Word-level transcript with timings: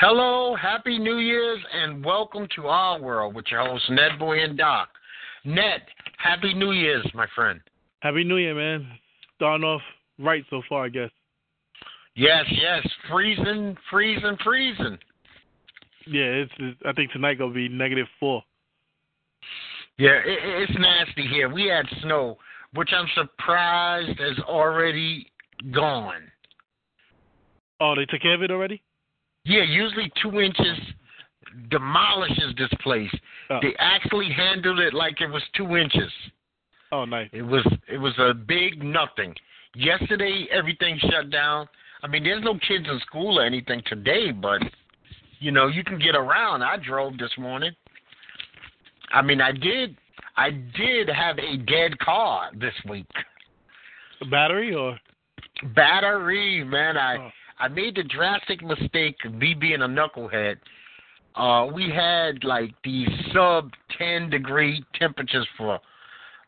Hello, 0.00 0.56
Happy 0.56 0.98
New 0.98 1.18
Year's, 1.18 1.60
and 1.74 2.02
welcome 2.02 2.48
to 2.56 2.68
our 2.68 2.98
world 2.98 3.34
with 3.34 3.44
your 3.50 3.60
hosts, 3.60 3.86
Netboy 3.90 4.42
and 4.42 4.56
Doc. 4.56 4.88
Ned, 5.44 5.82
Happy 6.16 6.54
New 6.54 6.72
Year's, 6.72 7.06
my 7.12 7.26
friend. 7.34 7.60
Happy 8.00 8.24
New 8.24 8.38
Year, 8.38 8.54
man. 8.54 8.90
Starting 9.36 9.62
off 9.62 9.82
right 10.18 10.42
so 10.48 10.62
far, 10.70 10.86
I 10.86 10.88
guess. 10.88 11.10
Yes, 12.16 12.46
yes, 12.50 12.88
freezing, 13.10 13.76
freezing, 13.90 14.38
freezing. 14.42 14.96
Yeah, 16.06 16.22
it's, 16.22 16.52
it's 16.58 16.80
I 16.86 16.94
think 16.94 17.12
tonight 17.12 17.34
gonna 17.36 17.52
be 17.52 17.68
negative 17.68 18.06
four. 18.18 18.42
Yeah, 19.98 20.16
it, 20.24 20.38
it's 20.70 20.78
nasty 20.78 21.26
here. 21.26 21.52
We 21.52 21.66
had 21.66 21.84
snow, 22.00 22.38
which 22.72 22.88
I'm 22.96 23.06
surprised 23.14 24.18
has 24.18 24.38
already 24.48 25.30
gone. 25.72 26.22
Oh, 27.80 27.94
they 27.94 28.06
took 28.06 28.22
care 28.22 28.34
of 28.34 28.42
it 28.42 28.50
already? 28.50 28.80
Yeah, 29.50 29.64
usually 29.64 30.12
two 30.22 30.40
inches 30.40 30.78
demolishes 31.70 32.54
this 32.56 32.70
place. 32.84 33.10
Oh. 33.50 33.58
They 33.60 33.74
actually 33.80 34.30
handled 34.30 34.78
it 34.78 34.94
like 34.94 35.20
it 35.20 35.26
was 35.26 35.42
two 35.56 35.76
inches. 35.76 36.12
Oh, 36.92 37.04
nice. 37.04 37.28
It 37.32 37.42
was 37.42 37.66
it 37.88 37.98
was 37.98 38.14
a 38.18 38.32
big 38.32 38.80
nothing. 38.80 39.34
Yesterday 39.74 40.46
everything 40.52 41.00
shut 41.00 41.30
down. 41.30 41.68
I 42.04 42.06
mean, 42.06 42.22
there's 42.22 42.44
no 42.44 42.54
kids 42.54 42.86
in 42.88 43.00
school 43.00 43.40
or 43.40 43.44
anything 43.44 43.82
today, 43.86 44.30
but 44.30 44.62
you 45.40 45.50
know 45.50 45.66
you 45.66 45.82
can 45.82 45.98
get 45.98 46.14
around. 46.14 46.62
I 46.62 46.76
drove 46.76 47.18
this 47.18 47.32
morning. 47.36 47.72
I 49.12 49.20
mean, 49.20 49.40
I 49.40 49.50
did 49.50 49.96
I 50.36 50.50
did 50.50 51.08
have 51.08 51.38
a 51.40 51.56
dead 51.56 51.98
car 51.98 52.50
this 52.54 52.74
week. 52.88 53.10
A 54.20 54.26
battery 54.26 54.76
or? 54.76 54.96
Battery, 55.74 56.62
man. 56.62 56.96
I 56.96 57.16
Oh. 57.16 57.30
I 57.60 57.68
made 57.68 57.96
the 57.96 58.02
drastic 58.04 58.62
mistake 58.64 59.16
of 59.24 59.34
me 59.34 59.54
being 59.54 59.82
a 59.82 59.88
knucklehead. 59.88 60.56
Uh, 61.36 61.70
we 61.72 61.90
had 61.90 62.42
like 62.42 62.74
these 62.82 63.08
sub 63.32 63.70
10 63.98 64.30
degree 64.30 64.82
temperatures 64.98 65.46
for 65.56 65.78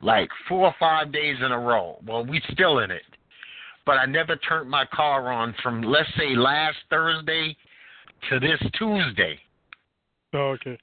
like 0.01 0.29
four 0.49 0.67
or 0.67 0.75
five 0.81 1.13
days 1.13 1.37
in 1.45 1.53
a 1.53 1.59
row. 1.59 1.99
Well, 2.07 2.25
we 2.25 2.43
still 2.53 2.81
in 2.81 2.91
it. 2.91 3.03
But 3.85 3.93
I 3.99 4.07
never 4.07 4.37
turned 4.37 4.71
my 4.71 4.87
car 4.87 5.33
on 5.33 5.55
from, 5.63 5.83
let's 5.83 6.09
say, 6.17 6.35
last 6.35 6.79
Thursday 6.89 7.57
to 8.31 8.41
this 8.41 8.59
Tuesday. 8.79 9.39
Oh, 10.35 10.57
okay. 10.61 10.79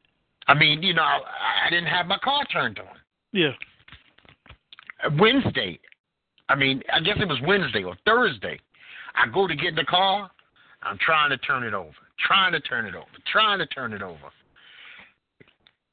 I 0.47 0.53
mean, 0.53 0.83
you 0.83 0.93
know, 0.93 1.01
I, 1.01 1.19
I 1.65 1.69
didn't 1.69 1.87
have 1.87 2.05
my 2.05 2.17
car 2.23 2.43
turned 2.51 2.79
on. 2.79 2.85
Yeah. 3.31 3.51
Wednesday, 5.17 5.79
I 6.49 6.55
mean, 6.55 6.81
I 6.91 6.99
guess 6.99 7.17
it 7.19 7.27
was 7.27 7.39
Wednesday 7.45 7.83
or 7.83 7.95
Thursday. 8.05 8.59
I 9.19 9.27
go 9.27 9.47
to 9.47 9.55
get 9.55 9.67
in 9.69 9.75
the 9.75 9.83
car. 9.85 10.29
I'm 10.81 10.97
trying 10.99 11.29
to 11.29 11.37
turn 11.39 11.63
it 11.63 11.73
over, 11.73 11.91
trying 12.25 12.53
to 12.53 12.59
turn 12.61 12.85
it 12.85 12.95
over, 12.95 13.05
trying 13.31 13.59
to 13.59 13.65
turn 13.67 13.93
it 13.93 14.01
over. 14.01 14.15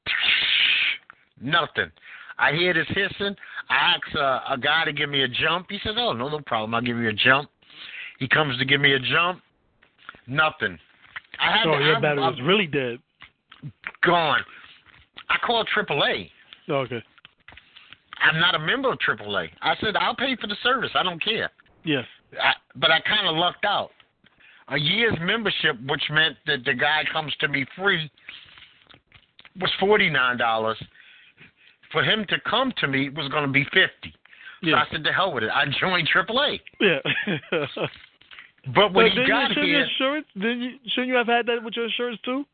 Nothing. 1.41 1.91
I 2.39 2.53
hear 2.53 2.73
this 2.73 2.87
hissing. 2.89 3.35
I 3.69 3.75
ask 3.95 4.15
uh, 4.15 4.39
a 4.53 4.57
guy 4.57 4.85
to 4.85 4.93
give 4.93 5.09
me 5.09 5.23
a 5.23 5.27
jump. 5.27 5.67
He 5.69 5.79
says, 5.83 5.95
"Oh, 5.97 6.13
no, 6.13 6.29
no 6.29 6.39
problem. 6.45 6.73
I'll 6.73 6.81
give 6.81 6.97
you 6.97 7.09
a 7.09 7.13
jump." 7.13 7.49
He 8.19 8.27
comes 8.27 8.57
to 8.59 8.65
give 8.65 8.79
me 8.81 8.93
a 8.93 8.99
jump. 8.99 9.41
Nothing. 10.27 10.77
I 11.39 11.57
had 11.57 11.67
Oh, 11.67 11.77
to, 11.77 11.83
your 11.83 11.95
I'm, 11.95 12.01
battery 12.01 12.21
was 12.21 12.35
I'm 12.39 12.47
really 12.47 12.67
dead. 12.67 12.99
gone. 14.03 14.39
I 15.29 15.37
called 15.45 15.67
AAA. 15.75 16.29
Oh, 16.69 16.75
okay. 16.75 17.03
I'm 18.19 18.39
not 18.39 18.55
a 18.55 18.59
member 18.59 18.91
of 18.91 18.97
AAA. 18.99 19.49
I 19.61 19.75
said 19.81 19.95
I'll 19.95 20.15
pay 20.15 20.35
for 20.39 20.47
the 20.47 20.55
service. 20.63 20.89
I 20.95 21.03
don't 21.03 21.23
care. 21.23 21.51
Yes. 21.83 22.05
I, 22.41 22.53
but 22.75 22.91
I 22.91 22.99
kind 23.01 23.27
of 23.27 23.35
lucked 23.35 23.65
out. 23.65 23.89
A 24.69 24.77
year's 24.77 25.17
membership, 25.21 25.77
which 25.87 26.03
meant 26.09 26.35
that 26.45 26.65
the 26.65 26.73
guy 26.73 27.03
comes 27.13 27.33
to 27.39 27.47
me 27.47 27.65
free, 27.75 28.11
was 29.61 29.71
forty 29.79 30.09
nine 30.09 30.37
dollars. 30.37 30.77
For 31.91 32.03
him 32.03 32.25
to 32.29 32.35
come 32.49 32.73
to 32.79 32.87
me 32.87 33.09
was 33.09 33.29
going 33.29 33.45
to 33.45 33.51
be 33.51 33.63
fifty. 33.65 34.13
So 34.63 34.69
Yeah. 34.69 34.75
I 34.77 34.85
said, 34.91 35.03
"To 35.05 35.13
hell 35.13 35.33
with 35.33 35.43
it." 35.43 35.49
I 35.53 35.65
joined 35.79 36.09
AAA. 36.13 36.59
Yeah. 36.81 36.99
But 38.75 38.93
when 38.93 39.07
But 39.15 39.21
he 39.23 39.27
got 39.29 39.55
you, 39.55 39.63
here, 39.63 39.81
insurance? 39.83 40.27
Didn't 40.33 40.61
you, 40.61 40.71
shouldn't 40.87 41.07
you 41.07 41.15
have 41.15 41.27
had 41.27 41.45
that 41.45 41.63
with 41.63 41.75
your 41.77 41.85
insurance 41.85 42.19
too? 42.25 42.45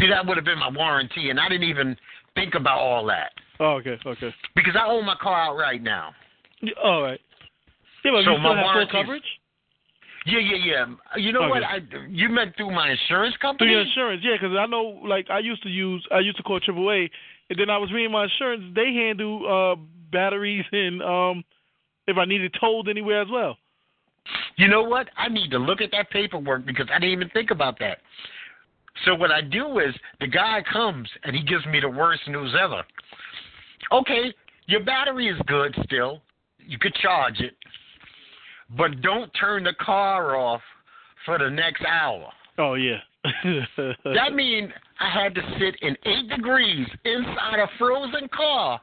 see 0.00 0.08
that 0.08 0.26
would 0.26 0.36
have 0.36 0.44
been 0.44 0.58
my 0.58 0.70
warranty, 0.70 1.30
and 1.30 1.38
I 1.38 1.48
didn't 1.48 1.68
even 1.68 1.96
think 2.34 2.54
about 2.56 2.78
all 2.78 3.06
that 3.06 3.30
Oh, 3.60 3.74
okay. 3.74 3.96
Okay. 4.04 4.34
because 4.56 4.74
I 4.74 4.86
own 4.88 5.04
my 5.06 5.14
car 5.22 5.40
out 5.42 5.56
right 5.56 5.80
now. 5.80 6.12
All 6.82 7.02
right. 7.02 7.20
Yeah, 8.04 8.12
but 8.12 8.24
So 8.24 8.32
you 8.32 8.38
my 8.38 8.50
still 8.50 8.54
have 8.54 8.88
full 8.90 9.00
coverage 9.02 9.22
Yeah, 10.26 10.38
yeah, 10.38 10.56
yeah. 10.56 10.86
You 11.16 11.32
know 11.32 11.48
what? 11.48 11.62
I 11.62 11.80
you 12.08 12.28
meant 12.28 12.56
through 12.56 12.70
my 12.70 12.90
insurance 12.90 13.36
company. 13.38 13.70
through 13.70 13.78
your 13.78 13.86
insurance. 13.86 14.22
Yeah, 14.24 14.36
because 14.40 14.56
I 14.56 14.66
know, 14.66 15.00
like, 15.04 15.30
I 15.30 15.38
used 15.38 15.62
to 15.62 15.68
use, 15.68 16.06
I 16.10 16.20
used 16.20 16.36
to 16.36 16.42
call 16.42 16.60
AAA, 16.60 17.10
and 17.50 17.58
then 17.58 17.70
I 17.70 17.78
was 17.78 17.92
reading 17.92 18.12
my 18.12 18.24
insurance. 18.24 18.64
They 18.74 18.92
handle 18.94 19.46
uh 19.46 19.82
batteries 20.12 20.64
and 20.72 21.02
um 21.02 21.44
if 22.06 22.16
I 22.18 22.24
needed 22.24 22.54
towed 22.60 22.88
anywhere 22.88 23.22
as 23.22 23.28
well. 23.30 23.56
You 24.56 24.68
know 24.68 24.82
what? 24.82 25.08
I 25.16 25.28
need 25.28 25.50
to 25.50 25.58
look 25.58 25.80
at 25.80 25.90
that 25.92 26.10
paperwork 26.10 26.66
because 26.66 26.86
I 26.92 26.98
didn't 26.98 27.12
even 27.12 27.30
think 27.30 27.50
about 27.50 27.78
that. 27.80 27.98
So 29.04 29.14
what 29.14 29.30
I 29.30 29.40
do 29.40 29.78
is 29.78 29.94
the 30.20 30.26
guy 30.26 30.62
comes 30.70 31.08
and 31.24 31.34
he 31.34 31.42
gives 31.42 31.64
me 31.66 31.80
the 31.80 31.88
worst 31.88 32.22
news 32.28 32.54
ever. 32.60 32.82
Okay, 33.90 34.32
your 34.66 34.84
battery 34.84 35.28
is 35.28 35.38
good 35.46 35.74
still. 35.84 36.22
You 36.58 36.78
could 36.78 36.94
charge 36.94 37.40
it. 37.40 37.56
But 38.76 39.00
don't 39.02 39.30
turn 39.38 39.64
the 39.64 39.74
car 39.80 40.36
off 40.36 40.62
for 41.24 41.38
the 41.38 41.50
next 41.50 41.82
hour. 41.84 42.30
Oh 42.58 42.74
yeah. 42.74 42.98
That 44.04 44.34
means 44.34 44.70
I 44.98 45.10
had 45.10 45.34
to 45.34 45.40
sit 45.58 45.76
in 45.80 45.96
eight 46.04 46.28
degrees 46.28 46.86
inside 47.04 47.60
a 47.60 47.68
frozen 47.78 48.28
car 48.34 48.80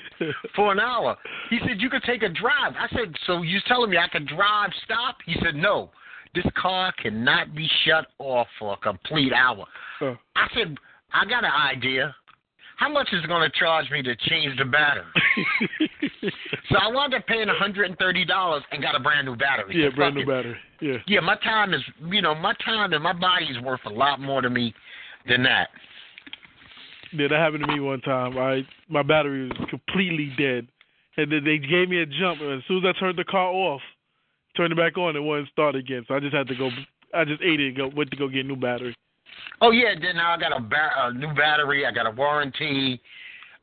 for 0.56 0.72
an 0.72 0.80
hour. 0.80 1.16
He 1.50 1.58
said, 1.60 1.80
You 1.80 1.88
could 1.88 2.02
take 2.02 2.22
a 2.22 2.28
drive. 2.28 2.74
I 2.78 2.88
said, 2.90 3.14
So 3.26 3.42
you 3.42 3.58
telling 3.66 3.90
me 3.90 3.98
I 3.98 4.08
could 4.08 4.26
drive, 4.26 4.70
stop? 4.84 5.18
He 5.24 5.36
said, 5.42 5.54
No. 5.54 5.90
This 6.34 6.44
car 6.60 6.92
cannot 7.02 7.54
be 7.54 7.68
shut 7.84 8.08
off 8.18 8.46
for 8.58 8.74
a 8.74 8.76
complete 8.76 9.32
hour. 9.32 9.64
Oh. 10.02 10.16
I 10.34 10.48
said, 10.54 10.76
I 11.14 11.24
got 11.24 11.44
an 11.44 11.50
idea. 11.50 12.14
How 12.76 12.90
much 12.90 13.08
is 13.12 13.24
it 13.24 13.26
going 13.26 13.48
to 13.50 13.58
charge 13.58 13.90
me 13.90 14.02
to 14.02 14.14
change 14.28 14.56
the 14.58 14.64
battery? 14.64 15.04
so 16.70 16.76
I 16.78 16.88
wound 16.92 17.14
up 17.14 17.26
paying 17.26 17.46
$130 17.48 18.60
and 18.70 18.82
got 18.82 18.94
a 18.94 19.00
brand 19.00 19.26
new 19.26 19.34
battery. 19.36 19.82
yeah, 19.82 19.88
So 19.90 19.96
brand 19.96 20.14
new 20.14 20.22
it. 20.22 20.26
battery. 20.26 20.56
Yeah. 20.80 20.96
Yeah, 21.06 21.20
my 21.20 21.36
time 21.36 21.72
is, 21.72 21.80
you 22.10 22.20
know, 22.20 22.34
my 22.34 22.52
time 22.64 22.92
and 22.92 23.02
my 23.02 23.14
body 23.14 23.46
is 23.46 23.58
worth 23.62 23.80
a 23.86 23.90
lot 23.90 24.20
more 24.20 24.42
to 24.42 24.50
me 24.50 24.74
than 25.26 25.42
that. 25.44 25.68
Yeah, 27.12 27.28
that 27.28 27.38
happened 27.38 27.64
to 27.66 27.72
me 27.72 27.80
one 27.80 28.00
time. 28.02 28.36
I 28.36 28.66
my 28.88 29.02
battery 29.02 29.48
was 29.48 29.56
completely 29.70 30.32
dead, 30.36 30.66
and 31.16 31.30
then 31.32 31.44
they 31.44 31.56
gave 31.56 31.88
me 31.88 32.02
a 32.02 32.06
jump. 32.06 32.40
And 32.42 32.58
as 32.58 32.62
soon 32.68 32.84
as 32.84 32.94
I 32.94 33.00
turned 33.00 33.16
the 33.18 33.24
car 33.24 33.46
off, 33.48 33.80
turned 34.56 34.72
it 34.72 34.76
back 34.76 34.98
on, 34.98 35.16
it 35.16 35.20
wouldn't 35.22 35.48
start 35.48 35.76
again. 35.76 36.04
So 36.08 36.14
I 36.14 36.20
just 36.20 36.34
had 36.34 36.48
to 36.48 36.54
go. 36.56 36.68
I 37.14 37.24
just 37.24 37.40
ate 37.42 37.60
it 37.60 37.68
and 37.68 37.76
go 37.76 37.90
went 37.96 38.10
to 38.10 38.16
go 38.16 38.28
get 38.28 38.44
a 38.44 38.48
new 38.48 38.56
battery. 38.56 38.94
Oh 39.60 39.70
yeah, 39.70 39.94
then 40.00 40.16
now 40.16 40.34
I 40.34 40.38
got 40.38 40.56
a, 40.56 40.60
ba- 40.60 40.92
a 40.98 41.12
new 41.12 41.32
battery, 41.34 41.86
I 41.86 41.92
got 41.92 42.06
a 42.06 42.10
warranty, 42.10 43.00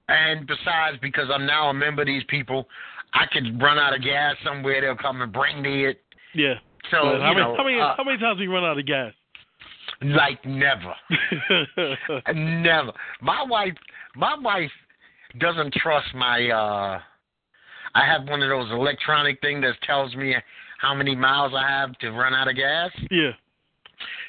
and 0.08 0.48
besides, 0.48 0.98
because 1.02 1.28
I'm 1.34 1.46
now 1.46 1.70
a 1.70 1.74
member 1.74 2.02
of 2.02 2.08
these 2.08 2.24
people, 2.28 2.68
I 3.14 3.26
could 3.32 3.62
run 3.62 3.78
out 3.78 3.96
of 3.96 4.02
gas 4.04 4.36
somewhere. 4.44 4.82
They'll 4.82 4.96
come 4.96 5.22
and 5.22 5.32
bring 5.32 5.62
me 5.62 5.86
it. 5.86 6.02
Yeah. 6.34 6.56
So 6.92 6.98
But 7.02 7.22
how 7.22 7.34
many 7.34 7.40
know, 7.42 7.56
how 7.58 7.64
many 7.64 7.80
uh, 7.80 7.94
how 7.96 8.04
many 8.04 8.18
times 8.18 8.40
we 8.40 8.48
run 8.48 8.64
out 8.64 8.78
of 8.78 8.86
gas? 8.86 9.14
like 10.02 10.44
never, 10.46 10.94
never. 12.34 12.92
My 13.22 13.44
wife, 13.44 13.74
my 14.16 14.36
wife, 14.40 14.72
doesn't 15.40 15.74
trust 15.74 16.14
my. 16.16 16.50
uh 16.50 17.00
I 17.96 18.06
have 18.08 18.28
one 18.28 18.42
of 18.42 18.50
those 18.50 18.72
electronic 18.72 19.40
thing 19.42 19.62
that 19.62 19.76
tells 19.86 20.16
me 20.16 20.36
how 20.80 20.96
many 20.96 21.16
miles 21.16 21.54
I 21.56 21.68
have 21.70 21.98
to 22.00 22.10
run 22.12 22.34
out 22.34 22.48
of 22.48 22.56
gas. 22.56 22.90
Yeah. 23.12 23.32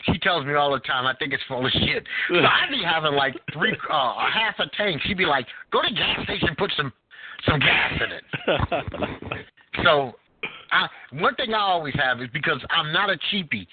She 0.07 0.19
tells 0.19 0.45
me 0.45 0.55
all 0.55 0.73
the 0.73 0.81
time. 0.81 1.07
I 1.07 1.15
think 1.17 1.33
it's 1.33 1.43
full 1.49 1.65
of 1.65 1.73
shit. 1.73 2.05
So 2.29 2.37
I'd 2.37 2.71
be 2.71 2.83
having 2.85 3.15
like 3.15 3.35
three, 3.53 3.77
uh, 3.91 3.95
a 3.95 4.31
half 4.33 4.55
a 4.59 4.67
tank. 4.77 5.01
She'd 5.05 5.19
be 5.19 5.27
like, 5.27 5.47
"Go 5.73 5.83
to 5.83 5.89
the 5.89 5.95
gas 5.95 6.25
station, 6.25 6.55
put 6.57 6.73
some, 6.77 6.93
some 7.47 7.59
gas 7.61 7.93
in 8.01 8.13
it." 8.13 9.45
So, 9.83 10.13
I, 10.71 10.87
one 11.19 11.35
thing 11.35 11.53
I 11.53 11.59
always 11.59 11.95
have 11.97 12.21
is 12.21 12.29
because 12.33 12.61
I'm 12.71 12.93
not 12.93 13.11
a 13.11 13.19
cheapie. 13.33 13.67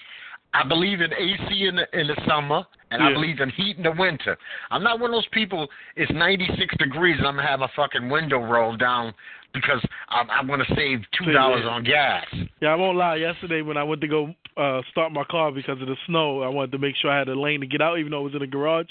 I 0.54 0.66
believe 0.66 1.00
in 1.00 1.12
AC 1.12 1.66
in 1.66 1.76
the 1.76 1.86
in 1.98 2.08
the 2.08 2.20
summer, 2.28 2.62
and 2.90 3.02
I 3.02 3.12
believe 3.12 3.40
in 3.40 3.48
heat 3.50 3.78
in 3.78 3.84
the 3.84 3.92
winter. 3.92 4.36
I'm 4.70 4.82
not 4.82 5.00
one 5.00 5.10
of 5.10 5.14
those 5.14 5.28
people. 5.32 5.66
It's 5.96 6.12
96 6.12 6.76
degrees, 6.76 7.16
and 7.18 7.26
I'm 7.26 7.36
gonna 7.36 7.48
have 7.48 7.62
a 7.62 7.70
fucking 7.74 8.10
window 8.10 8.38
rolled 8.38 8.78
down 8.78 9.14
because 9.54 9.80
I'm, 10.08 10.28
I'm 10.30 10.46
gonna 10.46 10.64
save 10.76 11.00
two 11.18 11.32
dollars 11.32 11.64
on 11.68 11.84
gas. 11.84 12.24
yeah, 12.60 12.68
I 12.70 12.74
won't 12.74 12.96
lie. 12.96 13.16
Yesterday 13.16 13.62
when 13.62 13.76
I 13.76 13.82
went 13.82 14.00
to 14.02 14.08
go 14.08 14.34
uh 14.56 14.82
start 14.90 15.12
my 15.12 15.24
car 15.24 15.52
because 15.52 15.80
of 15.80 15.88
the 15.88 15.96
snow, 16.06 16.42
I 16.42 16.48
wanted 16.48 16.72
to 16.72 16.78
make 16.78 16.96
sure 16.96 17.10
I 17.10 17.18
had 17.18 17.28
a 17.28 17.38
lane 17.38 17.60
to 17.60 17.66
get 17.66 17.80
out, 17.82 17.98
even 17.98 18.10
though 18.12 18.20
it 18.20 18.24
was 18.24 18.34
in 18.34 18.40
the 18.40 18.46
garage. 18.46 18.88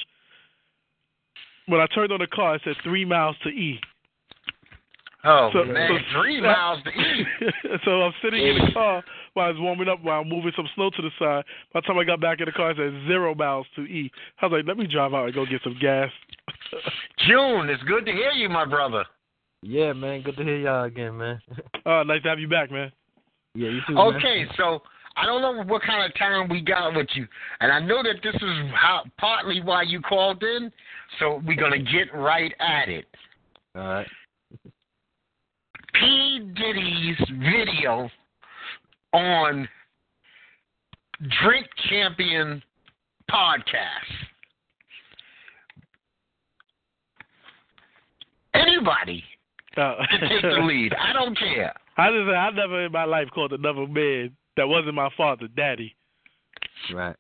When 1.68 1.80
I 1.80 1.88
turned 1.88 2.12
on 2.12 2.19
the 2.19 2.28
car, 2.28 2.56
it 2.56 2.62
said 2.63 2.75
three 2.84 3.06
miles 3.06 3.36
to 3.44 3.50
E. 3.50 3.80
Oh 5.24 5.52
So- 5.54 5.63
man, 5.66 5.88
so- 6.13 6.19
three 6.19 6.42
miles 6.42 6.81
to 6.84 6.90
eat. 6.90 7.28
so 7.86 8.02
I'm 8.02 8.14
sitting 8.24 8.46
in 8.46 8.57
the 8.66 8.72
car 8.74 9.04
while 9.34 9.46
I 9.46 9.52
was 9.52 9.60
warming 9.60 9.88
up, 9.88 10.02
while 10.04 10.22
I'm 10.22 10.28
moving 10.30 10.52
some 10.56 10.68
snow 10.74 10.90
to 10.90 11.02
the 11.02 11.12
side. 11.19 11.44
By 11.74 11.81
the 11.81 11.88
time 11.88 12.00
I 12.00 12.04
got 12.04 12.19
back 12.19 12.40
in 12.40 12.46
the 12.48 12.52
car, 12.52 12.72
it 12.72 12.78
said 12.78 13.07
zero 13.07 13.36
miles 13.36 13.68
to 13.75 13.81
E. 13.84 14.12
I 14.42 14.48
was 14.48 14.57
like, 14.57 14.68
let 14.68 14.78
me 14.78 14.88
drive 14.88 15.14
out 15.14 15.25
and 15.25 15.34
go 15.36 15.46
get 15.46 15.62
some 15.64 15.78
gas. 15.80 16.10
June, 17.28 17.69
it's 17.69 17.84
good 17.84 18.06
to 18.07 18.12
hear 18.12 18.31
you, 18.31 18.50
my 18.50 18.66
brother. 18.66 19.06
Yeah, 19.62 19.94
man. 19.94 20.22
Good 20.22 20.38
to 20.38 20.44
hear 20.44 20.58
y'all 20.58 20.86
again, 20.86 21.18
man. 21.18 21.42
uh, 21.86 22.04
nice 22.04 22.24
to 22.24 22.30
have 22.30 22.40
you 22.40 22.48
back, 22.48 22.72
man. 22.72 22.92
yeah, 23.54 23.69
you 23.69 23.80
too, 23.88 23.94
man. 23.94 24.16
Okay, 24.16 24.46
so 24.58 24.81
I 25.16 25.25
don't 25.25 25.42
know 25.42 25.63
what 25.63 25.84
kind 25.84 26.04
of 26.04 26.18
time 26.18 26.50
we 26.50 26.62
got 26.62 26.96
with 26.96 27.08
you, 27.13 27.28
and 27.60 27.72
I 27.72 27.80
know 27.80 28.02
that 28.02 28.16
this 28.24 28.36
is 28.36 28.72
how 28.74 29.04
partly 29.19 29.62
why 29.62 29.84
you 29.84 30.02
called 30.02 30.42
in. 30.44 30.72
So 31.19 31.42
we're 31.46 31.60
gonna 31.60 31.80
get 31.80 32.13
right 32.13 32.54
at 32.60 32.90
it. 32.90 33.06
All 33.75 33.81
right. 33.81 34.08
P 35.94 36.52
Diddy's 36.56 37.18
video 37.30 38.10
on 39.14 39.68
Drink 41.44 41.68
Champion 41.90 42.64
podcast. 43.30 44.28
Anybody 48.54 49.24
Uh, 49.77 49.95
can 50.09 50.29
take 50.29 50.41
the 50.41 50.62
lead. 50.63 50.94
I 50.94 51.13
don't 51.13 51.38
care. 51.38 51.73
I 51.97 52.09
just 52.09 52.29
I 52.29 52.50
never 52.51 52.85
in 52.85 52.91
my 52.91 53.06
life 53.06 53.27
called 53.33 53.53
another 53.53 53.88
man 53.88 54.35
that 54.57 54.68
wasn't 54.68 54.95
my 54.95 55.09
father 55.15 55.47
daddy. 55.56 55.95
Right. 56.94 57.15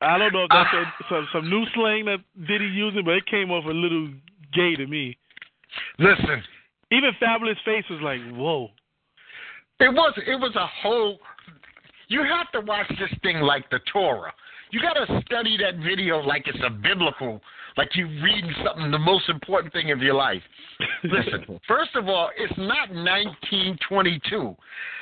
I 0.00 0.18
don't 0.18 0.32
know 0.32 0.44
if 0.44 0.50
that's 0.50 0.68
Ah. 0.72 0.94
a, 1.00 1.04
some 1.08 1.28
some 1.32 1.50
new 1.50 1.64
slang 1.74 2.06
that 2.06 2.18
Diddy 2.46 2.66
using, 2.66 3.04
but 3.04 3.14
it 3.14 3.26
came 3.26 3.50
off 3.50 3.64
a 3.64 3.68
little 3.68 4.08
gay 4.52 4.74
to 4.76 4.86
me. 4.86 5.16
Listen, 5.98 6.42
Even 6.90 7.12
Fabolous 7.22 7.56
Face 7.64 7.84
was 7.88 8.00
like, 8.02 8.20
"Whoa." 8.32 8.70
It 9.80 9.92
was 9.92 10.12
it 10.26 10.36
was 10.40 10.54
a 10.56 10.66
whole. 10.66 11.18
You 12.08 12.22
have 12.24 12.50
to 12.52 12.60
watch 12.60 12.88
this 12.98 13.10
thing 13.22 13.40
like 13.40 13.70
the 13.70 13.78
Torah. 13.90 14.32
You 14.70 14.80
got 14.80 14.94
to 14.94 15.22
study 15.26 15.56
that 15.58 15.76
video 15.76 16.18
like 16.20 16.46
it's 16.46 16.58
a 16.64 16.70
biblical, 16.70 17.40
like 17.76 17.94
you 17.96 18.06
reading 18.22 18.52
something, 18.64 18.90
the 18.90 18.98
most 18.98 19.28
important 19.28 19.72
thing 19.72 19.90
of 19.90 20.00
your 20.02 20.14
life. 20.14 20.42
Listen, 21.04 21.60
first 21.68 21.90
of 21.94 22.08
all, 22.08 22.30
it's 22.36 22.52
not 22.58 22.90
1922. 22.90 24.56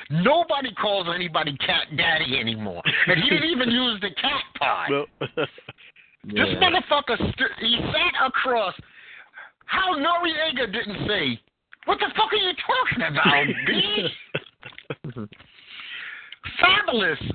Nobody 0.09 0.73
calls 0.73 1.07
anybody 1.13 1.55
cat 1.57 1.87
daddy 1.97 2.37
anymore, 2.39 2.81
and 3.07 3.21
he 3.23 3.29
didn't 3.29 3.49
even 3.49 3.69
use 3.71 3.99
the 4.01 4.09
cat 4.21 4.41
pod. 4.57 4.89
Well, 4.89 5.05
This 6.23 6.35
Yeah. 6.35 6.59
motherfucker, 6.69 7.17
st- 7.17 7.51
he 7.59 7.79
sat 7.91 8.27
across. 8.27 8.75
How 9.65 9.95
Noreaga 9.95 10.71
didn't 10.71 11.07
say, 11.07 11.39
"What 11.85 11.97
the 11.99 12.11
fuck 12.15 12.31
are 12.31 12.35
you 12.35 12.51
talking 12.67 13.03
about, 13.07 13.45
B?" 13.65 14.07
Fabolous 16.61 17.31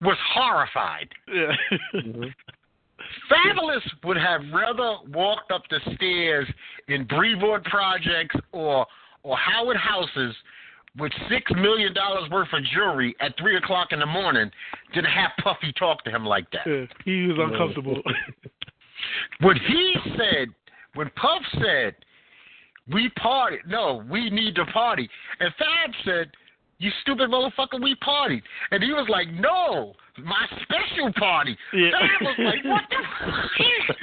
was 0.00 0.16
horrified. 0.32 1.08
yeah. 1.32 1.52
Mm-hmm. 1.94 2.24
Fabolous 3.30 3.82
would 4.04 4.16
have 4.16 4.40
rather 4.52 4.96
walked 5.12 5.50
up 5.50 5.62
the 5.70 5.80
stairs 5.94 6.48
in 6.88 7.04
Brevoort 7.04 7.64
Projects 7.64 8.36
or 8.52 8.86
or 9.22 9.36
Howard 9.36 9.76
Houses 9.76 10.34
with 10.96 11.12
six 11.30 11.50
million 11.54 11.92
dollars 11.92 12.30
worth 12.30 12.48
of 12.52 12.62
jewelry 12.74 13.14
at 13.20 13.36
three 13.38 13.56
o'clock 13.56 13.88
in 13.92 13.98
the 13.98 14.06
morning 14.06 14.50
than 14.94 15.04
have 15.04 15.30
Puffy 15.42 15.72
talk 15.78 16.02
to 16.04 16.10
him 16.10 16.24
like 16.24 16.50
that. 16.52 16.66
Yeah, 16.66 16.86
he 17.04 17.26
was 17.26 17.38
uncomfortable. 17.40 18.02
When 19.40 19.56
he 19.56 19.94
said, 20.16 20.48
when 20.94 21.10
Puff 21.16 21.42
said, 21.62 21.94
we 22.92 23.08
party, 23.10 23.58
no, 23.66 24.04
we 24.10 24.30
need 24.30 24.54
to 24.56 24.64
party, 24.66 25.08
and 25.40 25.52
Fab 25.58 25.94
said, 26.04 26.30
you 26.78 26.90
stupid 27.02 27.30
motherfucker, 27.30 27.80
we 27.82 27.96
partied. 27.96 28.42
And 28.70 28.82
he 28.82 28.92
was 28.92 29.06
like, 29.08 29.28
no, 29.32 29.94
my 30.24 30.46
special 30.62 31.12
party. 31.14 31.56
Yeah. 31.72 31.90
Fab 31.90 32.20
was 32.22 32.34
like, 32.38 32.64
what 32.64 32.82
the 32.90 32.96
fuck? 33.88 33.98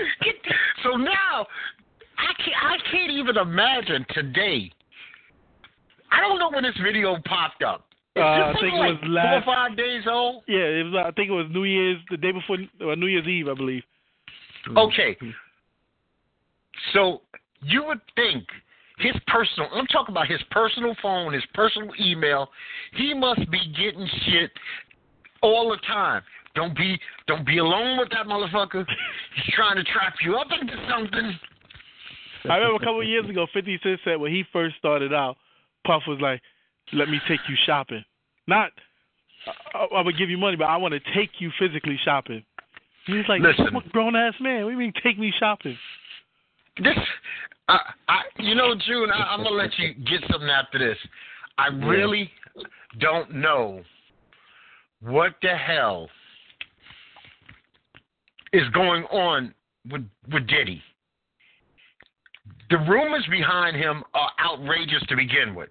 So 0.83 0.97
now, 0.97 1.45
I 2.17 2.33
can't, 2.43 2.57
I 2.63 2.77
can't 2.91 3.11
even 3.11 3.37
imagine 3.37 4.05
today. 4.13 4.71
I 6.11 6.21
don't 6.21 6.39
know 6.39 6.49
when 6.51 6.63
this 6.63 6.75
video 6.83 7.17
popped 7.25 7.63
up. 7.63 7.85
Uh, 8.17 8.21
I 8.21 8.53
think 8.61 8.73
it 8.73 8.77
like 8.77 9.01
was 9.01 9.09
last- 9.09 9.43
four 9.45 9.53
or 9.53 9.67
five 9.67 9.77
days 9.77 10.03
old? 10.09 10.43
yeah, 10.47 10.57
it 10.59 10.83
was. 10.85 11.03
I 11.05 11.11
think 11.11 11.29
it 11.29 11.33
was 11.33 11.47
New 11.51 11.65
Year's, 11.65 11.97
the 12.09 12.17
day 12.17 12.31
before, 12.31 12.57
or 12.81 12.95
New 12.95 13.07
Year's 13.07 13.27
Eve, 13.27 13.47
I 13.49 13.53
believe. 13.53 13.83
Okay. 14.77 15.17
So 16.93 17.21
you 17.61 17.83
would 17.85 17.99
think 18.15 18.43
his 18.97 19.13
personal 19.27 19.69
I'm 19.73 19.87
talking 19.87 20.13
about 20.13 20.27
his 20.27 20.39
personal 20.51 20.95
phone, 21.01 21.33
his 21.33 21.43
personal 21.53 21.89
email, 21.99 22.49
he 22.93 23.13
must 23.13 23.49
be 23.51 23.59
getting 23.77 24.07
shit 24.25 24.51
all 25.45 25.69
the 25.69 25.77
time. 25.85 26.21
Don't 26.55 26.75
be 26.75 26.99
don't 27.27 27.45
be 27.45 27.59
alone 27.59 27.99
with 27.99 28.09
that 28.09 28.25
motherfucker. 28.25 28.85
He's 29.35 29.53
trying 29.53 29.75
to 29.75 29.83
trap 29.83 30.15
you 30.23 30.37
up 30.37 30.47
into 30.59 30.73
something. 30.89 31.37
I 32.49 32.57
remember 32.57 32.75
a 32.75 32.79
couple 32.79 33.01
of 33.01 33.07
years 33.07 33.29
ago, 33.29 33.47
50 33.53 33.79
Cent 33.81 33.99
said 34.03 34.15
when 34.19 34.31
he 34.31 34.43
first 34.53 34.75
started 34.77 35.13
out, 35.13 35.35
Puff 35.85 36.03
was 36.07 36.19
like, 36.21 36.41
"Let 36.93 37.09
me 37.09 37.19
take 37.27 37.39
you 37.49 37.55
shopping." 37.65 38.03
Not, 38.47 38.71
I, 39.73 39.97
I 39.97 40.01
would 40.01 40.17
give 40.17 40.29
you 40.29 40.37
money, 40.37 40.55
but 40.55 40.65
I 40.65 40.77
want 40.77 40.93
to 40.93 40.99
take 41.13 41.31
you 41.39 41.51
physically 41.59 41.99
shopping. 42.03 42.43
He 43.07 43.13
was 43.13 43.25
like, 43.27 43.41
Listen. 43.41 43.67
"I'm 43.67 43.75
a 43.75 43.89
grown 43.89 44.15
ass 44.15 44.33
man. 44.39 44.63
What 44.63 44.69
do 44.69 44.73
you 44.73 44.79
mean 44.79 44.93
take 45.03 45.19
me 45.19 45.33
shopping?" 45.37 45.77
This 46.81 46.97
I 47.67 47.79
I 48.07 48.21
you 48.39 48.55
know, 48.55 48.75
June, 48.75 49.09
I, 49.11 49.33
I'm 49.33 49.43
gonna 49.43 49.55
let 49.55 49.77
you 49.77 49.93
get 49.93 50.21
something 50.31 50.49
after 50.49 50.79
this. 50.79 50.97
I 51.57 51.67
really 51.67 52.31
don't 52.99 53.33
know 53.33 53.83
what 55.05 55.35
the 55.41 55.55
hell 55.55 56.09
is 58.53 58.67
going 58.73 59.03
on 59.05 59.53
with 59.91 60.07
with 60.31 60.47
Diddy. 60.47 60.81
The 62.69 62.77
rumors 62.77 63.25
behind 63.29 63.77
him 63.77 64.03
are 64.13 64.31
outrageous 64.43 65.03
to 65.09 65.15
begin 65.15 65.53
with. 65.53 65.69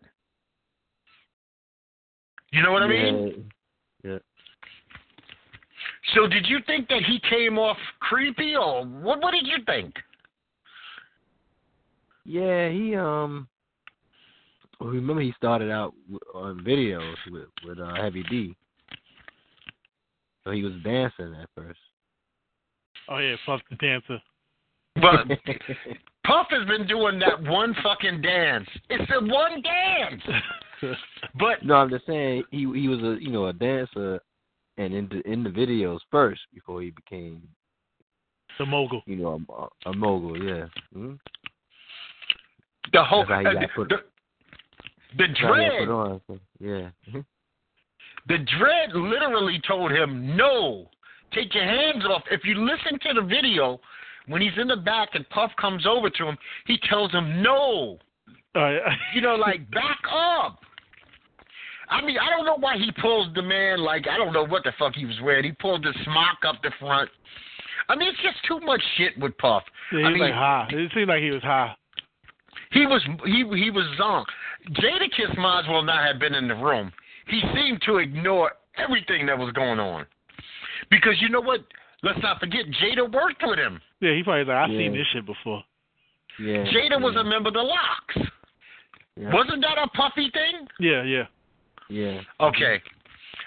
You 2.53 2.62
know 2.62 2.71
what 2.71 2.85
I 2.85 2.87
mean? 2.87 3.50
Yeah. 4.05 4.19
So 6.14 6.29
did 6.29 6.47
you 6.47 6.59
think 6.67 6.88
that 6.88 7.03
he 7.03 7.21
came 7.29 7.59
off 7.59 7.76
creepy 7.99 8.55
or 8.55 8.85
what 8.85 9.21
what 9.21 9.33
did 9.33 9.47
you 9.47 9.57
think? 9.67 9.95
Yeah, 12.25 12.69
he 12.71 12.95
um. 12.95 13.49
Well, 14.81 14.91
remember 14.91 15.23
he 15.23 15.33
started 15.37 15.71
out 15.71 15.95
on 16.35 16.61
videos 16.61 17.14
with 17.31 17.49
with 17.67 17.81
uh, 17.81 17.95
Heavy 17.97 18.23
D. 18.25 18.57
So 20.45 20.51
he 20.51 20.63
was 20.63 20.75
dancing 20.85 21.35
at 21.41 21.49
first. 21.57 21.79
Oh 23.09 23.19
yeah, 23.19 23.37
Puff 23.47 23.61
the 23.71 23.77
dancer. 23.77 24.21
But 24.97 25.27
Puff 26.27 26.47
has 26.51 26.67
been 26.69 26.87
doing 26.87 27.19
that 27.19 27.43
one 27.43 27.75
fucking 27.83 28.23
dance. 28.23 28.69
It's 28.89 29.11
the 29.11 29.27
one 29.27 29.63
dance. 29.63 30.23
But 31.39 31.65
no, 31.65 31.77
I'm 31.77 31.89
just 31.89 32.05
saying 32.05 32.45
he 32.51 32.59
he 32.75 32.89
was 32.89 32.99
a 32.99 33.17
you 33.19 33.31
know 33.31 33.47
a 33.47 33.55
dancer, 33.55 34.21
and 34.77 34.93
in 34.93 35.09
the 35.09 35.23
in 35.31 35.43
the 35.43 35.49
videos 35.49 36.01
first 36.11 36.43
before 36.53 36.83
he 36.83 36.91
became 36.91 37.43
the 38.59 38.67
mogul. 38.67 39.01
you 39.07 39.17
know 39.17 39.41
a, 39.49 39.89
a 39.89 39.97
mogul. 39.97 40.37
Yeah. 40.45 40.67
hmm 40.93 41.15
the 42.93 43.03
whole 43.03 43.25
That's 43.27 43.31
how 43.31 43.41
he 43.41 43.47
uh, 43.47 43.53
got 43.55 43.71
the, 43.77 43.85
the 43.85 43.97
That's 45.19 45.41
how 45.41 45.55
he 45.55 45.61
got 45.65 45.79
dread 45.79 45.89
on. 45.89 46.21
So, 46.27 46.39
yeah. 46.61 46.91
The 48.28 48.38
dread 48.59 48.93
literally 48.95 49.61
told 49.66 49.93
him 49.93 50.37
no. 50.37 50.88
Take 51.33 51.54
your 51.54 51.64
hands 51.64 52.04
off. 52.07 52.23
If 52.31 52.43
you 52.45 52.54
listen 52.54 52.99
to 53.00 53.21
the 53.21 53.26
video, 53.26 53.81
when 54.28 54.40
he's 54.40 54.57
in 54.57 54.69
the 54.69 54.76
back 54.76 55.11
and 55.14 55.28
Puff 55.31 55.50
comes 55.61 55.87
over 55.87 56.09
to 56.09 56.26
him, 56.26 56.38
he 56.66 56.78
tells 56.88 57.11
him 57.12 57.43
no. 57.43 57.99
Yeah. 58.54 58.78
You 59.14 59.21
know, 59.21 59.35
like 59.35 59.69
back 59.73 59.99
up. 60.11 60.61
I 61.90 62.00
mean, 62.04 62.16
I 62.19 62.31
don't 62.31 62.47
know 62.47 62.57
why 62.59 62.76
he 62.78 62.90
pulls 63.02 63.33
the 63.35 63.43
man 63.43 63.81
like 63.81 64.07
I 64.09 64.16
don't 64.16 64.33
know 64.33 64.47
what 64.47 64.64
the 64.64 64.73
fuck 64.78 64.95
he 64.95 65.04
was 65.04 65.16
wearing. 65.23 65.45
He 65.45 65.52
pulled 65.52 65.85
the 65.85 65.93
smock 66.04 66.38
up 66.47 66.62
the 66.62 66.71
front. 66.81 67.11
I 67.88 67.97
mean, 67.97 68.09
it's 68.09 68.23
just 68.23 68.38
too 68.49 68.59
much 68.64 68.81
shit 68.97 69.12
with 69.19 69.37
Puff. 69.37 69.62
Yeah, 69.93 69.99
he 69.99 70.04
I 70.04 70.09
was 70.09 70.12
mean, 70.14 70.23
like 70.23 70.33
high. 70.33 70.69
It 70.71 70.90
seemed 70.95 71.09
like 71.09 71.23
he 71.23 71.31
was 71.31 71.43
high. 71.43 71.75
he 72.73 72.87
was 72.87 73.02
he 73.26 73.45
he 73.62 73.71
was 73.71 73.85
zonked. 74.00 74.26
Jadakiss 74.71 75.37
might 75.37 75.61
as 75.61 75.69
well 75.69 75.83
not 75.83 76.07
have 76.07 76.19
been 76.19 76.35
in 76.35 76.49
the 76.49 76.54
room. 76.54 76.90
He 77.28 77.40
seemed 77.54 77.81
to 77.87 77.99
ignore 77.99 78.52
everything 78.76 79.26
that 79.26 79.38
was 79.38 79.52
going 79.52 79.78
on. 79.81 80.07
Because 80.90 81.14
you 81.21 81.28
know 81.28 81.40
what? 81.40 81.61
Let's 82.02 82.19
not 82.23 82.38
forget 82.40 82.66
Jada 82.83 83.11
worked 83.11 83.43
with 83.45 83.59
him. 83.59 83.81
Yeah, 84.00 84.12
he 84.14 84.23
probably 84.23 84.40
was 84.45 84.49
like, 84.49 84.57
I've 84.57 84.71
Yeah. 84.71 84.78
seen 84.78 84.93
this 84.93 85.07
shit 85.12 85.25
before. 85.25 85.64
Yeah. 86.38 86.64
Jada 86.64 87.00
was 87.00 87.16
a 87.16 87.25
member 87.25 87.49
of 87.49 87.54
the 87.54 87.62
LOX. 87.62 88.31
yeah, 89.16 89.33
Wasn't 89.33 89.62
that 89.62 89.78
a 89.78 89.87
Puffy 89.88 90.28
thing? 90.31 90.69
Yeah, 90.78 91.02
yeah. 91.04 91.26
Yeah. 91.88 92.21
Okay. 92.40 92.83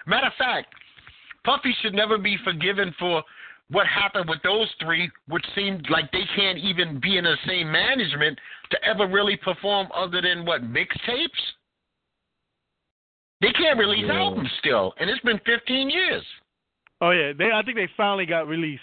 Matter 0.05 0.27
of 0.27 0.33
fact, 0.35 0.73
Puffy 1.43 1.73
should 1.81 1.93
never 1.93 2.17
be 2.17 2.37
forgiven 2.43 2.93
for 2.97 3.23
what 3.69 3.85
happened 3.87 4.29
with 4.29 4.41
those 4.43 4.69
three, 4.81 5.11
which 5.27 5.45
seemed 5.53 5.89
like 5.89 6.09
they 6.11 6.23
can't 6.35 6.57
even 6.57 6.99
be 6.99 7.17
in 7.17 7.25
the 7.25 7.35
same 7.45 7.69
management 7.71 8.39
to 8.71 8.83
ever 8.83 9.05
really 9.05 9.35
perform 9.37 9.87
other 9.93 10.21
than 10.21 10.45
what 10.45 10.63
mixtapes. 10.63 11.27
They 13.41 13.51
can't 13.53 13.77
release 13.77 14.05
Yeah. 14.07 14.19
albums 14.19 14.51
still, 14.59 14.93
and 14.97 15.09
it's 15.09 15.21
been 15.21 15.39
15 15.39 15.89
years. 15.89 16.23
Oh 17.01 17.11
yeah, 17.11 17.33
they. 17.37 17.51
I 17.51 17.61
think 17.61 17.77
they 17.77 17.87
finally 17.95 18.25
got 18.25 18.47
released. 18.47 18.81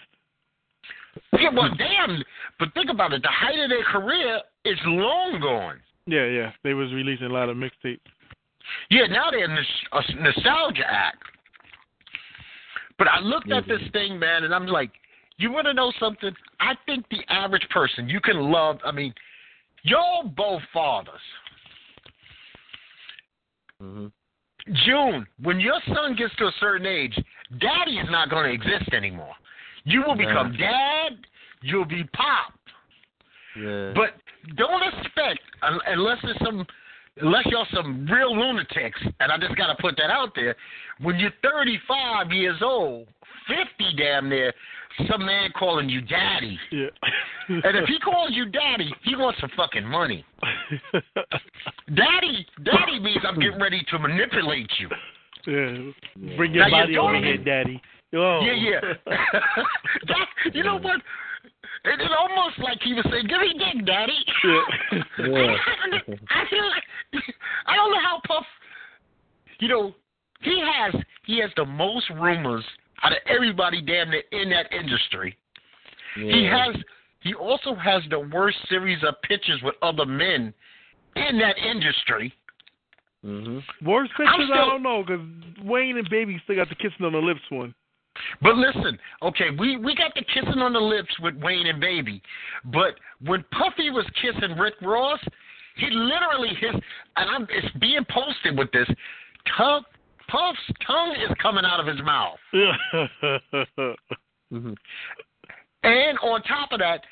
Yeah, 1.33 1.51
well, 1.51 1.71
damn. 1.77 2.23
But 2.59 2.73
think 2.75 2.91
about 2.91 3.13
it. 3.13 3.23
The 3.23 3.29
height 3.29 3.59
of 3.59 3.69
their 3.69 3.83
career 3.85 4.41
is 4.65 4.79
long 4.85 5.41
gone. 5.41 5.81
Yeah, 6.07 6.27
yeah. 6.27 6.53
They 6.63 6.75
was 6.75 6.93
releasing 6.93 7.27
a 7.27 7.33
lot 7.33 7.49
of 7.49 7.57
mixtapes. 7.57 8.01
Yeah, 8.91 9.07
now 9.07 9.31
they're 9.31 9.49
nos- 9.49 9.85
a 9.93 10.15
nostalgia 10.15 10.85
act. 10.89 11.23
But 12.99 13.09
I 13.09 13.19
looked 13.21 13.51
at 13.51 13.67
this 13.67 13.83
thing, 13.93 14.19
man, 14.19 14.45
and 14.45 14.55
I'm 14.55 14.67
like, 14.67 14.91
you 15.37 15.51
want 15.51 15.67
to 15.67 15.75
know 15.75 15.93
something? 15.99 16.31
I 16.61 16.75
think 16.87 17.05
the 17.11 17.21
average 17.29 17.69
person, 17.71 18.09
you 18.09 18.21
can 18.21 18.51
love, 18.51 18.79
I 18.85 18.93
mean, 18.93 19.13
y'all 19.83 20.23
both 20.25 20.63
fathers. 20.73 21.21
hmm 23.81 24.07
June, 24.87 25.27
when 25.43 25.61
your 25.61 25.79
son 25.89 26.17
gets 26.17 26.35
to 26.37 26.45
a 26.45 26.53
certain 26.59 26.87
age, 26.87 27.15
daddy 27.61 27.99
is 27.99 28.09
not 28.11 28.31
going 28.31 28.45
to 28.47 28.53
exist 28.53 28.93
anymore. 28.93 29.35
You 29.85 30.03
will 30.07 30.17
become 30.17 30.53
Nah. 30.53 30.59
dad, 30.59 31.19
you'll 31.61 31.85
be 31.85 32.05
pop. 32.15 32.55
Yeah. 33.57 33.93
But 33.95 34.17
don't 34.57 34.83
expect 34.83 35.41
unless 35.63 36.19
there's 36.23 36.39
some 36.45 36.67
unless 37.21 37.47
y'all 37.47 37.67
some 37.73 38.07
real 38.07 38.37
lunatics, 38.37 39.01
and 39.21 39.31
I 39.31 39.39
just 39.39 39.55
gotta 39.57 39.77
put 39.81 39.97
that 39.99 40.11
out 40.11 40.35
there, 40.35 40.57
when 41.01 41.17
you're 41.17 41.33
thirty 41.43 41.79
five 41.87 42.33
years 42.33 42.61
old, 42.63 43.07
fifty 43.47 43.95
damn 43.97 44.29
near, 44.29 44.53
some 45.11 45.25
man 45.25 45.51
calling 45.59 45.89
you 45.89 46.01
daddy. 46.01 46.59
Yeah. 46.71 46.87
And 47.49 47.77
if 47.77 47.89
he 47.89 47.99
calls 47.99 48.31
you 48.33 48.47
daddy, 48.47 48.93
he 49.03 49.17
wants 49.17 49.41
some 49.41 49.51
fucking 49.57 49.85
money. 49.85 50.25
Daddy 51.95 52.47
daddy 52.65 53.01
means 53.01 53.19
I'm 53.27 53.39
getting 53.39 53.61
ready 53.61 53.83
to 53.91 53.99
manipulate 53.99 54.71
you. 54.79 54.89
yeah. 55.47 56.37
Bring 56.37 56.55
your 56.55 56.69
Now, 56.69 56.83
body 56.83 56.97
over 56.97 57.19
here, 57.19 57.37
daddy. 57.39 57.81
Oh. 58.15 58.41
Yeah, 58.45 58.53
yeah. 58.55 58.81
that, 60.07 60.55
you 60.55 60.63
know 60.63 60.79
what? 60.79 60.97
It, 61.85 62.01
it 62.01 62.11
almost 62.19 62.59
like 62.61 62.79
he 62.83 62.95
was 62.95 63.05
saying, 63.11 63.27
Give 63.27 63.41
me 63.41 63.55
dick, 63.59 63.85
daddy. 63.87 64.25
Yeah. 64.45 65.01
Yeah. 65.19 65.57
I 66.31 66.45
feel 66.51 66.65
like 66.69 67.23
I 67.67 67.77
don't 67.77 67.91
know 67.91 68.01
how 68.01 68.21
Puff. 68.27 68.45
You 69.61 69.69
know, 69.69 69.95
he 70.41 70.63
has 70.65 70.95
he 71.27 71.41
has 71.41 71.51
the 71.57 71.65
most 71.65 72.11
rumors 72.11 72.65
out 73.05 73.13
of 73.13 73.19
everybody 73.29 73.81
damn 73.81 74.11
near 74.11 74.23
in 74.33 74.51
that 74.51 74.73
industry. 74.73 75.37
He 76.17 76.45
has 76.45 76.77
he 77.21 77.35
also 77.35 77.75
has 77.75 78.03
the 78.11 78.21
worst 78.21 78.59
series 78.69 78.99
of 79.07 79.21
pictures 79.23 79.61
with 79.63 79.75
other 79.83 80.07
men 80.07 80.53
in 81.17 81.39
that 81.39 81.57
industry. 81.59 82.33
hmm 83.23 83.59
Worst 83.85 84.13
pictures, 84.17 84.51
I 84.53 84.57
don't 84.67 84.83
know, 84.83 85.03
because 85.03 85.27
Wayne 85.63 85.97
and 85.99 86.09
Baby 86.11 86.41
still 86.45 86.57
got 86.57 86.69
the 86.69 86.75
kissing 86.75 87.05
on 87.05 87.13
the 87.13 87.19
lips 87.19 87.41
one. 87.51 87.75
But 88.43 88.57
listen, 88.57 88.99
okay, 89.23 89.51
we 89.59 89.77
we 89.77 89.95
got 89.95 90.15
the 90.15 90.23
kissing 90.23 90.61
on 90.61 90.73
the 90.73 90.81
lips 90.81 91.13
with 91.21 91.35
Wayne 91.37 91.67
and 91.67 91.81
Baby, 91.81 92.23
but 92.67 92.95
when 93.27 93.45
Puffy 93.51 93.91
was 93.91 94.07
kissing 94.23 94.57
Rick 94.57 94.75
Ross, 94.83 95.19
he 95.77 95.91
literally 95.91 96.55
his 96.61 96.75
and 97.17 97.31
I'm 97.31 97.47
it's 97.51 97.77
being 97.79 98.05
posted 98.09 98.57
with 98.57 98.71
this. 98.71 98.89
Tongue, 99.57 99.83
Puff's 100.35 100.59
tongue 100.85 101.13
is 101.13 101.31
coming 101.41 101.65
out 101.65 101.79
of 101.79 101.87
his 101.87 102.03
mouth, 102.03 102.39
hmm 104.51 104.73
and 105.85 106.19
on 106.21 106.43
top 106.45 106.73
of 106.73 106.79
that, 106.79 107.03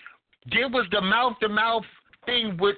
there 0.50 0.68
was 0.68 0.86
the 0.90 1.00
mouth 1.00 1.34
to 1.40 1.48
mouth 1.48 1.84
thing 2.24 2.56
with 2.58 2.76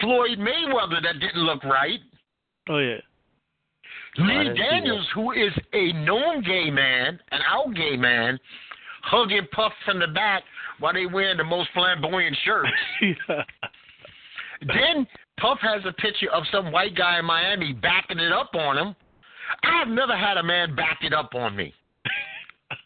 Floyd 0.00 0.38
Mayweather 0.38 1.00
that 1.02 1.20
didn't 1.20 1.44
look 1.44 1.62
right. 1.64 2.00
oh 2.68 2.78
yeah. 2.78 2.96
Lee 4.18 4.44
didn't 4.44 4.56
see 4.56 4.62
that. 4.62 4.70
Daniels, 4.70 5.06
who 5.14 5.32
is 5.32 5.52
a 5.72 5.92
known 5.92 6.42
gay 6.42 6.70
man, 6.70 7.20
an 7.30 7.40
out 7.48 7.74
gay 7.74 7.96
man, 7.96 8.38
hugging 9.02 9.46
Puff 9.52 9.72
from 9.84 10.00
the 10.00 10.08
back 10.08 10.42
while 10.80 10.92
they 10.92 11.06
wearing 11.06 11.36
the 11.36 11.44
most 11.44 11.70
flamboyant 11.72 12.36
shirts. 12.44 12.68
yeah. 13.02 13.42
then 14.66 15.06
Puff 15.40 15.58
has 15.62 15.82
a 15.86 15.92
picture 15.92 16.30
of 16.32 16.42
some 16.50 16.72
white 16.72 16.96
guy 16.96 17.20
in 17.20 17.24
Miami 17.24 17.72
backing 17.72 18.18
it 18.18 18.32
up 18.32 18.50
on 18.54 18.76
him. 18.76 18.96
I've 19.62 19.88
never 19.88 20.16
had 20.16 20.36
a 20.36 20.42
man 20.42 20.74
back 20.74 20.98
it 21.02 21.12
up 21.12 21.34
on 21.34 21.56
me. 21.56 21.72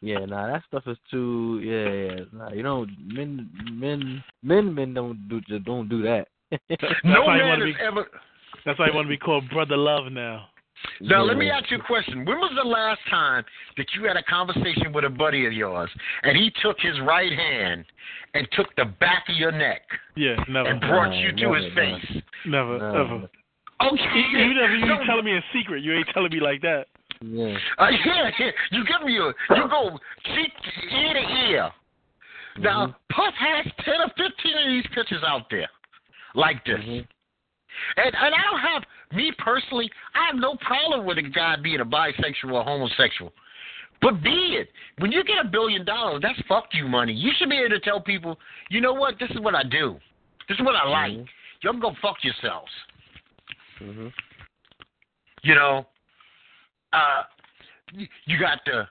Yeah, 0.02 0.24
nah, 0.26 0.46
that 0.46 0.62
stuff 0.68 0.82
is 0.86 0.96
too. 1.10 1.60
Yeah, 1.62 2.14
yeah. 2.16 2.24
Nah, 2.32 2.50
you 2.52 2.62
don't. 2.62 2.90
Men, 3.06 3.48
men, 3.72 4.22
men, 4.42 4.74
men 4.74 4.94
don't 4.94 5.28
do 5.28 5.40
just 5.42 5.64
don't 5.64 5.88
do 5.88 6.02
that. 6.02 6.28
no 7.04 7.22
why 7.22 7.38
man 7.38 7.60
has 7.60 7.66
be- 7.66 7.74
ever. 7.82 8.06
That's 8.66 8.78
why 8.78 8.88
I 8.88 8.94
want 8.94 9.06
to 9.06 9.08
be 9.08 9.16
called 9.16 9.48
Brother 9.50 9.76
Love 9.76 10.12
now. 10.12 10.46
Now, 11.02 11.22
let 11.22 11.36
me 11.36 11.50
ask 11.50 11.70
you 11.70 11.76
a 11.78 11.82
question. 11.82 12.24
When 12.24 12.38
was 12.38 12.52
the 12.62 12.66
last 12.66 13.00
time 13.10 13.44
that 13.76 13.86
you 13.94 14.04
had 14.04 14.16
a 14.16 14.22
conversation 14.22 14.92
with 14.94 15.04
a 15.04 15.10
buddy 15.10 15.46
of 15.46 15.52
yours 15.52 15.90
and 16.22 16.36
he 16.36 16.50
took 16.62 16.76
his 16.80 16.98
right 17.06 17.32
hand 17.32 17.84
and 18.32 18.48
took 18.52 18.74
the 18.76 18.86
back 18.98 19.24
of 19.28 19.36
your 19.36 19.52
neck 19.52 19.82
Yeah, 20.16 20.36
never. 20.48 20.68
and 20.68 20.80
brought 20.80 21.10
Nah, 21.10 21.18
you 21.20 21.32
to 21.32 21.42
never, 21.42 21.56
his 21.56 21.74
nah. 21.74 21.74
face? 21.74 22.22
Never, 22.46 22.78
Nah. 22.78 23.00
ever. 23.04 23.30
Okay. 23.80 24.24
Even 24.28 24.56
if 24.58 24.70
you 24.80 24.86
No, 24.86 25.04
telling 25.06 25.24
me 25.24 25.36
a 25.36 25.44
secret, 25.52 25.82
you 25.82 25.94
ain't 25.94 26.08
telling 26.12 26.30
me 26.32 26.40
like 26.40 26.60
that. 26.62 26.86
Yeah. 27.22 27.56
Uh, 27.78 27.88
yeah, 28.04 28.30
yeah. 28.38 28.50
You 28.70 28.84
give 28.84 29.06
me 29.06 29.16
a, 29.18 29.26
you 29.56 29.68
go 29.68 29.98
cheek 30.24 30.52
ear 30.92 31.14
to 31.14 31.20
ear. 31.20 31.70
Now, 32.58 32.86
Mhm. 32.86 32.94
Puff 33.10 33.34
has 33.34 33.66
10 33.84 34.00
or 34.00 34.08
15 34.16 34.58
of 34.58 34.66
these 34.66 34.86
pictures 34.94 35.22
out 35.24 35.48
there 35.50 35.68
like 36.34 36.64
this. 36.64 36.80
Mhm. 36.80 37.06
And, 37.96 38.14
and 38.14 38.34
I 38.34 38.42
don't 38.50 38.60
have, 38.60 38.84
me 39.12 39.32
personally, 39.38 39.90
I 40.14 40.26
have 40.26 40.36
no 40.36 40.56
problem 40.56 41.04
with 41.06 41.18
a 41.18 41.22
guy 41.22 41.56
being 41.56 41.80
a 41.80 41.84
bisexual 41.84 42.52
or 42.52 42.64
homosexual. 42.64 43.32
But 44.02 44.22
be 44.22 44.56
it. 44.56 44.72
When 44.98 45.12
you 45.12 45.22
get 45.24 45.44
a 45.44 45.48
billion 45.48 45.84
dollars, 45.84 46.22
that's 46.22 46.40
fuck 46.48 46.72
you 46.72 46.88
money. 46.88 47.12
You 47.12 47.32
should 47.36 47.50
be 47.50 47.58
able 47.58 47.70
to 47.70 47.80
tell 47.80 48.00
people, 48.00 48.38
you 48.70 48.80
know 48.80 48.94
what, 48.94 49.18
this 49.18 49.30
is 49.30 49.40
what 49.40 49.54
I 49.54 49.62
do. 49.62 50.00
This 50.48 50.58
is 50.58 50.64
what 50.64 50.74
I 50.74 50.88
like. 50.88 51.12
Mhm. 51.12 51.28
Y'all 51.62 51.74
go 51.74 51.94
fuck 52.00 52.24
yourselves. 52.24 52.72
Mhm. 53.80 54.12
You 55.42 55.54
know, 55.54 55.86
uh, 56.92 57.24
you- 57.92 58.08
you 58.26 58.38
got 58.38 58.64
the. 58.64 58.88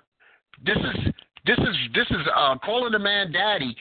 This 0.62 0.78
is 0.78 1.14
this 1.46 1.58
is 1.60 1.78
this 1.94 2.10
is 2.12 2.28
uh 2.36 2.58
calling 2.60 2.92
the 2.92 3.00
man 3.00 3.32
daddy. 3.32 3.76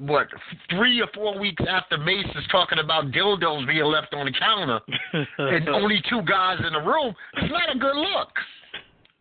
What 0.00 0.28
three 0.68 1.00
or 1.00 1.06
four 1.14 1.38
weeks 1.38 1.64
after 1.66 1.96
Mase 1.96 2.26
is 2.36 2.46
talking 2.48 2.78
about 2.78 3.10
dildos 3.10 3.66
being 3.66 3.84
left 3.84 4.12
on 4.12 4.26
the 4.26 4.32
counter 4.32 4.80
and 5.38 5.68
only 5.68 6.02
two 6.10 6.20
guys 6.22 6.58
in 6.64 6.72
the 6.74 6.80
room, 6.80 7.14
it's 7.34 7.50
not 7.50 7.74
a 7.74 7.78
good 7.78 7.96
look. 7.96 8.38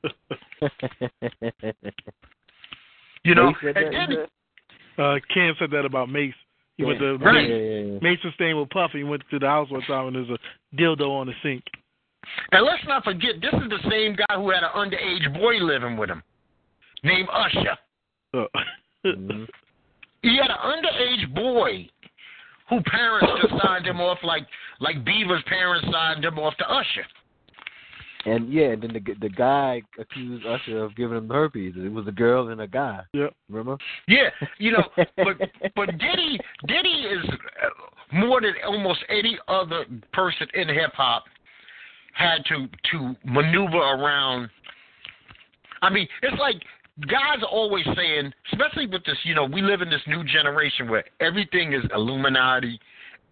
You 3.23 3.35
know, 3.35 3.53
and 3.75 3.93
then 3.93 4.09
uh, 4.97 5.19
Cam 5.33 5.53
said 5.59 5.71
that 5.71 5.83
about 5.85 6.09
Mase. 6.09 6.33
He 6.77 6.85
went 6.85 6.99
to 6.99 7.17
Right. 7.17 7.49
Yeah, 7.49 7.55
yeah, 7.55 7.79
yeah. 7.93 7.99
Mase 8.01 8.19
was 8.23 8.33
with 8.39 8.69
Puffy. 8.69 8.99
He 8.99 9.03
went 9.03 9.23
to 9.29 9.39
the 9.39 9.47
house 9.47 9.69
one 9.69 9.81
time 9.81 10.07
and 10.07 10.15
there's 10.15 10.29
a 10.29 10.75
dildo 10.75 11.09
on 11.09 11.27
the 11.27 11.33
sink. 11.43 11.63
and 12.51 12.65
let's 12.65 12.83
not 12.87 13.03
forget 13.03 13.41
this 13.41 13.53
is 13.53 13.69
the 13.69 13.89
same 13.89 14.15
guy 14.15 14.35
who 14.35 14.49
had 14.51 14.63
an 14.63 14.69
underage 14.75 15.33
boy 15.33 15.55
living 15.55 15.97
with 15.97 16.09
him, 16.09 16.21
named 17.03 17.27
Usher. 17.31 17.77
So, 18.33 18.47
Mhm. 19.05 19.47
He 20.23 20.35
had 20.37 20.49
an 20.49 20.57
underage 20.57 21.33
boy 21.33 21.89
who 22.69 22.81
parents 22.81 23.31
just 23.41 23.63
signed 23.63 23.85
him 23.85 24.01
off 24.01 24.17
like 24.23 24.45
like 24.79 25.03
Bieber's 25.05 25.43
parents 25.43 25.87
signed 25.91 26.25
him 26.25 26.37
off 26.37 26.55
to 26.57 26.69
Usher. 26.69 27.05
And 28.27 28.51
yeah, 28.51 28.71
and 28.71 28.83
then 28.83 28.91
the 28.91 29.13
the 29.21 29.29
guy 29.29 29.81
accused 29.97 30.45
Usher 30.45 30.83
of 30.83 30.95
giving 30.97 31.17
him 31.17 31.29
herpes. 31.29 31.75
It 31.77 31.89
was 31.89 32.07
a 32.07 32.11
girl 32.11 32.49
and 32.49 32.59
a 32.59 32.67
guy. 32.67 32.99
Yeah, 33.13 33.27
Remember? 33.47 33.77
Yeah, 34.09 34.29
you 34.57 34.73
know, 34.73 34.83
but 35.15 35.37
but 35.77 35.97
Diddy 35.97 36.37
Diddy 36.67 36.89
is 36.89 37.25
uh, 37.29 38.17
more 38.17 38.41
than 38.41 38.53
almost 38.65 38.99
any 39.07 39.39
other 39.47 39.85
person 40.11 40.45
in 40.55 40.67
hip 40.67 40.91
hop 40.93 41.23
had 42.11 42.43
to 42.49 42.67
to 42.91 43.15
maneuver 43.23 43.77
around. 43.77 44.49
I 45.81 45.89
mean, 45.89 46.05
it's 46.21 46.37
like 46.37 46.57
guys 47.05 47.41
are 47.41 47.49
always 47.49 47.85
saying, 47.95 48.33
especially 48.51 48.87
with 48.87 49.05
this, 49.05 49.17
you 49.23 49.35
know, 49.35 49.45
we 49.45 49.61
live 49.61 49.81
in 49.81 49.89
this 49.89 50.01
new 50.05 50.25
generation 50.25 50.89
where 50.89 51.05
everything 51.21 51.71
is 51.71 51.83
Illuminati, 51.95 52.77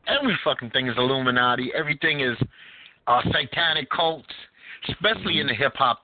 every 0.07 0.37
fucking 0.41 0.69
thing 0.69 0.87
is 0.87 0.93
Illuminati, 0.97 1.73
everything 1.75 2.21
is 2.21 2.37
uh, 3.07 3.21
satanic 3.33 3.89
cults, 3.89 4.33
especially 4.89 5.39
in 5.39 5.47
the 5.47 5.53
hip 5.53 5.73
hop. 5.75 6.01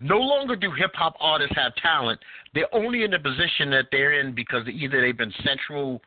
No 0.00 0.18
longer 0.18 0.56
do 0.56 0.70
hip 0.72 0.90
hop 0.94 1.14
artists 1.20 1.54
have 1.56 1.74
talent. 1.76 2.20
They're 2.54 2.72
only 2.74 3.04
in 3.04 3.10
the 3.10 3.18
position 3.18 3.70
that 3.70 3.86
they're 3.90 4.20
in 4.20 4.34
because 4.34 4.66
either 4.68 5.00
they've 5.00 5.16
been 5.16 5.32
sexual, 5.44 6.00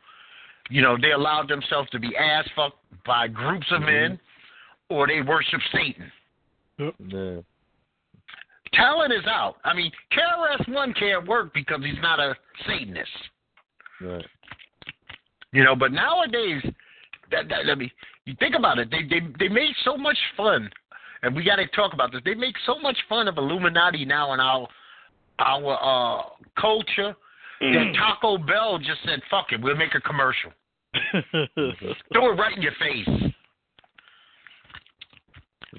you 0.70 0.82
know, 0.82 0.96
they 1.00 1.12
allowed 1.12 1.48
themselves 1.48 1.88
to 1.90 1.98
be 1.98 2.14
ass 2.16 2.48
fucked 2.54 2.78
by 3.06 3.28
groups 3.28 3.66
of 3.70 3.80
men, 3.80 4.18
mm-hmm. 4.18 4.94
or 4.94 5.06
they 5.06 5.22
worship 5.22 5.60
Satan. 5.72 6.12
Yeah. 6.78 7.40
Talent 8.74 9.12
is 9.12 9.26
out. 9.26 9.56
I 9.64 9.74
mean, 9.74 9.90
KRS 10.12 10.72
One 10.72 10.92
can't 10.94 11.26
work 11.26 11.52
because 11.54 11.80
he's 11.82 12.00
not 12.02 12.20
a 12.20 12.36
Satanist. 12.66 13.08
Right. 14.00 14.24
You 15.52 15.64
know, 15.64 15.74
but 15.74 15.92
nowadays, 15.92 16.62
that, 17.30 17.48
that, 17.48 17.70
I 17.70 17.74
mean, 17.74 17.90
you 18.26 18.34
think 18.38 18.54
about 18.54 18.78
it. 18.78 18.90
They 18.90 19.02
they 19.02 19.26
they 19.38 19.48
made 19.48 19.72
so 19.84 19.96
much 19.96 20.18
fun, 20.36 20.68
and 21.22 21.34
we 21.34 21.44
got 21.44 21.56
to 21.56 21.66
talk 21.68 21.92
about 21.92 22.12
this. 22.12 22.20
They 22.24 22.34
make 22.34 22.54
so 22.66 22.78
much 22.78 22.96
fun 23.08 23.28
of 23.28 23.38
Illuminati 23.38 24.04
now 24.04 24.34
in 24.34 24.40
our 24.40 24.68
our 25.38 26.18
uh, 26.18 26.22
culture 26.60 27.14
that 27.60 27.92
Taco 27.96 28.38
Bell 28.38 28.78
just 28.78 29.00
said, 29.04 29.20
"Fuck 29.30 29.52
it, 29.52 29.60
we'll 29.60 29.76
make 29.76 29.94
a 29.94 30.00
commercial. 30.00 30.50
Throw 32.12 32.32
it 32.32 32.36
right 32.36 32.56
in 32.56 32.62
your 32.62 32.72
face." 32.78 33.32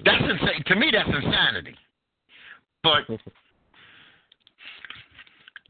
That's 0.04 0.22
insane. 0.22 0.62
To 0.66 0.76
me, 0.76 0.90
that's 0.92 1.08
insanity. 1.08 1.74
But 2.82 3.06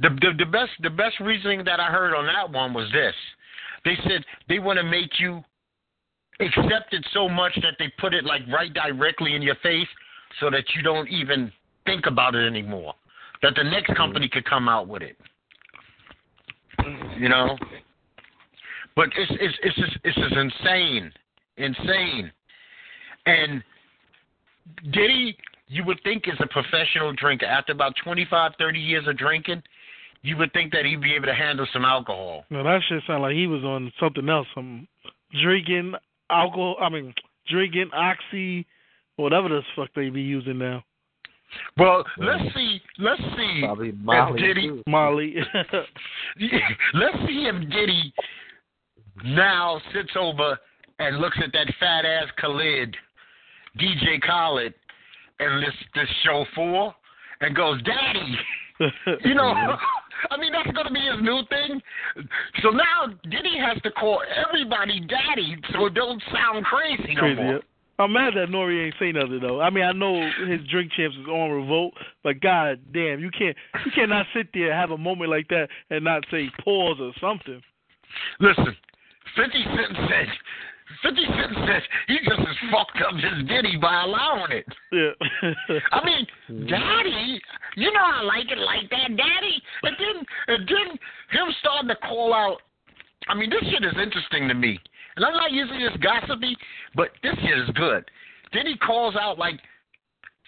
the, 0.00 0.08
the 0.08 0.30
the 0.38 0.46
best 0.46 0.70
the 0.82 0.90
best 0.90 1.18
reasoning 1.20 1.64
that 1.64 1.80
I 1.80 1.86
heard 1.86 2.14
on 2.14 2.26
that 2.26 2.50
one 2.50 2.74
was 2.74 2.90
this. 2.92 3.14
They 3.84 3.96
said 4.04 4.24
they 4.48 4.58
want 4.58 4.78
to 4.78 4.84
make 4.84 5.18
you 5.18 5.42
accept 6.40 6.92
it 6.92 7.06
so 7.12 7.28
much 7.28 7.54
that 7.62 7.74
they 7.78 7.92
put 7.98 8.14
it 8.14 8.24
like 8.24 8.42
right 8.52 8.72
directly 8.72 9.34
in 9.34 9.42
your 9.42 9.56
face 9.56 9.88
so 10.40 10.50
that 10.50 10.64
you 10.74 10.82
don't 10.82 11.08
even 11.08 11.52
think 11.84 12.06
about 12.06 12.34
it 12.34 12.46
anymore. 12.46 12.94
That 13.42 13.54
the 13.56 13.64
next 13.64 13.90
mm-hmm. 13.90 13.96
company 13.96 14.28
could 14.28 14.44
come 14.44 14.68
out 14.68 14.88
with 14.88 15.02
it. 15.02 15.16
You 17.18 17.28
know? 17.28 17.56
But 18.96 19.08
it's 19.16 19.32
it's 19.40 19.58
it's 19.62 19.76
just, 19.76 19.98
it's 20.04 20.16
just 20.16 20.34
insane. 20.34 21.12
Insane. 21.56 22.32
And 23.26 23.62
Diddy, 24.92 25.36
you 25.68 25.84
would 25.84 26.00
think 26.04 26.26
is 26.26 26.34
a 26.40 26.46
professional 26.46 27.12
drinker. 27.12 27.46
After 27.46 27.72
about 27.72 27.94
25, 28.02 28.52
30 28.58 28.78
years 28.78 29.06
of 29.06 29.16
drinking, 29.16 29.62
you 30.22 30.36
would 30.36 30.52
think 30.52 30.72
that 30.72 30.84
he'd 30.84 31.00
be 31.00 31.14
able 31.14 31.26
to 31.26 31.34
handle 31.34 31.66
some 31.72 31.84
alcohol. 31.84 32.44
No, 32.50 32.62
that 32.62 32.80
shit 32.88 33.02
sound 33.06 33.22
like 33.22 33.34
he 33.34 33.46
was 33.46 33.62
on 33.62 33.92
something 34.00 34.28
else. 34.28 34.46
Some 34.54 34.88
drinking 35.42 35.94
alcohol. 36.30 36.76
I 36.80 36.88
mean, 36.88 37.14
drinking 37.48 37.90
oxy, 37.92 38.66
whatever 39.16 39.48
the 39.48 39.62
fuck 39.76 39.88
they 39.94 40.08
be 40.10 40.22
using 40.22 40.58
now. 40.58 40.84
Well, 41.76 42.04
let's 42.18 42.54
see. 42.54 42.80
Let's 42.98 43.20
see 43.36 43.60
Probably 43.64 43.88
if 43.88 43.94
Molly. 43.96 44.40
Diddy. 44.40 44.68
too. 44.68 44.82
Molly. 44.86 45.34
Let's 46.94 47.16
see 47.26 47.48
if 47.50 47.70
Diddy 47.70 48.14
now 49.24 49.80
sits 49.92 50.10
over 50.16 50.58
and 51.00 51.18
looks 51.18 51.38
at 51.42 51.52
that 51.52 51.66
fat 51.80 52.04
ass 52.04 52.28
Khaled, 52.40 52.96
DJ 53.78 54.20
Khaled, 54.24 54.74
and 55.40 55.62
this 55.62 55.74
this 55.94 56.08
show 56.24 56.44
four, 56.54 56.94
and 57.40 57.54
goes, 57.56 57.80
"Daddy." 57.82 58.36
You 59.26 59.34
know, 59.34 59.76
I 60.30 60.36
mean 60.36 60.52
that's 60.52 60.70
gonna 60.72 60.90
be 60.90 61.00
his 61.00 61.22
new 61.22 61.42
thing. 61.48 61.80
So 62.62 62.70
now 62.70 63.12
Diddy 63.24 63.56
has 63.58 63.80
to 63.82 63.90
call 63.92 64.22
everybody 64.46 65.00
daddy 65.00 65.56
so 65.72 65.86
it 65.86 65.94
don't 65.94 66.22
sound 66.32 66.64
crazy 66.64 67.14
no 67.14 67.20
crazy. 67.20 67.42
more. 67.42 67.52
Yeah. 67.54 67.58
I'm 67.98 68.14
mad 68.14 68.32
that 68.34 68.48
Nori 68.48 68.86
ain't 68.86 68.94
say 68.98 69.12
nothing 69.12 69.40
though. 69.40 69.60
I 69.60 69.68
mean, 69.68 69.84
I 69.84 69.92
know 69.92 70.26
his 70.48 70.66
drink 70.70 70.90
champs 70.92 71.16
is 71.16 71.26
on 71.26 71.50
revolt, 71.50 71.92
but 72.24 72.40
god 72.40 72.80
damn, 72.94 73.20
you 73.20 73.30
can't 73.30 73.56
you 73.84 73.92
cannot 73.94 74.26
sit 74.34 74.48
there 74.54 74.70
and 74.70 74.80
have 74.80 74.90
a 74.90 74.98
moment 74.98 75.30
like 75.30 75.48
that 75.48 75.68
and 75.90 76.04
not 76.04 76.24
say 76.30 76.50
pause 76.64 76.96
or 76.98 77.12
something. 77.20 77.60
Listen, 78.40 78.74
Fifty 79.36 79.64
Cent 79.64 79.96
said 80.08 80.28
Fifty 81.02 81.24
Cent 81.24 81.52
said 81.66 81.82
he 82.08 82.18
just 82.18 82.40
as 82.40 82.56
fucked 82.70 83.00
up 83.06 83.14
his 83.14 83.46
Diddy 83.48 83.76
by 83.76 84.02
allowing 84.02 84.52
it. 84.52 84.66
Yeah. 84.92 85.78
I 85.92 86.04
mean, 86.04 86.26
Daddy, 86.68 87.40
you 87.76 87.92
know 87.92 88.04
I 88.04 88.22
like 88.22 88.50
it 88.50 88.58
like 88.58 88.90
that, 88.90 89.16
Daddy. 89.16 89.62
And 89.82 89.96
then, 89.98 90.26
and 90.48 90.68
then 90.68 90.88
him 91.30 91.54
starting 91.60 91.88
to 91.88 91.96
call 91.96 92.34
out. 92.34 92.58
I 93.28 93.34
mean, 93.34 93.50
this 93.50 93.62
shit 93.70 93.84
is 93.84 93.94
interesting 94.02 94.48
to 94.48 94.54
me, 94.54 94.78
and 95.16 95.24
I'm 95.24 95.34
not 95.34 95.52
usually 95.52 95.84
this 95.84 95.96
gossipy, 96.02 96.56
but 96.94 97.10
this 97.22 97.34
shit 97.40 97.58
is 97.58 97.70
good. 97.74 98.04
Then 98.52 98.66
he 98.66 98.76
calls 98.78 99.14
out 99.14 99.38
like 99.38 99.60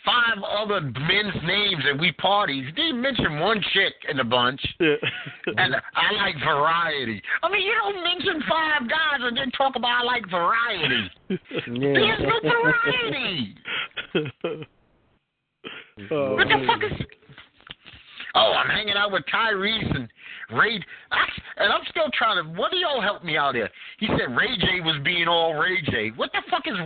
five 0.04 0.42
other 0.42 0.80
men's 0.80 1.34
names 1.44 1.82
and 1.88 2.00
we 2.00 2.12
parties. 2.12 2.64
He 2.66 2.72
didn't 2.72 3.00
mention 3.00 3.38
one 3.38 3.60
chick 3.72 3.94
in 4.08 4.16
the 4.16 4.24
bunch. 4.24 4.60
yeah. 4.80 4.96
And 5.56 5.74
I 5.94 6.12
like 6.12 6.36
variety. 6.44 7.22
I 7.42 7.50
mean, 7.50 7.62
you 7.62 7.74
don't 7.82 8.02
mention 8.02 8.42
five 8.48 8.88
guys 8.88 9.20
and 9.20 9.36
then 9.36 9.50
talk 9.52 9.76
about 9.76 10.02
I 10.02 10.04
like 10.04 10.28
variety. 10.30 11.10
Yeah. 11.66 11.92
There's 11.94 12.20
no 12.22 12.40
variety. 12.42 13.54
oh, 16.10 16.34
What 16.34 16.48
the 16.48 16.64
fuck 16.66 16.82
is? 16.84 17.06
Oh, 18.34 18.52
I'm 18.52 18.68
hanging 18.68 18.94
out 18.96 19.12
with 19.12 19.24
Tyrese 19.32 19.94
and 19.94 20.08
Ray. 20.52 20.82
I, 21.10 21.24
and 21.58 21.72
I'm 21.72 21.82
still 21.90 22.08
trying 22.14 22.42
to. 22.42 22.58
What 22.58 22.70
do 22.70 22.78
y'all 22.78 23.02
help 23.02 23.24
me 23.24 23.36
out 23.36 23.54
here? 23.54 23.68
He 23.98 24.06
said 24.06 24.34
Ray 24.36 24.56
J 24.58 24.80
was 24.80 25.00
being 25.04 25.28
all 25.28 25.54
Ray 25.54 25.82
J. 25.82 26.10
What 26.16 26.30
the 26.32 26.42
fuck 26.50 26.62
is 26.66 26.76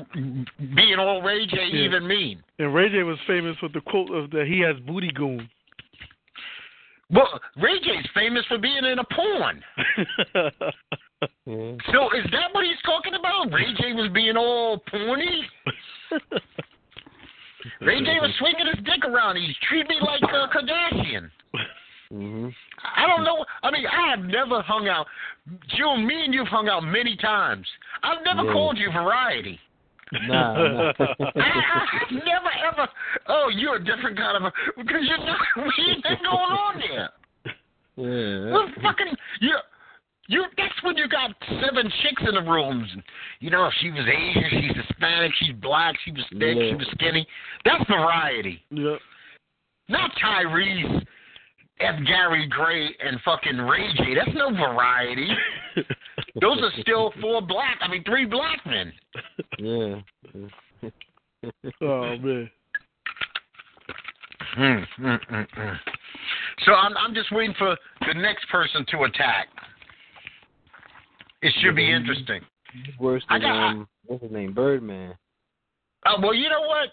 being 0.74 0.98
all 0.98 1.22
Ray 1.22 1.46
J 1.46 1.56
Yeah. 1.70 1.84
even 1.84 2.06
mean? 2.06 2.42
And 2.58 2.74
Ray 2.74 2.88
J 2.88 3.02
was 3.04 3.18
famous 3.26 3.56
with 3.62 3.72
the 3.72 3.80
quote 3.80 4.10
of 4.10 4.30
that 4.30 4.46
he 4.46 4.60
has 4.60 4.76
booty 4.86 5.10
goons. 5.12 5.42
Well, 7.08 7.40
Ray 7.56 7.78
J's 7.78 8.04
famous 8.14 8.44
for 8.46 8.58
being 8.58 8.84
in 8.84 8.98
a 8.98 9.04
porn. 9.14 9.62
So 11.46 12.10
is 12.12 12.26
that 12.32 12.52
what 12.52 12.64
he's 12.66 12.76
talking 12.84 13.14
about? 13.14 13.50
Ray 13.50 13.72
J 13.80 13.94
was 13.94 14.10
being 14.12 14.36
all 14.36 14.82
porny. 14.92 15.40
Ray 17.80 18.00
J 18.00 18.18
was 18.20 18.30
swinging 18.38 18.66
his 18.66 18.84
dick 18.84 19.04
around. 19.04 19.36
He's 19.36 19.56
treating 19.68 19.88
me 19.88 19.96
like 20.00 20.22
a 20.22 20.48
Kardashian. 20.48 21.30
Mhm. 22.12 22.54
I 22.96 23.06
don't 23.06 23.24
know. 23.24 23.44
I 23.64 23.70
mean, 23.70 23.84
I 23.86 24.10
have 24.10 24.20
never 24.24 24.62
hung 24.62 24.86
out. 24.88 25.06
June, 25.76 26.06
me 26.06 26.24
and 26.24 26.32
you've 26.32 26.46
hung 26.48 26.68
out 26.68 26.82
many 26.84 27.16
times. 27.16 27.66
I've 28.02 28.22
never 28.24 28.44
Yeah. 28.44 28.52
called 28.52 28.78
you 28.78 28.90
variety. 28.92 29.58
Nah, 30.12 30.54
nah. 30.54 30.92
I, 31.00 31.98
I've 32.02 32.12
never 32.12 32.50
ever. 32.64 32.88
Oh, 33.26 33.48
you're 33.48 33.76
a 33.76 33.84
different 33.84 34.16
kind 34.16 34.36
of 34.36 34.44
a 34.44 34.52
because 34.76 35.02
you're 35.02 35.18
not. 35.18 35.40
What 35.56 35.74
ain't 35.80 36.04
going 36.04 36.22
on 36.22 36.78
there? 36.78 37.10
yeah. 37.96 38.52
Well, 38.52 38.68
fucking 38.82 39.16
you. 39.40 39.56
You 40.28 40.44
that's 40.56 40.74
when 40.82 40.96
you 40.96 41.08
got 41.08 41.30
seven 41.62 41.90
chicks 42.02 42.22
in 42.28 42.34
the 42.34 42.42
rooms. 42.42 42.88
You 43.40 43.50
know, 43.50 43.70
she 43.80 43.90
was 43.90 44.04
Asian, 44.06 44.44
she's 44.50 44.84
Hispanic, 44.86 45.32
she's 45.38 45.52
black, 45.56 45.94
she 46.04 46.10
was 46.10 46.24
thick, 46.32 46.56
Yeah. 46.56 46.70
she 46.70 46.74
was 46.74 46.88
skinny. 46.92 47.26
That's 47.64 47.84
variety. 47.88 48.62
yep. 48.70 48.98
Not 49.88 50.10
Tyrese, 50.22 51.04
F. 51.78 51.94
Gary 52.06 52.48
Gray, 52.48 52.88
and 53.04 53.20
fucking 53.24 53.56
Ray 53.58 53.86
J. 53.96 54.14
That's 54.16 54.34
no 54.36 54.50
variety. 54.50 55.28
Those 56.40 56.58
are 56.60 56.72
still 56.80 57.12
four 57.20 57.40
black. 57.40 57.78
I 57.80 57.88
mean, 57.88 58.02
three 58.04 58.24
black 58.26 58.60
men. 58.66 58.92
Yeah. 59.58 60.00
Oh 61.80 62.16
man. 62.18 62.50
Mm, 64.58 64.84
mm, 64.98 65.18
mm. 65.30 65.76
So 66.64 66.72
I'm 66.72 66.96
I'm 66.96 67.14
just 67.14 67.30
waiting 67.30 67.54
for 67.58 67.76
the 68.06 68.14
next 68.14 68.48
person 68.48 68.84
to 68.90 69.02
attack. 69.04 69.48
It 71.42 71.52
should 71.60 71.76
be 71.76 71.90
interesting. 71.90 72.40
Worse 72.98 73.24
I 73.28 73.38
than 73.38 73.42
got- 73.48 73.68
um, 73.70 73.88
what's 74.06 74.22
his 74.22 74.32
name, 74.32 74.52
Birdman. 74.52 75.14
Uh, 76.04 76.14
well, 76.22 76.34
you 76.34 76.48
know 76.48 76.62
what? 76.62 76.88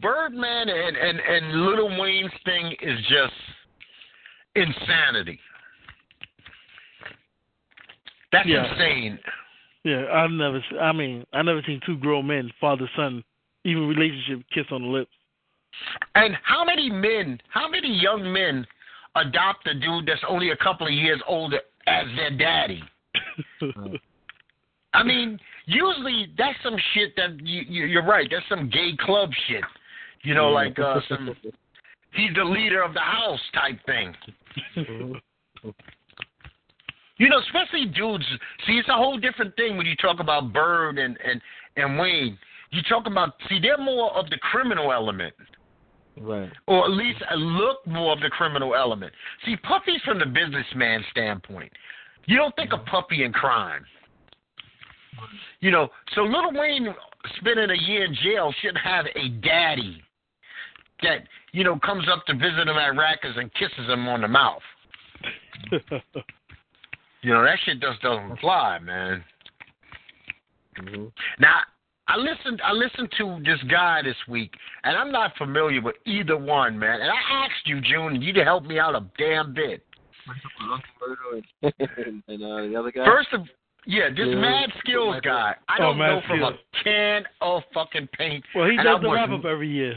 Birdman 0.00 0.68
and, 0.68 0.96
and, 0.96 1.18
and 1.20 1.62
Little 1.66 1.88
Wayne's 2.00 2.32
thing 2.44 2.74
is 2.80 2.98
just 3.08 3.32
insanity. 4.54 5.40
That's 8.32 8.48
Yeah. 8.48 8.70
insane. 8.72 9.18
Yeah, 9.84 10.04
I've 10.12 10.30
never. 10.30 10.62
I 10.80 10.92
mean, 10.92 11.26
I've 11.32 11.44
never 11.44 11.60
seen 11.66 11.80
two 11.84 11.96
grown 11.96 12.26
men, 12.28 12.50
father 12.60 12.88
son, 12.94 13.24
even 13.64 13.88
relationship, 13.88 14.46
kiss 14.52 14.66
on 14.70 14.82
the 14.82 14.88
lips. 14.88 15.10
And 16.14 16.36
how 16.44 16.64
many 16.64 16.88
men, 16.88 17.40
how 17.48 17.68
many 17.68 17.88
young 17.88 18.32
men 18.32 18.64
adopt 19.16 19.66
a 19.66 19.74
dude 19.74 20.06
that's 20.06 20.22
only 20.28 20.50
a 20.50 20.56
couple 20.56 20.86
of 20.86 20.92
years 20.92 21.20
older 21.26 21.58
as 21.88 22.06
their 22.16 22.30
daddy? 22.30 22.82
I 24.94 25.02
mean, 25.02 25.38
usually 25.66 26.28
that's 26.36 26.58
some 26.62 26.76
shit 26.94 27.16
that 27.16 27.40
you, 27.40 27.62
you, 27.66 27.86
you're 27.86 28.04
right. 28.04 28.28
That's 28.30 28.44
some 28.48 28.68
gay 28.68 28.92
club 29.00 29.30
shit. 29.48 29.64
You 30.22 30.34
know, 30.34 30.50
like 30.50 30.78
uh, 30.78 31.00
some 31.08 31.34
he's 32.14 32.30
the 32.36 32.44
leader 32.44 32.82
of 32.82 32.94
the 32.94 33.00
house 33.00 33.40
type 33.54 33.78
thing. 33.86 34.14
You 37.18 37.28
know, 37.28 37.38
especially 37.38 37.86
dudes. 37.86 38.24
See, 38.66 38.72
it's 38.72 38.88
a 38.88 38.94
whole 38.94 39.18
different 39.18 39.54
thing 39.56 39.76
when 39.76 39.86
you 39.86 39.96
talk 39.96 40.20
about 40.20 40.52
Bird 40.52 40.98
and 40.98 41.18
and 41.24 41.40
and 41.76 41.98
Wayne. 41.98 42.38
You 42.70 42.82
talk 42.88 43.06
about 43.06 43.34
see, 43.48 43.58
they're 43.60 43.78
more 43.78 44.12
of 44.16 44.28
the 44.30 44.38
criminal 44.38 44.92
element. 44.92 45.34
Right. 46.20 46.50
Or 46.66 46.84
at 46.84 46.90
least 46.90 47.22
look 47.36 47.86
more 47.86 48.12
of 48.12 48.20
the 48.20 48.28
criminal 48.28 48.74
element. 48.74 49.12
See, 49.46 49.56
Puffy's 49.56 50.00
from 50.04 50.18
the 50.18 50.26
businessman 50.26 51.04
standpoint. 51.10 51.72
You 52.26 52.36
don't 52.36 52.54
think 52.56 52.72
of 52.72 52.84
Puffy 52.86 53.24
in 53.24 53.32
crime. 53.32 53.84
You 55.60 55.70
know, 55.70 55.88
so 56.14 56.22
Little 56.22 56.52
Wayne 56.52 56.88
spending 57.38 57.70
a 57.70 57.82
year 57.82 58.04
in 58.04 58.14
jail 58.22 58.52
shouldn't 58.60 58.84
have 58.84 59.06
a 59.14 59.28
daddy 59.28 60.02
that, 61.02 61.24
you 61.52 61.64
know, 61.64 61.78
comes 61.78 62.06
up 62.08 62.24
to 62.26 62.34
visit 62.34 62.68
him 62.68 62.76
at 62.76 62.94
Rikers 62.94 63.38
and 63.38 63.52
kisses 63.54 63.88
him 63.88 64.08
on 64.08 64.22
the 64.22 64.28
mouth. 64.28 64.62
you 67.22 67.32
know, 67.32 67.44
that 67.44 67.58
shit 67.64 67.80
just 67.80 68.00
doesn't 68.02 68.38
fly, 68.40 68.78
man. 68.78 69.22
Mm-hmm. 70.80 71.06
Now, 71.38 71.60
I 72.08 72.16
listened. 72.16 72.60
I 72.64 72.72
listened 72.72 73.10
to 73.18 73.40
this 73.44 73.62
guy 73.70 74.02
this 74.02 74.16
week, 74.28 74.52
and 74.84 74.96
I'm 74.96 75.12
not 75.12 75.36
familiar 75.38 75.80
with 75.80 75.94
either 76.04 76.36
one, 76.36 76.78
man. 76.78 77.00
And 77.00 77.10
I 77.10 77.44
asked 77.44 77.66
you, 77.66 77.80
June, 77.80 78.14
and 78.14 78.22
you 78.22 78.32
to 78.32 78.44
help 78.44 78.64
me 78.64 78.78
out 78.78 78.94
a 78.94 79.04
damn 79.18 79.54
bit. 79.54 79.84
And, 81.62 82.22
and 82.28 82.42
uh, 82.42 82.62
the 82.68 82.76
other 82.78 82.92
guy. 82.92 83.04
First 83.04 83.28
of 83.32 83.42
yeah, 83.86 84.08
this 84.10 84.26
Yeah. 84.28 84.34
Mad 84.36 84.70
Skillz 84.86 85.22
guy. 85.22 85.54
I 85.68 85.76
Oh, 85.80 85.82
don't 85.82 85.98
know 85.98 86.14
Mad 86.20 86.22
from 86.28 86.38
Skills. 86.38 86.54
a 86.54 86.84
can 86.84 87.24
of 87.40 87.62
fucking 87.74 88.08
paint. 88.16 88.44
well, 88.54 88.68
he 88.70 88.76
does 88.76 89.00
the 89.02 89.10
wrap 89.10 89.30
up 89.30 89.44
every 89.44 89.68
year. 89.70 89.94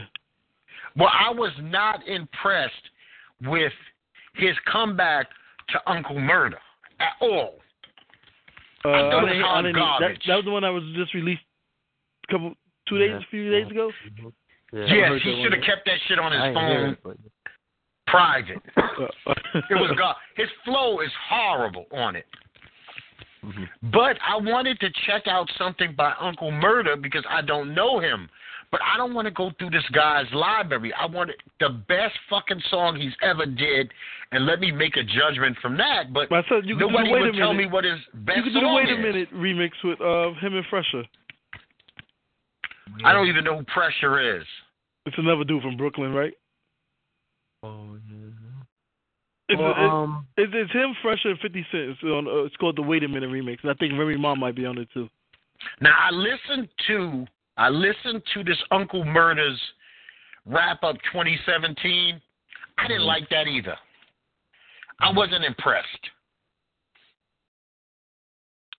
Well, 0.96 1.10
I 1.12 1.30
was 1.32 1.52
not 1.60 2.06
impressed 2.08 2.72
with 3.42 3.72
his 4.34 4.54
comeback 4.70 5.28
to 5.68 5.90
Uncle 5.90 6.18
Murder 6.18 6.58
at 7.00 7.12
all. 7.20 7.58
Uh, 8.84 8.88
I 8.88 9.00
thought 9.10 9.18
it 9.18 9.22
was 9.22 9.64
didn't- 9.64 9.76
hot 9.76 10.00
that, 10.00 10.18
that 10.26 10.36
was 10.36 10.44
the 10.44 10.50
one 10.50 10.62
that 10.62 10.70
was 10.70 10.84
just 10.96 11.12
released 11.14 11.42
a 12.28 12.32
couple, 12.32 12.54
two 12.88 12.98
days, 12.98 13.10
Yeah. 13.10 13.16
a 13.18 13.30
few 13.30 13.50
days 13.50 13.70
ago. 13.70 13.92
Yeah, 14.72 14.84
yes, 14.86 15.22
he 15.22 15.42
should 15.42 15.52
have 15.52 15.62
kept 15.62 15.84
that 15.86 15.98
shit 16.08 16.18
on 16.18 16.32
his 16.32 16.40
I 16.40 16.48
didn't 16.48 16.66
hear 16.68 16.80
phone 16.80 16.90
it, 16.92 16.98
but 17.04 17.16
private. 18.06 18.62
It 19.70 19.74
was 19.74 19.90
God. 19.98 20.16
His 20.36 20.48
flow 20.64 21.00
is 21.00 21.10
horrible 21.28 21.86
on 21.92 22.14
it. 22.16 22.26
Mhm. 23.44 23.68
But 23.92 24.18
I 24.26 24.36
wanted 24.36 24.78
to 24.80 24.90
check 25.06 25.26
out 25.26 25.48
something 25.56 25.94
by 25.94 26.12
Uncle 26.20 26.50
Murder 26.50 26.96
because 26.96 27.24
I 27.28 27.42
don't 27.42 27.74
know 27.74 27.98
him. 28.00 28.28
But 28.72 28.80
I 28.82 28.96
don't 28.96 29.14
want 29.14 29.26
to 29.26 29.30
go 29.30 29.50
through 29.58 29.70
this 29.70 29.84
guy's 29.94 30.26
library. 30.32 30.92
I 30.92 31.06
want 31.06 31.30
the 31.60 31.68
best 31.88 32.14
fucking 32.28 32.60
song 32.68 32.96
he's 32.96 33.14
ever 33.22 33.46
did, 33.46 33.90
and 34.32 34.44
let 34.44 34.58
me 34.60 34.72
make 34.72 34.96
a 34.96 35.04
judgment 35.04 35.56
from 35.62 35.76
that. 35.76 36.12
But 36.12 36.32
I 36.32 36.42
said 36.48 36.66
you 36.66 36.76
nobody 36.76 37.08
would 37.10 37.34
tell 37.34 37.52
minute. 37.54 37.66
me 37.68 37.72
what 37.72 37.84
his 37.84 37.98
best 38.26 38.38
you 38.38 38.42
could 38.42 38.54
do 38.54 38.60
the 38.60 38.72
wait 38.72 38.88
a 38.88 38.94
is. 38.94 38.98
minute 38.98 39.32
remix 39.32 39.70
with 39.84 40.00
uh, 40.00 40.32
him 40.40 40.54
and 40.54 40.66
Fresher. 40.68 41.04
I 43.04 43.12
don't 43.12 43.28
even 43.28 43.44
know 43.44 43.58
who 43.58 43.64
Pressure 43.64 44.36
is. 44.38 44.44
It's 45.06 45.16
another 45.18 45.44
dude 45.44 45.62
from 45.62 45.76
Brooklyn, 45.76 46.12
right? 46.12 46.34
Oh, 47.66 47.96
yeah. 48.08 48.26
It's, 49.48 49.58
Well, 49.60 49.70
it- 49.70 49.78
um, 49.78 50.26
it's, 50.36 50.52
it's 50.54 50.72
him, 50.72 50.94
Fresher, 51.02 51.30
and 51.30 51.38
Fifty 51.40 51.64
Cent. 51.70 51.90
It's, 51.90 52.02
on, 52.02 52.26
uh, 52.26 52.44
it's 52.44 52.56
called 52.56 52.76
the 52.76 52.82
Wait 52.82 53.04
a 53.04 53.08
Minute 53.08 53.30
remix, 53.30 53.58
and 53.62 53.70
I 53.70 53.74
think 53.74 53.92
Remy 53.98 54.16
Ma 54.16 54.34
might 54.34 54.56
be 54.56 54.66
on 54.66 54.78
it 54.78 54.88
too. 54.92 55.08
Now 55.80 55.94
I 55.98 56.10
listened 56.10 56.68
to 56.88 57.26
I 57.56 57.68
listened 57.70 58.22
to 58.34 58.44
this 58.44 58.58
Uncle 58.70 59.04
Murder's 59.04 59.58
wrap 60.44 60.82
up 60.84 60.96
2017. 61.12 62.20
I 62.78 62.86
didn't 62.88 63.02
Mhm. 63.02 63.06
like 63.06 63.28
that 63.30 63.46
either. 63.48 63.76
I 65.00 65.12
wasn't 65.12 65.44
impressed. 65.44 66.10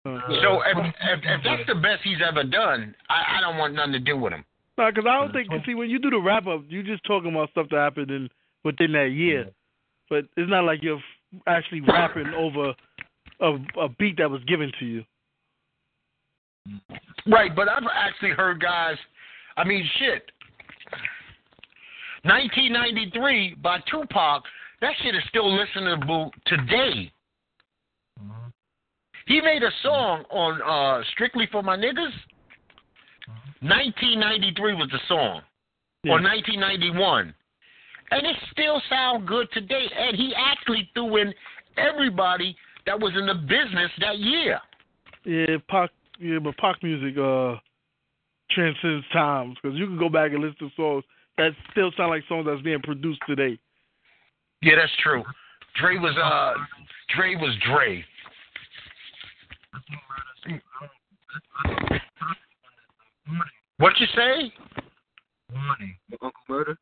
Uh, 0.06 0.20
So 0.42 0.62
if, 0.62 0.78
if 0.78 1.20
if 1.24 1.44
that's 1.44 1.66
the 1.68 1.76
best 1.76 2.04
he's 2.04 2.22
ever 2.22 2.44
done, 2.44 2.96
I, 3.10 3.38
I 3.38 3.42
don't 3.42 3.58
want 3.58 3.74
nothing 3.74 3.94
to 3.94 4.00
do 4.00 4.18
with 4.18 4.34
him. 4.34 4.46
No, 4.78 4.90
because 4.92 5.06
I 5.08 5.16
don't 5.16 5.32
think. 5.34 5.50
See, 5.66 5.74
when 5.76 5.90
you 5.90 5.98
do 6.00 6.10
the 6.12 6.20
wrap 6.20 6.46
up, 6.48 6.62
you're 6.70 6.84
just 6.84 7.04
talking 7.04 7.32
about 7.32 7.50
stuff 7.52 7.68
that 7.72 7.78
happened 7.78 8.12
in 8.12 8.30
within 8.68 8.92
that 8.92 9.12
year, 9.12 9.50
but 10.10 10.26
it's 10.36 10.50
not 10.50 10.66
like 10.66 10.84
you're 10.84 11.02
actually 11.48 11.80
rapping 11.82 12.28
over 12.38 12.74
a, 13.40 13.82
a 13.82 13.90
beat 13.98 14.18
that 14.18 14.30
was 14.30 14.44
given 14.44 14.72
to 14.80 14.86
you. 14.86 15.04
Right, 17.26 17.56
but 17.56 17.70
I've 17.70 17.84
actually 17.96 18.32
heard 18.32 18.62
guys. 18.62 18.98
I 19.56 19.64
mean, 19.64 19.90
shit. 19.98 20.24
1993 22.24 23.56
by 23.64 23.80
Tupac. 23.90 24.44
That 24.82 24.94
shit 25.02 25.16
is 25.16 25.24
still 25.30 25.46
listenable 25.46 26.30
today. 26.46 27.12
Mhm. 28.22 28.52
He 29.28 29.40
made 29.42 29.64
a 29.64 29.72
song 29.82 30.26
on 30.30 30.62
uh 30.62 31.04
Strictly 31.14 31.48
for 31.52 31.64
My 31.64 31.78
Niggas. 31.78 32.14
1993 33.62 34.74
was 34.76 34.90
the 34.92 35.00
song, 35.08 35.42
Yeah. 36.04 36.14
or 36.14 36.22
1991, 36.22 37.34
and 38.12 38.26
it 38.26 38.36
still 38.52 38.82
sound 38.90 39.28
good 39.28 39.48
today. 39.54 39.86
And 39.98 40.16
he 40.16 40.34
actually 40.36 40.90
threw 40.94 41.18
in 41.18 41.34
everybody 41.78 42.56
that 42.86 43.00
was 43.00 43.14
in 43.18 43.26
the 43.26 43.36
business 43.36 43.92
that 44.00 44.20
year. 44.20 44.60
Yeah, 45.26 45.58
Pac. 45.70 45.92
Yeah, 46.20 46.40
but 46.40 46.58
Pac 46.58 46.82
music 46.82 47.18
uh 47.18 47.56
transcends 48.52 49.06
times 49.14 49.58
because 49.62 49.78
you 49.78 49.86
can 49.86 50.00
go 50.00 50.10
back 50.10 50.32
and 50.32 50.42
listen 50.42 50.58
to 50.60 50.70
songs 50.76 51.04
that 51.38 51.52
still 51.72 51.92
sound 51.96 52.10
like 52.10 52.24
songs 52.28 52.46
that's 52.48 52.62
being 52.62 52.82
produced 52.82 53.20
today. 53.28 53.60
Yeah, 54.62 54.76
that's 54.80 54.92
true. 55.04 55.24
Dre 55.80 55.98
was 55.98 56.16
uh, 56.18 56.54
Dre 57.16 57.36
was 57.36 57.56
Dre. 57.66 58.04
What 63.78 63.94
you 64.00 64.08
say? 64.16 64.52
Warning. 65.54 65.96
Uncle 66.14 66.32
Murder. 66.50 66.78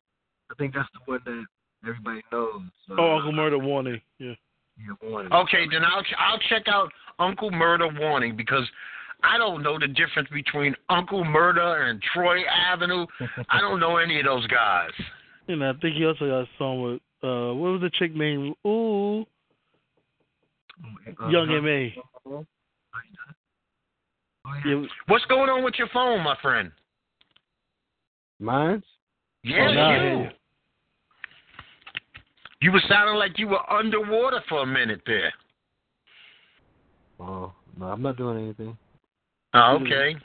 I 0.50 0.54
think 0.56 0.74
that's 0.74 0.88
the 0.92 1.00
one 1.10 1.20
that 1.24 1.44
everybody 1.88 2.22
knows. 2.32 2.62
Uh, 2.90 2.94
Oh, 2.98 3.16
Uncle 3.16 3.32
Murder 3.32 3.58
Warning. 3.58 4.00
Yeah. 4.18 4.34
Yeah, 4.78 5.08
Warning. 5.08 5.32
Okay, 5.32 5.66
then 5.70 5.82
I'll 5.84 6.02
I'll 6.18 6.38
check 6.48 6.64
out 6.68 6.90
Uncle 7.18 7.50
Murder 7.50 7.88
Warning 7.98 8.36
because 8.36 8.68
I 9.22 9.38
don't 9.38 9.62
know 9.62 9.78
the 9.78 9.88
difference 9.88 10.28
between 10.32 10.74
Uncle 10.90 11.24
Murder 11.24 11.84
and 11.84 12.00
Troy 12.14 12.42
Avenue. 12.44 13.06
I 13.48 13.60
don't 13.60 13.80
know 13.80 13.96
any 13.96 14.18
of 14.20 14.26
those 14.26 14.46
guys. 14.48 14.90
And 15.48 15.64
I 15.64 15.72
think 15.74 15.96
he 15.96 16.04
also 16.04 16.26
got 16.26 16.40
a 16.42 16.48
song 16.58 16.82
with 16.82 17.00
uh 17.22 17.54
what 17.54 17.72
was 17.72 17.80
the 17.80 17.90
chick 17.98 18.14
name? 18.14 18.54
Ooh, 18.66 19.22
Uh, 21.20 21.28
Young 21.28 21.48
uh, 21.50 21.56
M.A. 21.56 21.94
Oh, 22.26 22.44
yeah. 24.44 24.60
Yeah, 24.64 24.86
What's 25.06 25.24
going 25.24 25.48
on 25.50 25.64
with 25.64 25.74
your 25.78 25.88
phone, 25.92 26.22
my 26.22 26.36
friend? 26.42 26.70
Mine's? 28.38 28.84
Yeah, 29.46 29.68
Oh, 29.68 29.74
now 29.74 29.90
you. 30.02 30.18
you. 30.24 30.28
You 32.62 32.72
were 32.72 32.82
sounding 32.88 33.16
like 33.16 33.38
you 33.38 33.46
were 33.48 33.70
underwater 33.72 34.40
for 34.48 34.62
a 34.62 34.66
minute 34.66 35.00
there. 35.06 35.32
Oh, 37.20 37.52
no, 37.78 37.86
I'm 37.86 38.02
not 38.02 38.16
doing 38.16 38.42
anything. 38.42 38.76
Oh, 39.54 39.78
okay. 39.82 40.16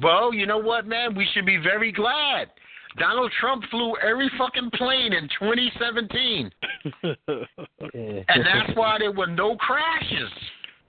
Well, 0.00 0.32
you 0.32 0.46
know 0.46 0.58
what, 0.58 0.86
man? 0.86 1.14
We 1.14 1.26
should 1.34 1.44
be 1.44 1.56
very 1.56 1.90
glad. 1.92 2.48
Donald 2.98 3.32
Trump 3.40 3.64
flew 3.70 3.94
every 4.02 4.30
fucking 4.38 4.70
plane 4.74 5.12
in 5.12 5.28
2017, 5.38 6.50
and 7.02 8.44
that's 8.44 8.74
why 8.76 8.96
there 8.98 9.12
were 9.12 9.26
no 9.26 9.56
crashes. 9.56 10.30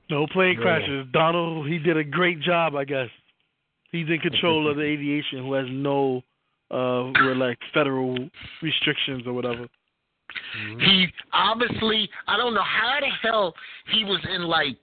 no 0.09 0.27
plane 0.27 0.55
Yeah. 0.57 0.61
crashes. 0.63 1.07
Donald, 1.11 1.67
he 1.67 1.77
did 1.79 1.97
a 1.97 2.03
great 2.03 2.39
job, 2.41 2.75
I 2.75 2.85
guess. 2.85 3.09
He's 3.91 4.07
in 4.09 4.19
control 4.19 4.69
of 4.69 4.77
the 4.77 4.83
aviation, 4.93 5.39
who 5.39 5.53
has 5.53 5.67
no 5.69 6.23
uh, 6.71 7.11
were 7.23 7.35
like 7.35 7.57
federal 7.73 8.17
restrictions 8.61 9.23
or 9.25 9.33
whatever. 9.33 9.67
He 10.79 11.07
obviously, 11.33 12.09
I 12.27 12.37
don't 12.37 12.53
know 12.53 12.63
how 12.63 12.99
the 13.01 13.09
hell 13.21 13.53
he 13.91 14.05
was 14.05 14.19
in 14.33 14.43
like 14.43 14.77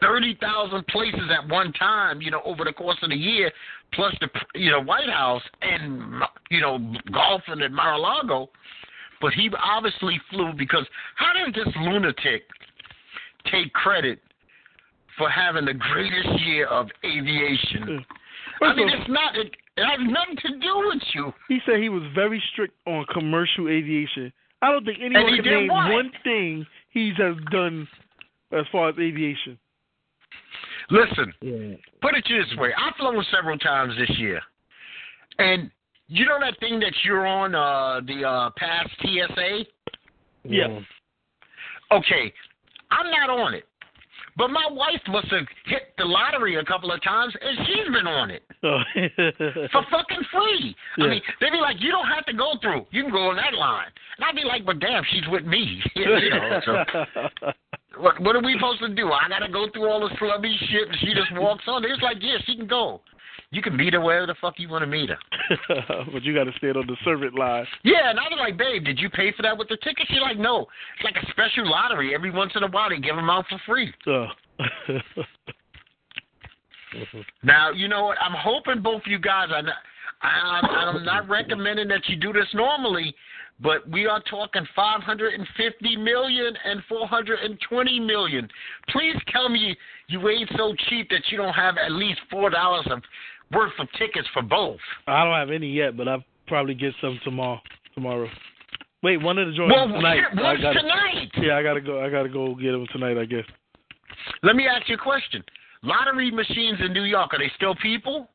30,000 0.00 0.86
places 0.88 1.30
at 1.30 1.48
one 1.48 1.72
time, 1.72 2.20
you 2.20 2.30
know, 2.30 2.42
over 2.44 2.64
the 2.64 2.72
course 2.72 2.98
of 3.02 3.10
the 3.10 3.16
year, 3.16 3.50
plus 3.92 4.14
the, 4.20 4.28
you 4.54 4.70
know, 4.70 4.82
White 4.82 5.08
House 5.08 5.42
and, 5.62 6.22
you 6.50 6.60
know, 6.60 6.78
golfing 7.12 7.62
at 7.62 7.72
Mar-a-Lago. 7.72 8.50
But 9.20 9.32
he 9.32 9.48
obviously 9.62 10.20
flew 10.30 10.52
because 10.56 10.86
how 11.16 11.32
does 11.32 11.54
this 11.54 11.72
lunatic 11.80 12.42
take 13.50 13.72
credit 13.72 14.20
for 15.16 15.30
having 15.30 15.64
the 15.64 15.74
greatest 15.74 16.40
year 16.44 16.66
of 16.66 16.88
aviation? 17.04 18.04
I 18.60 18.74
mean, 18.74 18.88
it's 18.88 19.08
not. 19.08 19.36
It, 19.36 19.54
it 19.82 19.86
has 19.86 19.98
nothing 20.08 20.36
to 20.36 20.58
do 20.60 20.88
with 20.88 21.02
you. 21.14 21.32
he 21.48 21.58
said 21.66 21.80
he 21.80 21.88
was 21.88 22.02
very 22.14 22.42
strict 22.52 22.74
on 22.86 23.04
commercial 23.12 23.68
aviation. 23.68 24.32
I 24.60 24.70
don't 24.70 24.84
think 24.84 24.98
anyone 25.02 25.36
can 25.36 25.44
name 25.44 25.68
what? 25.68 25.90
one 25.90 26.10
thing 26.22 26.64
he's 26.90 27.16
has 27.16 27.34
done 27.50 27.88
as 28.52 28.64
far 28.70 28.90
as 28.90 28.94
aviation. 28.98 29.58
Listen, 30.90 31.32
Yeah. 31.40 31.76
put 32.00 32.14
it 32.14 32.24
this 32.28 32.56
way: 32.58 32.72
I've 32.74 32.94
flown 32.96 33.24
several 33.30 33.58
times 33.58 33.96
this 33.96 34.10
year, 34.18 34.40
and 35.38 35.70
you 36.08 36.26
know 36.26 36.38
that 36.40 36.58
thing 36.60 36.78
that 36.80 36.92
you're 37.04 37.26
on, 37.26 37.54
uh, 37.54 38.00
the 38.06 38.24
uh, 38.28 38.50
past 38.56 38.90
TSA. 39.00 39.64
Yeah. 40.44 40.80
Okay, 41.90 42.32
I'm 42.90 43.10
not 43.10 43.30
on 43.30 43.54
it, 43.54 43.66
but 44.36 44.48
my 44.48 44.66
wife 44.70 45.00
must 45.08 45.28
have 45.28 45.46
hit 45.66 45.92
the 45.98 46.04
lottery 46.04 46.56
a 46.56 46.64
couple 46.64 46.90
of 46.90 47.02
times, 47.02 47.34
and 47.40 47.66
she's 47.66 47.92
been 47.92 48.06
on 48.06 48.30
it 48.30 48.42
Oh. 48.62 48.78
for 49.72 49.82
fucking 49.90 50.22
free. 50.32 50.74
Yeah. 50.98 51.04
I 51.04 51.08
mean, 51.08 51.22
they'd 51.40 51.50
be 51.50 51.58
like, 51.58 51.76
"You 51.80 51.90
don't 51.90 52.06
have 52.06 52.24
to 52.26 52.32
go 52.32 52.54
through. 52.62 52.86
You 52.90 53.02
can 53.02 53.12
go 53.12 53.30
on 53.30 53.36
that 53.36 53.54
line." 53.54 53.88
And 54.16 54.24
I'd 54.24 54.36
be 54.36 54.44
like, 54.44 54.64
"But 54.64 54.78
damn, 54.80 55.02
she's 55.12 55.26
with 55.28 55.44
me." 55.44 55.82
you 55.96 56.06
know, 56.30 56.60
so 56.64 56.72
what 58.00 58.20
what 58.20 58.36
are 58.36 58.42
we 58.42 58.54
supposed 58.54 58.80
to 58.80 58.88
do? 58.94 59.10
I 59.12 59.28
gotta 59.28 59.50
go 59.50 59.66
through 59.72 59.88
all 59.88 60.00
the 60.00 60.14
slubby 60.16 60.54
shit, 60.70 60.88
and 60.88 60.96
she 61.00 61.12
just 61.14 61.32
walks 61.34 61.64
on. 61.66 61.84
It's 61.84 62.02
like, 62.02 62.18
yeah, 62.20 62.36
she 62.46 62.56
can 62.56 62.66
go. 62.66 63.00
You 63.52 63.60
can 63.60 63.76
meet 63.76 63.92
her 63.92 64.00
wherever 64.00 64.26
the 64.26 64.34
fuck 64.40 64.54
you 64.56 64.68
want 64.70 64.82
to 64.82 64.86
meet 64.86 65.10
her. 65.10 65.18
but 66.12 66.22
you 66.22 66.34
got 66.34 66.44
to 66.44 66.52
stand 66.56 66.78
on 66.78 66.86
the 66.86 66.96
servant 67.04 67.38
line. 67.38 67.66
Yeah, 67.84 68.08
and 68.08 68.18
I 68.18 68.22
was 68.22 68.38
like, 68.40 68.56
babe, 68.56 68.82
did 68.82 68.98
you 68.98 69.10
pay 69.10 69.30
for 69.36 69.42
that 69.42 69.56
with 69.56 69.68
the 69.68 69.76
ticket? 69.76 70.06
She's 70.08 70.22
like, 70.22 70.38
no. 70.38 70.66
It's 70.96 71.04
like 71.04 71.22
a 71.22 71.30
special 71.30 71.70
lottery. 71.70 72.14
Every 72.14 72.30
once 72.30 72.52
in 72.56 72.62
a 72.62 72.68
while, 72.68 72.88
they 72.88 72.98
give 72.98 73.14
them 73.14 73.28
out 73.30 73.44
for 73.48 73.60
free. 73.66 73.92
Oh. 74.06 74.26
Now, 77.42 77.70
you 77.70 77.88
know 77.88 78.04
what? 78.04 78.18
I'm 78.20 78.36
hoping 78.36 78.82
both 78.82 79.00
of 79.00 79.10
you 79.10 79.18
guys. 79.18 79.48
are 79.50 79.62
not, 79.62 79.74
I, 80.20 80.28
I'm, 80.28 80.96
I'm 80.96 81.04
not 81.06 81.26
recommending 81.26 81.88
that 81.88 82.02
you 82.06 82.16
do 82.16 82.34
this 82.34 82.46
normally, 82.52 83.14
but 83.60 83.88
we 83.88 84.06
are 84.06 84.20
talking 84.28 84.66
550 84.74 85.96
million 85.96 86.54
and 86.64 86.82
420 86.88 88.00
million. 88.00 88.48
Please 88.88 89.16
tell 89.32 89.48
me 89.48 89.76
you 90.08 90.28
ain't 90.28 90.50
so 90.56 90.74
cheap 90.88 91.08
that 91.10 91.22
you 91.30 91.38
don't 91.38 91.54
have 91.54 91.76
at 91.78 91.92
least 91.92 92.20
four 92.30 92.50
dollars 92.50 92.86
of 92.90 93.00
worth 93.52 93.72
of 93.78 93.88
tickets 93.98 94.28
for 94.32 94.42
both. 94.42 94.78
I 95.06 95.24
don't 95.24 95.34
have 95.34 95.50
any 95.50 95.68
yet, 95.70 95.96
but 95.96 96.08
I'll 96.08 96.24
probably 96.46 96.74
get 96.74 96.92
some 97.00 97.18
tomorrow. 97.24 97.60
Tomorrow. 97.94 98.28
Wait, 99.02 99.20
one 99.20 99.36
of 99.38 99.48
the 99.48 99.54
joints 99.54 99.74
Well, 99.74 99.88
tonight. 99.88 100.20
shit, 100.30 100.38
I 100.38 100.42
what's 100.52 100.62
gotta, 100.62 100.80
tonight? 100.80 101.30
Yeah, 101.36 101.56
I 101.56 101.62
gotta 101.62 101.80
go. 101.80 102.00
I 102.04 102.08
gotta 102.08 102.28
go 102.28 102.54
get 102.54 102.72
them 102.72 102.86
tonight. 102.92 103.18
I 103.18 103.24
guess. 103.24 103.44
Let 104.42 104.54
me 104.56 104.66
ask 104.66 104.88
you 104.88 104.94
a 104.94 104.98
question. 104.98 105.42
Lottery 105.82 106.30
machines 106.30 106.78
in 106.80 106.92
New 106.92 107.02
York, 107.02 107.34
are 107.34 107.38
they 107.38 107.50
still 107.56 107.74
people? 107.82 108.28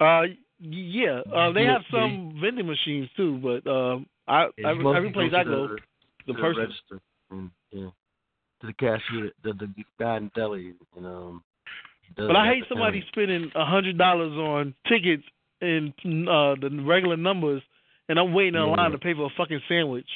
Uh, 0.00 0.22
yeah. 0.58 1.20
Uh, 1.32 1.52
they 1.52 1.64
have 1.64 1.82
some 1.90 2.36
vending 2.40 2.66
machines 2.66 3.08
too, 3.16 3.38
but 3.40 3.70
um, 3.70 4.06
I 4.26 4.46
Yeah, 4.58 4.72
you 4.72 4.80
every, 4.80 4.96
every 4.96 5.12
place 5.12 5.32
I 5.36 5.44
go, 5.44 5.68
the, 5.68 6.32
the 6.32 6.34
person. 6.34 6.62
register. 6.62 7.00
Yeah. 7.70 7.90
To 8.60 8.66
the 8.66 8.72
cashier, 8.72 9.30
the 9.44 9.52
the 9.52 9.72
guy 10.00 10.16
in 10.16 10.24
the 10.24 10.30
deli, 10.34 10.72
and 10.96 11.06
um. 11.06 11.42
But 12.16 12.36
I 12.36 12.46
hate 12.46 12.64
somebody 12.68 13.04
spending 13.08 13.50
a 13.54 13.64
hundred 13.64 13.96
dollars 13.98 14.32
on 14.32 14.74
tickets 14.88 15.22
and 15.60 15.92
uh 16.28 16.54
the 16.60 16.82
regular 16.84 17.16
numbers, 17.16 17.62
and 18.08 18.18
I'm 18.18 18.32
waiting 18.32 18.54
in 18.54 18.66
Yeah. 18.66 18.74
line 18.74 18.92
to 18.92 18.98
pay 18.98 19.14
for 19.14 19.26
a 19.26 19.30
fucking 19.36 19.60
sandwich. 19.68 20.08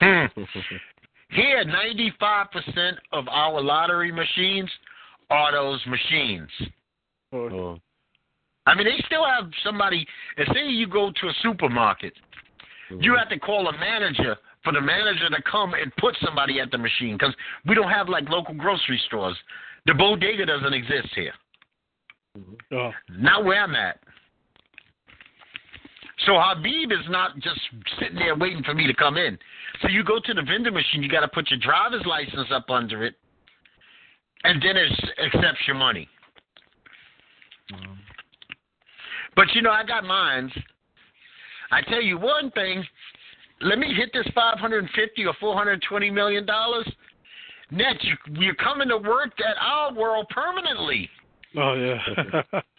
Here, 0.00 1.64
95% 1.64 2.92
of 3.12 3.26
our 3.28 3.60
lottery 3.60 4.12
machines 4.12 4.70
are 5.30 5.52
those 5.52 5.84
machines. 5.86 6.48
Oh. 7.32 7.78
I 8.66 8.74
mean, 8.74 8.86
they 8.86 9.02
still 9.06 9.24
have 9.24 9.50
somebody, 9.64 10.06
and 10.36 10.46
say 10.54 10.68
you 10.68 10.86
go 10.86 11.10
to 11.10 11.28
a 11.28 11.32
supermarket, 11.42 12.14
you 12.90 13.12
Mhm. 13.12 13.18
have 13.18 13.28
to 13.30 13.38
call 13.38 13.68
a 13.68 13.72
manager 13.78 14.36
for 14.62 14.72
the 14.72 14.80
manager 14.80 15.28
to 15.28 15.42
come 15.42 15.74
and 15.74 15.94
put 15.96 16.16
somebody 16.18 16.60
at 16.60 16.70
the 16.70 16.78
machine 16.78 17.16
because 17.16 17.34
we 17.64 17.74
don't 17.74 17.90
have 17.90 18.08
like 18.08 18.28
local 18.28 18.54
grocery 18.54 18.98
stores. 18.98 19.36
The 19.86 19.94
bodega 19.94 20.44
doesn't 20.46 20.74
exist 20.74 21.08
here. 21.14 21.32
Mhm. 22.36 22.58
oh, 22.72 22.92
Not 23.08 23.44
where 23.44 23.62
I'm 23.62 23.74
at. 23.74 24.00
So 26.26 26.40
Habib 26.40 26.92
is 26.92 27.08
not 27.08 27.38
just 27.38 27.60
sitting 27.98 28.16
there 28.16 28.34
waiting 28.34 28.62
for 28.64 28.74
me 28.74 28.86
to 28.86 28.94
come 28.94 29.16
in. 29.16 29.38
So 29.80 29.88
you 29.88 30.02
go 30.02 30.18
to 30.18 30.34
the 30.34 30.42
vending 30.42 30.74
machine, 30.74 31.02
you 31.02 31.08
got 31.08 31.20
to 31.20 31.28
put 31.28 31.50
your 31.50 31.60
driver's 31.60 32.04
license 32.04 32.50
up 32.50 32.68
under 32.70 33.04
it, 33.04 33.14
and 34.44 34.60
then 34.62 34.76
it 34.76 34.92
accepts 35.18 35.66
your 35.66 35.76
money. 35.76 36.08
Mhm. 37.70 37.96
But 39.34 39.54
you 39.54 39.62
know, 39.62 39.70
I 39.70 39.84
got 39.84 40.04
mines. 40.04 40.52
I 41.70 41.82
tell 41.82 42.00
you 42.00 42.18
one 42.18 42.50
thing. 42.52 42.86
Let 43.60 43.78
me 43.78 43.92
hit 43.94 44.12
this 44.12 44.26
550 44.34 45.26
or 45.26 45.34
420 45.34 46.10
million 46.10 46.44
dollars. 46.44 46.86
Net, 47.70 47.96
you, 48.02 48.14
you're 48.40 48.54
coming 48.54 48.88
to 48.88 48.98
work 48.98 49.32
at 49.40 49.56
our 49.60 49.92
world 49.92 50.26
permanently. 50.30 51.08
oh 51.56 51.74
yeah. 51.74 52.42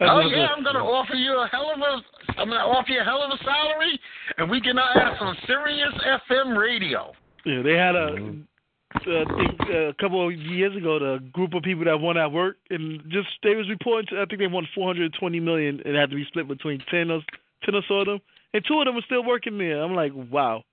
Oh 0.00 0.20
yeah, 0.20 0.46
the- 0.46 0.52
I'm 0.56 0.64
gonna 0.64 0.80
offer 0.84 1.14
you 1.14 1.32
a 1.38 1.48
hell 1.52 1.70
of 1.72 1.80
a 1.80 2.40
I'm 2.40 2.48
gonna 2.48 2.60
offer 2.60 2.90
you 2.90 3.00
a 3.00 3.04
hell 3.04 3.22
of 3.22 3.30
a 3.30 3.42
salary, 3.44 3.98
and 4.36 4.50
we 4.50 4.60
can 4.60 4.76
have 4.76 5.14
some 5.18 5.36
Sirius 5.46 5.94
FM 6.30 6.56
radio. 6.58 7.12
Yeah, 7.44 7.62
they 7.62 7.74
had 7.74 7.94
a. 7.94 8.06
Uh, 8.06 9.10
I 9.10 9.24
think 9.36 9.60
uh, 9.70 9.88
a 9.90 9.94
couple 9.94 10.26
of 10.26 10.32
years 10.34 10.74
ago, 10.76 10.98
the 10.98 11.18
group 11.32 11.54
of 11.54 11.62
people 11.62 11.84
that 11.84 12.00
won 12.00 12.16
at 12.16 12.32
work, 12.32 12.56
and 12.70 13.02
just 13.08 13.28
they 13.44 13.54
was 13.54 13.68
reporting. 13.68 14.08
To, 14.16 14.22
I 14.22 14.26
think 14.26 14.40
they 14.40 14.46
won 14.46 14.66
420 14.74 15.38
million. 15.40 15.80
It 15.84 15.94
had 15.94 16.10
to 16.10 16.16
be 16.16 16.24
split 16.26 16.48
between 16.48 16.82
ten 16.90 17.10
or 17.10 17.20
ten 17.64 17.74
or 17.76 17.82
so 17.86 18.00
of 18.00 18.06
them, 18.06 18.18
and 18.54 18.64
two 18.66 18.80
of 18.80 18.86
them 18.86 18.94
were 18.96 19.02
still 19.06 19.24
working 19.24 19.58
there. 19.58 19.80
I'm 19.82 19.94
like, 19.94 20.12
wow. 20.14 20.64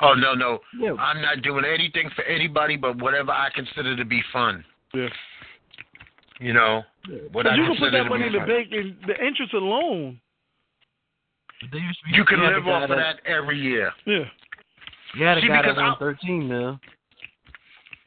Oh 0.00 0.14
no 0.14 0.34
no, 0.34 0.58
Yeah. 0.78 0.92
I'm 0.94 1.20
not 1.22 1.42
doing 1.42 1.64
anything 1.64 2.10
for 2.16 2.24
anybody 2.24 2.76
but 2.76 2.96
whatever 3.00 3.30
I 3.32 3.48
consider 3.54 3.96
to 3.96 4.04
be 4.04 4.22
fun. 4.32 4.64
Yeah. 4.92 5.08
You 6.40 6.52
know 6.52 6.82
what 7.32 7.44
But 7.44 7.46
I 7.48 7.54
you 7.56 7.64
can 7.66 7.76
put 7.76 7.92
that 7.92 8.08
money 8.08 8.26
in 8.26 8.32
the 8.32 8.40
bank, 8.40 8.68
and 8.72 8.96
the 9.06 9.14
interest 9.24 9.54
alone. 9.54 10.20
There 11.70 11.80
used 11.80 11.98
to 12.00 12.10
be, 12.10 12.16
You 12.16 12.24
can 12.24 12.40
live 12.40 12.66
off 12.66 12.90
of 12.90 12.96
that 12.96 13.20
every 13.24 13.58
year. 13.58 13.92
Yeah. 14.04 14.24
You 15.14 15.24
had 15.24 15.38
a 15.38 15.40
See, 15.40 15.46
guy 15.48 15.62
that 15.62 15.76
won 15.76 15.96
13 15.98 16.48
now, 16.48 16.80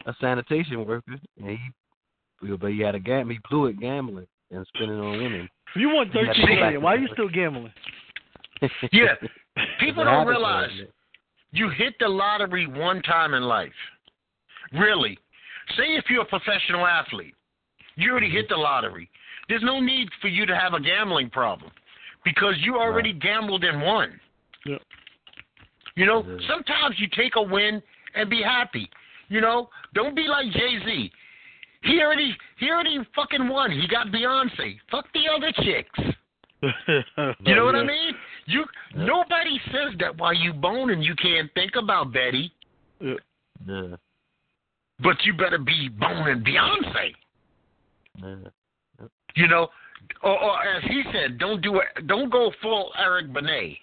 a 0.06 0.14
sanitation 0.20 0.84
worker, 0.86 1.16
and 1.40 1.58
he, 1.58 2.48
but 2.60 2.70
he 2.70 2.80
had 2.80 2.94
a 2.94 3.00
gam, 3.00 3.30
he 3.30 3.38
blew 3.48 3.66
it 3.66 3.80
gambling 3.80 4.26
and 4.50 4.66
spending 4.74 5.00
on 5.00 5.12
women. 5.18 5.48
You 5.74 5.88
won 5.88 6.08
Yeah, 6.14 6.26
13 6.26 6.34
see- 6.46 6.54
million. 6.54 6.82
Why 6.82 6.94
are 6.94 6.98
you 6.98 7.08
still 7.14 7.28
gambling? 7.30 7.72
Yeah. 8.92 9.14
People 9.80 10.04
don't 10.04 10.26
realize 10.26 10.70
was- 10.78 10.88
you 11.52 11.70
hit 11.70 11.94
the 11.98 12.08
lottery 12.08 12.66
one 12.66 13.02
time 13.02 13.34
in 13.34 13.42
life. 13.42 13.72
Really. 14.72 15.18
Say 15.76 15.94
if 15.96 16.04
you're 16.08 16.22
a 16.22 16.26
professional 16.26 16.86
athlete, 16.86 17.34
you 17.96 18.10
already 18.10 18.30
hit 18.30 18.48
the 18.48 18.56
lottery. 18.56 19.10
There's 19.48 19.62
no 19.62 19.80
need 19.80 20.08
for 20.20 20.28
you 20.28 20.46
to 20.46 20.56
have 20.56 20.74
a 20.74 20.80
gambling 20.80 21.30
problem 21.30 21.70
because 22.24 22.54
you 22.60 22.76
already 22.76 23.12
gambled 23.12 23.64
and 23.64 23.82
won. 23.82 24.20
Yep. 24.66 24.82
You 25.96 26.06
know, 26.06 26.22
sometimes 26.48 26.96
you 26.98 27.08
take 27.16 27.34
a 27.36 27.42
win 27.42 27.82
and 28.14 28.30
be 28.30 28.42
happy. 28.42 28.88
You 29.28 29.40
know, 29.40 29.68
don't 29.94 30.14
be 30.14 30.26
like 30.28 30.52
Jay 30.52 30.78
Z. 30.84 31.10
He 31.82 32.00
already 32.00 32.36
he 32.58 32.70
already 32.70 32.98
fucking 33.14 33.48
won. 33.48 33.70
He 33.70 33.86
got 33.88 34.08
Beyonce. 34.08 34.76
Fuck 34.90 35.06
the 35.12 35.24
other 35.34 35.52
chicks. 35.62 36.14
You 37.44 37.54
know 37.54 37.64
what 37.64 37.76
I 37.76 37.84
mean? 37.84 38.14
You 38.48 38.64
nobody 38.94 39.60
says 39.66 39.92
that 40.00 40.16
while 40.16 40.32
you 40.32 40.54
boning 40.54 41.02
you 41.02 41.14
can't 41.16 41.52
think 41.52 41.72
about 41.76 42.12
Betty, 42.14 42.50
Yeah. 42.98 43.14
Yeah, 43.66 43.96
but 45.00 45.16
you 45.24 45.34
better 45.34 45.58
be 45.58 45.90
boning 45.90 46.42
Beyonce. 46.42 47.12
yeah. 48.22 49.06
You 49.36 49.48
know, 49.48 49.68
or, 50.22 50.42
or 50.42 50.66
as 50.66 50.82
he 50.84 51.02
said, 51.12 51.38
don't 51.38 51.60
do 51.60 51.76
it. 51.80 52.06
Don't 52.06 52.30
go 52.30 52.50
full 52.62 52.90
Eric 52.98 53.32
Benet. 53.34 53.78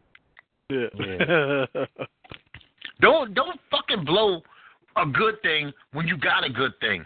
Yeah. 0.70 1.66
Don't 3.02 3.34
don't 3.36 3.60
fucking 3.70 4.04
blow 4.04 4.42
a 4.96 5.06
good 5.06 5.40
thing 5.44 5.72
when 5.94 6.08
you 6.08 6.18
got 6.18 6.44
a 6.44 6.50
good 6.50 6.72
thing. 6.80 7.06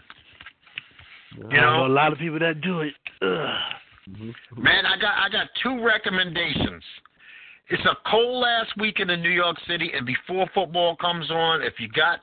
You 1.36 1.60
know, 1.60 1.80
know 1.80 1.86
a 1.86 1.92
lot 1.92 2.12
of 2.12 2.18
people 2.18 2.38
that 2.38 2.62
do 2.62 2.80
it. 2.80 2.94
Ugh. 3.20 3.74
Mhm. 4.08 4.34
man, 4.56 4.86
I 4.86 4.96
got 4.96 5.18
I 5.18 5.28
got 5.28 5.48
two 5.62 5.84
recommendations. 5.84 6.82
It's 7.70 7.84
a 7.84 7.96
cold 8.10 8.42
last 8.42 8.72
weekend 8.78 9.10
in 9.10 9.22
New 9.22 9.30
York 9.30 9.56
City, 9.66 9.92
and 9.96 10.04
before 10.04 10.48
football 10.54 10.96
comes 10.96 11.30
on, 11.30 11.62
if 11.62 11.74
you 11.78 11.88
got 11.88 12.20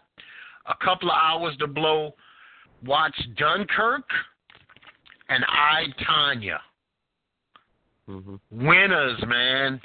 a 0.66 0.76
couple 0.84 1.10
of 1.10 1.16
hours 1.16 1.56
to 1.60 1.68
blow, 1.68 2.14
watch 2.86 3.16
Dunkirk 3.38 4.04
and 5.30 5.46
I, 5.48 5.86
Tonya. 6.04 6.60
Mhm. 8.10 8.40
Winners, 8.52 9.26
man. 9.26 9.82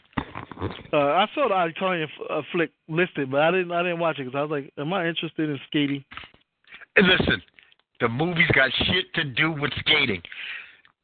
Uh, 0.93 0.97
I 0.97 1.27
saw 1.35 1.49
the 1.49 1.67
Italian 1.67 2.09
f- 2.09 2.27
uh, 2.31 2.43
flick 2.53 2.71
listed, 2.89 3.31
but 3.31 3.41
I 3.41 3.51
didn't. 3.51 3.73
I 3.73 3.83
didn't 3.83 3.99
watch 3.99 4.19
it 4.19 4.25
because 4.25 4.37
I 4.39 4.43
was 4.43 4.51
like, 4.51 4.73
"Am 4.79 4.93
I 4.93 5.07
interested 5.07 5.49
in 5.49 5.61
skating?" 5.67 6.05
And 6.97 7.07
listen, 7.07 7.43
the 8.01 8.09
movie's 8.09 8.51
got 8.53 8.73
shit 8.73 9.13
to 9.15 9.25
do 9.25 9.51
with 9.51 9.73
skating. 9.81 10.23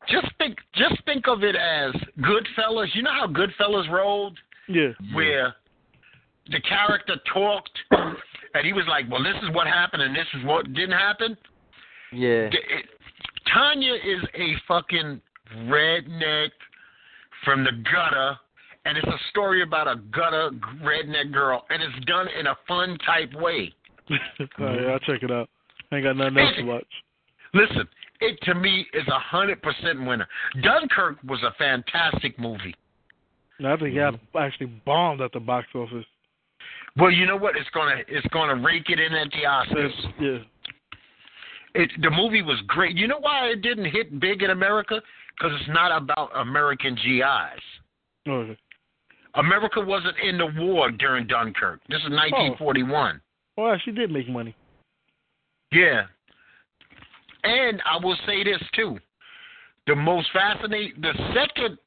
just 0.07 0.31
think 0.39 0.59
just 0.75 1.03
think 1.05 1.27
of 1.29 1.43
it 1.43 1.57
as 1.57 1.93
Goodfellas. 2.21 2.95
You 2.95 3.03
know 3.03 3.13
how 3.13 3.27
Goodfellas 3.27 3.91
rolled, 3.91 4.39
Yeah. 4.69 4.93
where 5.15 5.55
the 6.51 6.61
character 6.61 7.17
talked, 7.33 7.79
and 7.91 8.65
he 8.65 8.73
was 8.73 8.85
like, 8.89 9.07
"Well, 9.11 9.23
this 9.23 9.37
is 9.43 9.51
what 9.51 9.67
happened, 9.67 10.03
and 10.03 10.15
this 10.15 10.27
is 10.35 10.45
what 10.45 10.73
didn't 10.73 10.99
happen." 10.99 11.37
Yeah. 12.13 12.49
The- 12.49 12.77
it- 12.79 12.91
Tanya 13.47 13.95
is 13.95 14.23
a 14.35 14.55
fucking 14.67 15.21
redneck 15.65 16.51
from 17.45 17.65
the 17.65 17.73
gutter, 17.73 18.39
and 18.85 18.99
it's 18.99 19.07
a 19.07 19.19
story 19.31 19.63
about 19.63 19.89
a 19.89 19.97
gutter 20.11 20.51
redneck 20.83 21.33
girl, 21.33 21.65
and 21.71 21.83
it's 21.83 22.05
done 22.05 22.29
in 22.29 22.47
a 22.47 22.55
fun 22.67 22.99
type 22.99 23.33
way. 23.35 23.73
Oh, 24.41 24.47
All 24.61 24.67
right, 24.67 24.87
I'll 24.87 24.99
check 25.01 25.23
it 25.23 25.31
out. 25.31 25.49
I 25.93 25.97
ain't 25.97 26.05
got 26.05 26.17
nothing 26.17 26.39
else 26.39 26.57
to 26.57 26.63
watch. 26.63 26.87
Listen, 27.55 27.89
it 28.21 28.39
to 28.43 28.55
me 28.55 28.87
is 28.93 29.07
a 29.09 29.19
hundred 29.19 29.63
percent 29.63 30.05
winner. 30.07 30.27
Dunkirk 30.63 31.19
was 31.25 31.43
a 31.43 31.53
fantastic 31.59 32.39
movie. 32.39 32.75
I 33.61 33.77
think 33.77 33.95
Mm-hmm. 33.95 34.37
I 34.37 34.47
actually 34.47 34.67
bombed 34.87 35.21
at 35.21 35.33
the 35.33 35.41
box 35.41 35.67
office. 35.75 36.05
Well, 36.97 37.11
you 37.11 37.27
know 37.27 37.37
what? 37.37 37.57
It's 37.57 37.69
gonna 37.71 38.03
it's 38.09 38.27
gonna 38.29 38.57
rake 38.57 38.89
it 38.89 38.99
in 38.99 39.13
at 39.15 39.29
the 39.31 39.47
Oscars. 39.47 39.91
Yeah. 40.21 40.39
It 41.75 41.91
the 42.03 42.11
movie 42.11 42.43
was 42.43 42.61
great. 42.67 42.97
You 42.97 43.07
know 43.09 43.21
why 43.21 43.49
it 43.49 43.63
didn't 43.63 43.87
hit 43.87 44.21
big 44.21 44.43
in 44.43 44.51
America? 44.51 45.01
Because 45.37 45.59
it's 45.61 45.69
not 45.71 45.97
about 45.97 46.31
American 46.35 46.95
GIs. 46.97 47.63
Okay. 48.29 48.59
America 49.35 49.81
wasn't 49.81 50.17
in 50.19 50.39
the 50.39 50.47
war 50.57 50.91
during 50.91 51.27
Dunkirk. 51.27 51.81
This 51.89 51.99
is 51.99 52.11
1941. 52.11 53.21
Well, 53.57 53.77
she 53.85 53.93
did 53.93 54.11
make 54.11 54.29
money. 54.29 54.57
Yeah. 55.71 56.03
And 57.45 57.81
I 57.85 58.03
will 58.03 58.17
say 58.27 58.43
this 58.43 58.63
too. 58.75 58.99
The 59.87 59.95
most 59.95 60.29
fascinating 60.33 61.01
the 61.01 61.13
second 61.35 61.79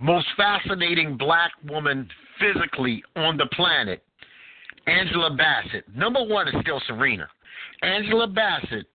most 0.00 0.26
fascinating 0.36 1.16
black 1.16 1.52
woman 1.68 2.08
physically 2.38 3.02
on 3.16 3.36
the 3.36 3.46
planet, 3.52 4.02
Angela 4.86 5.34
Bassett. 5.36 5.84
Number 5.94 6.24
one 6.24 6.48
is 6.48 6.54
still 6.62 6.80
Serena. 6.86 7.28
Angela 7.82 8.26
Bassett, 8.26 8.86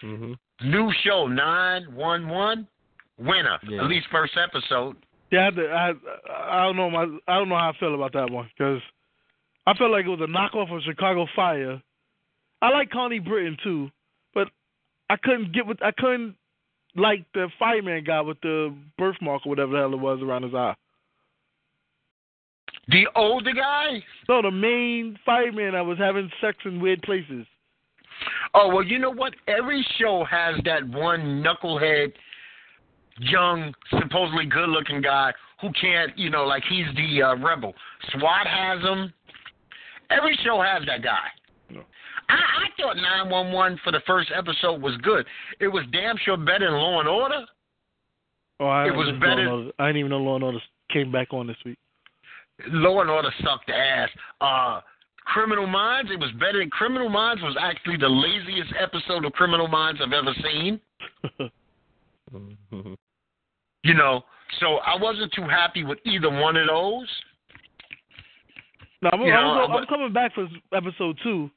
hmm 0.00 0.34
new 0.62 0.92
show 1.02 1.26
nine 1.26 1.92
one 1.94 2.28
one, 2.28 2.66
winner. 3.18 3.58
Yeah. 3.68 3.82
At 3.82 3.88
least 3.88 4.06
first 4.10 4.34
episode. 4.36 4.96
Yeah, 5.30 5.48
I, 5.48 5.50
to, 5.50 5.66
I, 5.68 5.92
I 6.30 6.62
don't 6.64 6.76
know 6.76 6.90
my 6.90 7.04
I 7.26 7.38
don't 7.38 7.48
know 7.48 7.56
how 7.56 7.72
I 7.74 7.78
feel 7.78 7.94
about 7.94 8.12
that 8.12 8.30
one 8.30 8.48
because 8.56 8.80
I 9.66 9.74
felt 9.74 9.90
like 9.90 10.04
it 10.04 10.08
was 10.08 10.20
a 10.20 10.26
knockoff 10.26 10.74
of 10.74 10.82
Chicago 10.82 11.26
Fire. 11.34 11.82
I 12.62 12.70
like 12.70 12.90
Connie 12.90 13.18
Britton 13.18 13.56
too, 13.62 13.90
but 14.32 14.48
I 15.10 15.16
couldn't 15.16 15.52
get 15.52 15.66
with 15.66 15.82
I 15.82 15.90
couldn't 15.96 16.36
like 16.96 17.24
the 17.34 17.48
fireman 17.58 18.04
guy 18.04 18.20
with 18.20 18.40
the 18.42 18.74
birthmark 18.98 19.46
or 19.46 19.50
whatever 19.50 19.72
the 19.72 19.78
hell 19.78 19.92
it 19.92 20.00
was 20.00 20.20
around 20.22 20.44
his 20.44 20.54
eye. 20.54 20.74
The 22.88 23.06
older 23.16 23.52
guy? 23.52 24.02
No, 24.28 24.42
the 24.42 24.50
main 24.50 25.18
fireman 25.24 25.72
that 25.72 25.84
was 25.84 25.98
having 25.98 26.30
sex 26.40 26.58
in 26.64 26.80
weird 26.80 27.02
places. 27.02 27.46
Oh 28.52 28.68
well, 28.68 28.84
you 28.84 28.98
know 28.98 29.10
what? 29.10 29.34
Every 29.48 29.84
show 29.98 30.24
has 30.30 30.56
that 30.64 30.86
one 30.88 31.42
knucklehead, 31.42 32.12
young, 33.18 33.74
supposedly 33.98 34.46
good-looking 34.46 35.00
guy 35.00 35.32
who 35.60 35.70
can't, 35.80 36.16
you 36.18 36.30
know, 36.30 36.44
like 36.44 36.62
he's 36.68 36.86
the 36.94 37.22
uh, 37.22 37.36
rebel. 37.36 37.74
SWAT 38.12 38.46
has 38.46 38.80
him. 38.82 39.12
Every 40.10 40.38
show 40.44 40.60
has 40.60 40.86
that 40.86 41.02
guy. 41.02 41.26
No. 41.70 41.82
I, 42.28 42.34
I 42.34 42.66
thought 42.80 42.96
911 42.96 43.80
for 43.84 43.92
the 43.92 44.00
first 44.06 44.30
episode 44.36 44.80
was 44.82 44.96
good. 45.02 45.26
It 45.60 45.68
was 45.68 45.84
damn 45.92 46.16
sure 46.24 46.36
better 46.36 46.66
than 46.70 46.74
Law 46.74 47.00
and 47.00 47.08
Order. 47.08 47.44
Oh, 48.60 48.66
I 48.66 48.86
It 48.88 48.94
was 48.94 49.08
better- 49.20 49.34
Law 49.36 49.40
and 49.40 49.48
Order. 49.48 49.70
I 49.78 49.86
didn't 49.88 49.98
even 49.98 50.10
know 50.10 50.18
Law 50.18 50.34
and 50.36 50.44
Order 50.44 50.60
came 50.92 51.10
back 51.12 51.32
on 51.32 51.46
this 51.46 51.56
week. 51.64 51.78
Law 52.68 53.00
and 53.00 53.10
Order 53.10 53.30
sucked 53.42 53.70
ass. 53.70 54.08
Uh, 54.40 54.80
Criminal 55.26 55.66
Minds, 55.66 56.10
it 56.12 56.20
was 56.20 56.30
better 56.38 56.58
than 56.58 56.70
Criminal 56.70 57.08
Minds. 57.08 57.42
Was 57.42 57.56
actually 57.60 57.96
the 57.96 58.08
laziest 58.08 58.72
episode 58.78 59.24
of 59.24 59.32
Criminal 59.32 59.66
Minds 59.68 60.00
I've 60.04 60.12
ever 60.12 60.34
seen. 60.42 60.80
You 63.84 63.92
know, 63.92 64.22
so 64.60 64.76
I 64.76 64.96
wasn't 64.96 65.30
too 65.34 65.42
happy 65.42 65.84
with 65.84 65.98
either 66.06 66.30
one 66.30 66.56
of 66.56 66.66
those. 66.66 67.06
No, 69.02 69.10
I'm, 69.12 69.20
know, 69.20 69.26
I'm, 69.26 69.70
I- 69.70 69.74
I'm 69.76 69.86
coming 69.86 70.12
back 70.12 70.34
for 70.34 70.48
episode 70.74 71.18
two. 71.22 71.50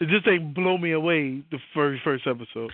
It 0.00 0.08
just 0.08 0.26
ain't 0.28 0.54
blow 0.54 0.76
me 0.76 0.92
away 0.92 1.42
the 1.50 1.58
very 1.74 2.00
first 2.04 2.26
episode. 2.26 2.72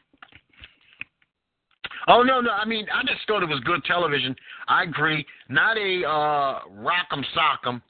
Oh 2.08 2.22
no, 2.22 2.40
no. 2.40 2.50
I 2.50 2.64
mean, 2.64 2.86
I 2.92 3.02
just 3.02 3.26
thought 3.26 3.42
it 3.42 3.48
was 3.48 3.60
good 3.60 3.84
television. 3.84 4.34
I 4.66 4.82
agree. 4.82 5.24
Not 5.48 5.76
a 5.76 6.04
uh, 6.04 6.60
rock'em 6.80 7.22
sock'em. 7.36 7.80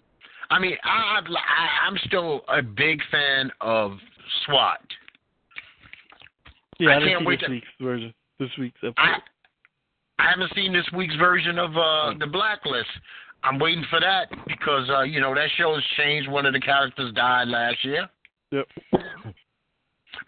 I 0.50 0.58
mean, 0.58 0.76
I, 0.84 1.20
I 1.20 1.86
I'm 1.86 1.96
still 2.06 2.42
a 2.48 2.60
big 2.60 3.00
fan 3.10 3.50
of 3.60 3.92
SWAT. 4.44 4.80
Yeah, 6.78 6.90
I 6.90 6.96
I, 6.96 7.00
can't 7.00 7.20
see 7.20 7.26
wait 7.26 7.40
this 7.40 7.46
to- 7.46 7.52
week's 7.52 7.66
version. 7.80 8.14
This 8.38 8.50
week's 8.58 8.78
episode. 8.82 8.94
I 8.98 9.16
I 10.18 10.30
haven't 10.30 10.52
seen 10.54 10.72
this 10.72 10.86
week's 10.94 11.16
version 11.16 11.58
of 11.58 11.70
uh, 11.76 12.12
the 12.18 12.26
Blacklist. 12.26 12.88
I'm 13.44 13.58
waiting 13.58 13.84
for 13.90 13.98
that 13.98 14.26
because 14.46 14.88
uh, 14.90 15.02
you 15.02 15.20
know 15.20 15.34
that 15.34 15.48
show 15.56 15.74
has 15.74 15.82
changed. 15.96 16.30
One 16.30 16.44
of 16.44 16.52
the 16.52 16.60
characters 16.60 17.12
died 17.14 17.48
last 17.48 17.82
year. 17.82 18.08
Yep. 18.52 18.68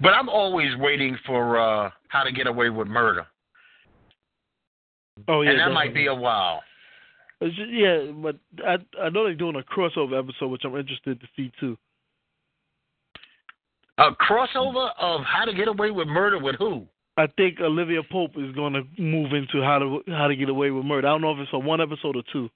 But 0.01 0.15
I'm 0.15 0.29
always 0.29 0.75
waiting 0.79 1.17
for 1.27 1.59
uh, 1.59 1.91
How 2.09 2.25
to 2.25 2.33
Get 2.33 2.47
Away 2.47 2.71
with 2.71 2.89
Murder, 2.89 3.27
Oh 5.29 5.43
yeah, 5.43 5.51
and 5.51 5.61
that 5.61 5.73
might 5.73 5.95
be 5.95 6.07
a 6.07 6.15
while. 6.15 6.63
Just- 7.43 7.71
yeah, 7.71 8.07
but 8.15 8.37
I 8.67 8.79
I 9.01 9.11
know 9.11 9.25
they're 9.25 9.35
doing 9.35 9.57
a 9.57 9.63
crossover 9.63 10.19
episode, 10.19 10.49
which 10.49 10.63
I'm 10.65 10.75
interested 10.77 11.21
to 11.21 11.27
see 11.37 11.53
too. 11.61 11.77
A 13.99 14.11
crossover 14.13 14.91
of 14.99 15.21
How 15.23 15.45
to 15.45 15.53
Get 15.53 15.69
Away 15.69 15.91
with 15.91 16.09
Murder 16.09 16.39
with 16.39 16.57
who? 16.57 16.87
I 17.17 17.29
think 17.37 17.61
Olivia 17.61 18.01
Pope 18.11 18.33
is 18.37 18.53
going 18.55 18.73
to 18.73 18.83
move 19.01 19.33
into 19.35 19.63
how 19.63 19.79
to 19.79 20.01
how 20.09 20.27
to 20.27 20.35
get 20.35 20.49
away 20.49 20.71
with 20.71 20.85
murder. 20.85 21.07
I 21.07 21.13
don't 21.13 21.21
know 21.21 21.33
if 21.33 21.39
it's 21.39 21.51
a 21.53 21.59
one 21.59 21.81
episode 21.81 22.17
or 22.17 22.25
two. 22.33 22.51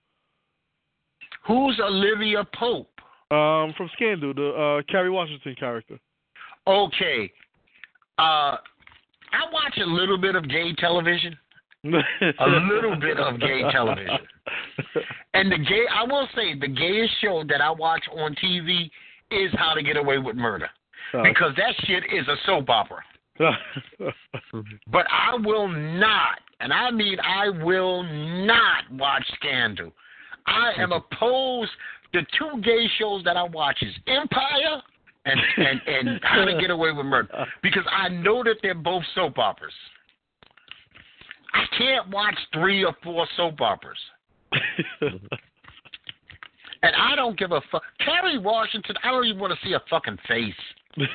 Who's 1.47 1.79
Olivia 1.81 2.45
Pope? 2.59 2.91
Um, 3.31 3.75
from 3.77 3.91
Scandal, 3.95 4.33
the 4.33 4.49
uh, 4.51 4.83
Kerry 4.91 5.11
Washington 5.11 5.55
character. 5.59 5.99
Okay. 6.67 7.31
Uh, 8.19 8.57
I 9.33 9.45
watch 9.53 9.77
a 9.79 9.85
little 9.87 10.19
bit 10.19 10.35
of 10.35 10.49
gay 10.49 10.73
television, 10.79 11.37
a 11.85 12.47
little 12.49 12.97
bit 12.99 13.19
of 13.19 13.39
gay 13.39 13.63
television. 13.73 14.19
and 15.35 15.53
the 15.53 15.59
gay. 15.59 15.85
I 15.95 16.05
will 16.05 16.27
say 16.35 16.59
the 16.59 16.69
gayest 16.69 17.13
show 17.21 17.45
that 17.49 17.61
I 17.61 17.71
watch 17.71 18.03
on 18.17 18.35
TV 18.43 18.91
is 19.31 19.53
How 19.59 19.75
to 19.75 19.83
Get 19.83 19.97
Away 19.97 20.19
with 20.19 20.37
Murder 20.37 20.69
because 21.13 21.53
that 21.57 21.75
shit 21.87 22.05
is 22.13 22.27
a 22.29 22.37
soap 22.47 22.69
opera. 22.71 23.03
But 24.91 25.07
I 25.11 25.37
will 25.37 25.69
not, 25.69 26.41
and 26.61 26.73
I 26.73 26.91
mean 26.91 27.19
I 27.21 27.51
will 27.51 28.03
not 28.03 28.91
watch 28.93 29.25
Scandal. 29.35 29.93
I 30.47 30.73
am 30.79 30.93
opposed. 30.93 31.71
The 32.13 32.23
two 32.39 32.61
gay 32.63 32.87
shows 32.99 33.23
that 33.25 33.37
I 33.37 33.43
watch 33.43 33.79
is 33.83 33.95
Empire 34.07 34.83
and 35.27 35.41
and 35.57 35.81
and 35.87 36.21
How 36.23 36.45
to 36.45 36.59
Get 36.59 36.71
Away 36.71 36.93
with 36.93 37.07
Murder 37.07 37.47
because 37.63 37.85
I 37.91 38.09
know 38.09 38.43
that 38.45 38.57
they're 38.63 38.75
both 38.75 39.03
soap 39.15 39.39
operas. 39.39 39.75
I 41.55 41.65
can't 41.77 42.09
watch 42.11 42.37
three 42.53 42.85
or 42.85 42.95
four 43.03 43.27
soap 43.37 43.61
operas, 43.61 43.99
and 45.01 45.21
I 46.97 47.15
don't 47.17 47.39
give 47.39 47.53
a 47.53 47.61
fuck. 47.71 47.83
Kerry 48.05 48.39
Washington, 48.39 48.97
I 49.03 49.11
don't 49.11 49.27
even 49.27 49.41
want 49.41 49.53
to 49.53 49.67
see 49.67 49.75
a 49.75 49.83
fucking 49.91 50.19
face. 50.29 50.55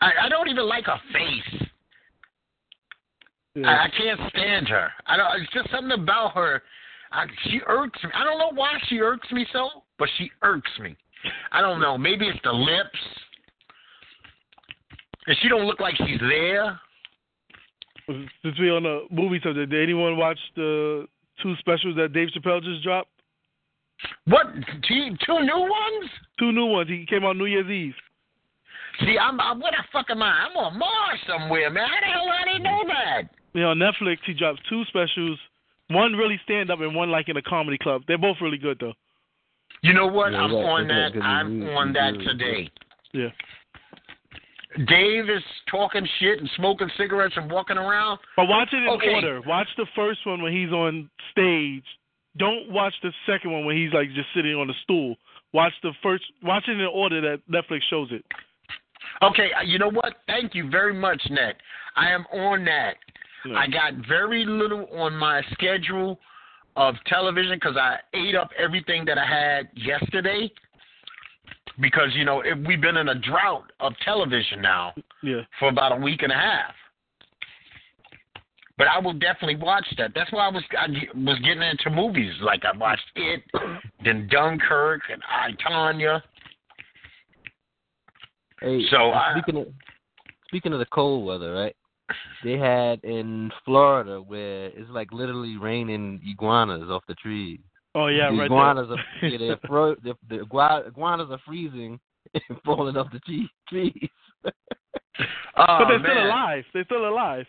I, 0.00 0.10
I 0.22 0.28
don't 0.28 0.48
even 0.48 0.66
like 0.66 0.86
her 0.86 1.00
face. 1.12 1.68
yeah. 3.54 3.66
I, 3.68 3.84
I 3.84 3.88
can't 3.96 4.20
stand 4.30 4.68
her. 4.68 4.88
I 5.06 5.16
don't. 5.16 5.42
It's 5.42 5.52
just 5.52 5.70
something 5.70 5.98
about 5.98 6.34
her. 6.34 6.62
I, 7.14 7.26
she 7.44 7.60
irks 7.66 8.02
me. 8.02 8.10
I 8.14 8.24
don't 8.24 8.38
know 8.38 8.52
why 8.54 8.72
she 8.88 8.98
irks 8.98 9.30
me 9.30 9.46
so, 9.52 9.68
but 9.98 10.08
she 10.18 10.30
irks 10.42 10.70
me. 10.80 10.96
I 11.52 11.60
don't 11.60 11.80
know. 11.80 11.96
Maybe 11.96 12.26
it's 12.26 12.38
the 12.44 12.52
lips, 12.52 12.98
and 15.26 15.36
she 15.40 15.48
don't 15.48 15.64
look 15.66 15.80
like 15.80 15.94
she's 15.96 16.20
there. 16.20 16.78
Since 18.06 18.58
we 18.60 18.68
on 18.68 18.82
the 18.82 19.06
movie 19.10 19.40
subject, 19.42 19.70
did 19.70 19.82
anyone 19.82 20.18
watch 20.18 20.38
the 20.56 21.06
two 21.42 21.54
specials 21.60 21.96
that 21.96 22.12
Dave 22.12 22.28
Chappelle 22.36 22.62
just 22.62 22.82
dropped? 22.82 23.08
What? 24.26 24.46
Two, 24.86 25.16
two 25.24 25.40
new 25.40 25.60
ones? 25.60 26.10
Two 26.38 26.52
new 26.52 26.66
ones. 26.66 26.90
He 26.90 27.06
came 27.08 27.24
out 27.24 27.36
New 27.36 27.46
Year's 27.46 27.70
Eve. 27.70 27.94
See, 29.00 29.16
I'm. 29.18 29.40
I, 29.40 29.52
what 29.52 29.72
the 29.72 29.84
fuck 29.92 30.06
am 30.10 30.22
I? 30.22 30.46
I'm 30.46 30.56
on 30.56 30.78
Mars 30.78 31.20
somewhere, 31.26 31.70
man. 31.70 31.86
How 31.88 32.00
the 32.00 32.12
hell 32.12 32.28
I 32.28 32.44
didn't 32.44 32.62
know 32.62 32.84
that? 32.86 33.22
Yeah, 33.54 33.66
on 33.66 33.78
Netflix, 33.78 34.18
he 34.26 34.34
dropped 34.34 34.60
two 34.68 34.84
specials. 34.88 35.38
One 35.88 36.14
really 36.14 36.40
stand 36.44 36.70
up 36.70 36.80
and 36.80 36.94
one 36.94 37.10
like 37.10 37.28
in 37.28 37.36
a 37.36 37.42
comedy 37.42 37.78
club. 37.78 38.02
They're 38.08 38.18
both 38.18 38.36
really 38.40 38.58
good 38.58 38.78
though. 38.80 38.94
You 39.82 39.92
know 39.92 40.06
what? 40.06 40.32
Yeah, 40.32 40.38
I'm 40.40 40.50
that- 40.50 40.56
on 40.64 40.88
that 40.88 41.12
that. 41.14 41.22
I'm 41.22 41.60
reviews, 41.60 41.76
on 41.76 41.92
that 41.92 42.12
reviews. 42.12 42.26
today. 42.28 42.70
Yeah. 43.12 43.28
Dave 44.86 45.30
is 45.30 45.42
talking 45.70 46.06
shit 46.18 46.40
and 46.40 46.50
smoking 46.56 46.88
cigarettes 46.96 47.34
and 47.36 47.50
walking 47.50 47.76
around. 47.78 48.18
But 48.36 48.48
watch 48.48 48.72
it 48.72 48.78
in 48.82 48.88
Okay. 48.88 49.14
order. 49.14 49.40
Watch 49.42 49.68
the 49.76 49.86
first 49.94 50.26
one 50.26 50.42
when 50.42 50.52
he's 50.52 50.72
on 50.72 51.08
stage. 51.30 51.84
Don't 52.36 52.68
watch 52.70 52.94
the 53.02 53.12
second 53.26 53.52
one 53.52 53.64
when 53.66 53.76
he's 53.76 53.92
like 53.92 54.10
just 54.14 54.28
sitting 54.34 54.54
on 54.56 54.68
a 54.68 54.74
stool. 54.82 55.16
Watch 55.52 55.72
the 55.82 55.92
first. 56.02 56.24
Watch 56.42 56.66
it 56.66 56.72
in 56.72 56.86
order 56.86 57.20
that 57.20 57.40
Netflix 57.48 57.82
shows 57.88 58.10
it. 58.10 58.24
Okay, 59.22 59.52
uh, 59.52 59.62
you 59.62 59.78
know 59.78 59.90
what? 59.90 60.16
Thank 60.26 60.56
you 60.56 60.68
very 60.68 60.92
much, 60.94 61.22
Net. 61.30 61.56
I 61.94 62.10
am 62.10 62.26
on 62.32 62.64
that. 62.64 62.96
Yeah. 63.44 63.56
I 63.56 63.66
got 63.66 63.94
very 64.08 64.44
little 64.44 64.86
on 64.92 65.16
my 65.16 65.42
schedule 65.52 66.18
of 66.76 66.94
television 67.06 67.56
because 67.56 67.76
I 67.76 67.98
ate 68.14 68.34
up 68.34 68.50
everything 68.58 69.04
that 69.06 69.18
I 69.18 69.26
had 69.26 69.68
yesterday. 69.74 70.50
Because 71.80 72.10
you 72.14 72.24
know 72.24 72.40
it, 72.40 72.54
we've 72.66 72.80
been 72.80 72.96
in 72.96 73.08
a 73.08 73.14
drought 73.16 73.72
of 73.80 73.94
television 74.04 74.62
now 74.62 74.94
yeah. 75.22 75.40
for 75.58 75.68
about 75.68 75.92
a 75.92 75.96
week 75.96 76.22
and 76.22 76.30
a 76.30 76.36
half. 76.36 76.72
But 78.78 78.88
I 78.88 78.98
will 78.98 79.12
definitely 79.12 79.56
watch 79.56 79.86
that. 79.98 80.12
That's 80.14 80.30
why 80.32 80.46
I 80.46 80.50
was 80.50 80.62
I 80.78 80.86
was 81.16 81.38
getting 81.40 81.62
into 81.62 81.90
movies. 81.90 82.32
Like 82.42 82.62
I 82.64 82.76
watched 82.76 83.02
it, 83.16 83.42
then 84.04 84.28
Dunkirk 84.30 85.02
and 85.12 85.22
I 85.28 85.50
Tonya. 85.68 86.22
Hey, 88.60 88.86
So, 88.90 89.10
uh, 89.10 89.14
I- 89.14 89.34
of 89.36 89.66
speaking 90.48 90.72
of 90.72 90.78
the 90.78 90.86
cold 90.86 91.26
weather, 91.26 91.52
right? 91.52 91.76
They 92.42 92.58
had 92.58 93.02
in 93.04 93.50
Florida 93.64 94.20
where 94.20 94.66
it's 94.66 94.90
like 94.90 95.12
literally 95.12 95.56
raining 95.56 96.20
iguanas 96.26 96.88
off 96.90 97.02
the 97.08 97.14
trees. 97.14 97.60
Oh 97.94 98.08
yeah, 98.08 98.30
the 98.30 98.38
right 98.38 98.46
iguanas 98.46 98.88
there. 98.88 98.98
are 98.98 99.28
yeah, 99.28 99.38
they're 99.38 99.60
fro- 99.66 99.96
the, 100.02 100.14
the 100.28 100.40
iguanas 100.42 101.28
are 101.30 101.40
freezing 101.46 101.98
and 102.34 102.58
falling 102.64 102.96
off 102.96 103.06
the 103.12 103.20
tree- 103.20 103.48
trees. 103.68 104.08
Oh, 105.56 105.78
but 105.78 105.86
they're 105.88 105.98
still 106.00 106.26
alive. 106.26 106.64
They're 106.74 106.84
still 106.86 107.08
alive. 107.08 107.46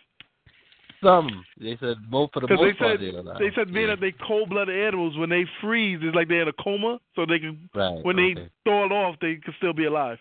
Some 1.02 1.44
they 1.60 1.76
said 1.80 1.96
most 2.08 2.32
for 2.32 2.40
the 2.40 2.46
Because 2.46 2.60
they 2.60 2.66
most 2.68 2.78
part 2.78 3.00
said 3.00 3.00
they're 3.00 3.20
alive. 3.20 3.36
they 3.40 3.50
said 3.56 3.74
being 3.74 3.88
yeah. 3.88 3.96
that 3.96 4.00
they 4.00 4.14
cold 4.24 4.48
blooded 4.50 4.78
animals 4.86 5.16
when 5.18 5.28
they 5.28 5.44
freeze 5.60 5.98
it's 6.02 6.14
like 6.14 6.28
they're 6.28 6.42
in 6.42 6.48
a 6.48 6.52
coma, 6.62 7.00
so 7.16 7.26
they 7.26 7.40
can 7.40 7.68
right 7.74 8.04
when 8.04 8.18
okay, 8.18 8.34
they 8.34 8.48
throw 8.64 8.84
it 8.86 8.92
off 8.92 9.16
they 9.20 9.34
can 9.44 9.52
still 9.58 9.72
be 9.72 9.84
alive. 9.86 10.18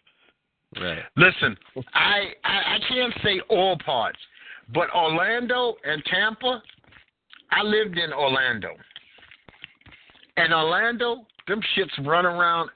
Right. 0.82 0.99
Listen, 1.17 1.57
I, 1.93 2.32
I 2.43 2.76
I 2.76 2.78
can't 2.88 3.13
say 3.23 3.41
all 3.49 3.78
parts, 3.86 4.19
but 4.73 4.89
Orlando 4.93 5.76
and 5.84 6.03
Tampa, 6.05 6.61
I 7.51 7.61
lived 7.63 7.97
in 7.97 8.11
Orlando. 8.13 8.69
And 10.38 10.53
Orlando, 10.53 11.26
them 11.47 11.61
shits 11.78 12.05
run 12.05 12.26
around 12.26 12.69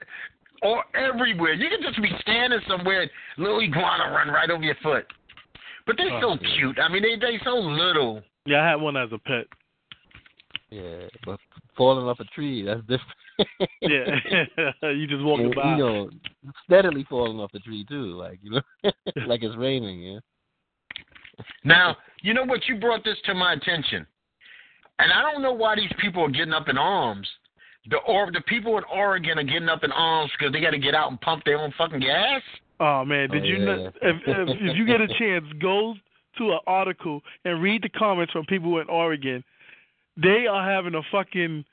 or 0.62 0.82
everywhere. 0.94 1.52
You 1.52 1.68
can 1.68 1.82
just 1.82 2.00
be 2.00 2.10
standing 2.20 2.60
somewhere, 2.68 3.02
and 3.02 3.10
little 3.38 3.60
iguana 3.60 4.10
run 4.12 4.28
right 4.28 4.50
over 4.50 4.62
your 4.62 4.76
foot. 4.82 5.06
But 5.86 5.96
they're 5.96 6.12
Oh, 6.12 6.36
so 6.36 6.38
yeah. 6.42 6.54
cute. 6.56 6.78
I 6.78 6.88
mean, 6.88 7.02
they 7.02 7.16
they 7.16 7.38
so 7.44 7.54
little. 7.56 8.22
Yeah, 8.46 8.62
I 8.62 8.68
had 8.70 8.76
one 8.80 8.96
as 8.96 9.10
a 9.12 9.18
pet. 9.18 9.46
Yeah, 10.70 11.08
but 11.26 11.40
falling 11.80 12.06
off 12.06 12.20
a 12.20 12.24
tree 12.24 12.62
that's 12.62 12.82
different. 12.82 13.70
Yeah, 13.80 14.90
you 14.90 15.06
just 15.06 15.24
walking 15.24 15.46
And, 15.46 15.54
by. 15.54 15.70
you 15.72 15.78
know, 15.78 16.10
steadily 16.64 17.06
falling 17.08 17.38
off 17.40 17.50
the 17.52 17.58
tree 17.60 17.86
too, 17.88 18.12
like 18.18 18.38
you 18.42 18.50
know, 18.50 18.60
like 19.26 19.42
it's 19.42 19.56
raining. 19.56 20.02
Yeah. 20.02 20.18
Now, 21.64 21.96
you 22.20 22.34
know 22.34 22.44
what? 22.44 22.60
You 22.68 22.76
brought 22.78 23.02
this 23.02 23.16
to 23.24 23.34
my 23.34 23.54
attention, 23.54 24.06
and 24.98 25.10
I 25.10 25.22
don't 25.22 25.40
know 25.40 25.54
why 25.54 25.74
these 25.74 25.92
people 26.02 26.22
are 26.24 26.28
getting 26.30 26.52
up 26.52 26.68
in 26.68 26.76
arms. 26.76 27.26
The 27.88 27.96
or 28.06 28.30
the 28.30 28.42
people 28.46 28.76
in 28.76 28.84
Oregon 28.92 29.38
are 29.38 29.42
getting 29.42 29.70
up 29.70 29.82
in 29.84 29.90
arms 29.92 30.30
because 30.38 30.52
they 30.52 30.60
got 30.60 30.72
to 30.72 30.78
get 30.78 30.94
out 30.94 31.10
and 31.10 31.18
pump 31.22 31.44
their 31.46 31.56
own 31.58 31.72
fucking 31.78 32.00
gas. 32.00 32.42
Oh 32.78 33.06
man, 33.06 33.30
did 33.30 33.42
Oh, 33.42 33.46
you 33.46 33.56
yeah. 33.56 33.64
know? 33.64 33.92
If, 34.02 34.16
if 34.26 34.48
if 34.60 34.76
you 34.76 34.84
get 34.84 35.00
a 35.00 35.08
chance, 35.18 35.46
go 35.62 35.94
to 36.36 36.52
an 36.52 36.58
article 36.66 37.22
and 37.46 37.62
read 37.62 37.82
the 37.82 37.88
comments 37.88 38.32
from 38.32 38.44
people 38.44 38.78
in 38.80 38.88
Oregon. 38.90 39.42
They 40.16 40.46
are 40.46 40.68
having 40.68 40.94
a 40.94 41.02
fucking 41.10 41.64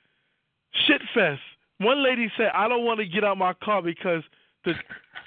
shit 0.87 1.01
fest. 1.13 1.41
One 1.79 2.03
lady 2.03 2.31
said, 2.37 2.51
"I 2.53 2.67
don't 2.67 2.85
want 2.85 2.99
to 2.99 3.05
get 3.05 3.23
out 3.23 3.37
my 3.37 3.53
car 3.53 3.81
because 3.81 4.23
the 4.65 4.73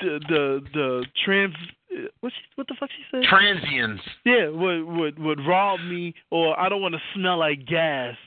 the 0.01 0.21
the, 0.29 0.61
the 0.75 1.07
trans 1.25 1.55
uh, 1.93 2.09
what 2.21 2.33
she, 2.33 2.43
what 2.57 2.67
the 2.69 2.75
fuck 2.79 2.91
she 2.91 3.03
said? 3.11 3.23
Transients. 3.25 4.03
yeah, 4.25 4.49
would 4.49 4.85
would 4.85 5.19
would 5.19 5.41
rob 5.47 5.81
me, 5.81 6.15
or 6.31 6.59
I 6.59 6.69
don't 6.69 6.83
want 6.83 6.95
to 6.95 7.01
smell 7.15 7.39
like 7.39 7.67
gas." 7.67 8.17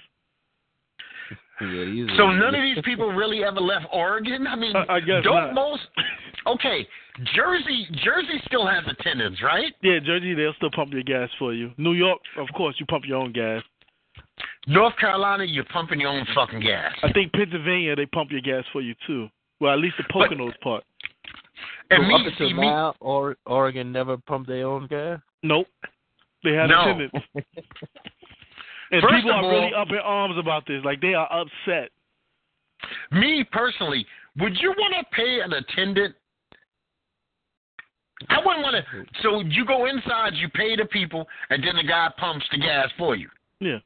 Yeah, 1.61 2.07
So 2.17 2.31
none 2.31 2.55
of 2.55 2.61
these 2.61 2.83
people 2.83 3.11
really 3.13 3.43
ever 3.43 3.61
left 3.61 3.85
Oregon. 3.93 4.47
I 4.47 4.55
mean, 4.55 4.75
I- 4.75 4.95
I 4.95 4.99
guess 4.99 5.23
don't 5.23 5.35
not. 5.35 5.53
most? 5.53 5.83
Okay, 6.47 6.85
Jersey. 7.35 7.87
Jersey 8.03 8.41
still 8.47 8.65
has 8.65 8.83
attendants, 8.87 9.41
right? 9.41 9.71
Yeah, 9.81 9.99
Jersey, 10.03 10.33
they'll 10.33 10.55
still 10.55 10.71
pump 10.71 10.91
your 10.91 11.03
gas 11.03 11.29
for 11.39 11.53
you. 11.53 11.71
New 11.77 11.93
York, 11.93 12.19
of 12.37 12.47
course, 12.57 12.75
you 12.79 12.85
pump 12.87 13.05
your 13.07 13.17
own 13.19 13.31
gas. 13.31 13.61
North 14.67 14.95
Carolina, 14.97 15.43
you're 15.43 15.65
pumping 15.65 15.99
your 15.99 16.09
own 16.09 16.25
fucking 16.33 16.61
gas. 16.61 16.93
I 17.03 17.11
think 17.11 17.33
Pennsylvania, 17.33 17.95
they 17.95 18.05
pump 18.05 18.31
your 18.31 18.41
gas 18.41 18.63
for 18.71 18.81
you 18.81 18.95
too. 19.05 19.27
Well, 19.59 19.73
at 19.73 19.79
least 19.79 19.95
the 19.97 20.03
Poconos 20.13 20.57
part. 20.61 20.83
And 21.89 22.03
so 22.03 22.07
me, 22.07 22.13
up 22.15 22.21
until 22.27 22.47
see, 22.49 22.53
me, 22.53 22.61
now, 22.61 22.95
or, 23.01 23.35
Oregon 23.45 23.91
never 23.91 24.17
pumped 24.17 24.47
their 24.47 24.65
own 24.67 24.87
gas. 24.87 25.19
Nope. 25.43 25.67
They 26.43 26.51
had 26.53 26.67
No. 26.69 26.81
attendants. 26.81 27.17
And 28.91 29.01
First 29.01 29.15
people 29.15 29.31
are 29.31 29.43
all- 29.43 29.49
really 29.49 29.73
up 29.73 29.89
in 29.89 29.97
arms 29.97 30.37
about 30.37 30.67
this. 30.67 30.79
Like 30.85 31.01
they 31.01 31.15
are 31.15 31.27
upset. 31.31 31.89
me 33.11 33.43
personally, 33.51 34.05
would 34.37 34.55
you 34.61 34.69
want 34.77 34.93
to 34.99 35.15
pay 35.15 35.39
an 35.39 35.51
attendant? 35.53 36.13
I 38.29 38.37
wouldn't 38.45 38.61
want 38.63 38.75
to. 38.75 39.05
So 39.23 39.41
you 39.41 39.65
go 39.65 39.87
inside, 39.87 40.33
you 40.35 40.47
pay 40.49 40.75
the 40.75 40.85
people, 40.85 41.27
and 41.49 41.63
then 41.63 41.75
the 41.75 41.83
guy 41.83 42.09
pumps 42.19 42.45
the 42.51 42.59
gas 42.59 42.87
for 42.97 43.15
you. 43.15 43.29
Yeah. 43.59 43.79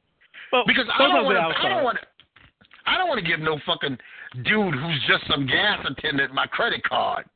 Well, 0.52 0.64
Because 0.66 0.86
I 0.92 1.08
don't 1.08 1.24
want 1.24 1.36
to. 1.36 1.66
I 1.66 1.68
don't 1.68 1.84
want 1.84 1.98
to. 1.98 2.06
I 2.86 2.96
don't 2.96 3.08
want 3.08 3.20
to 3.20 3.26
give 3.26 3.40
no 3.40 3.58
fucking 3.66 3.98
dude 4.44 4.74
who's 4.74 5.04
just 5.06 5.26
some 5.30 5.46
gas 5.46 5.84
attendant 5.88 6.32
my 6.32 6.46
credit 6.46 6.82
card. 6.84 7.26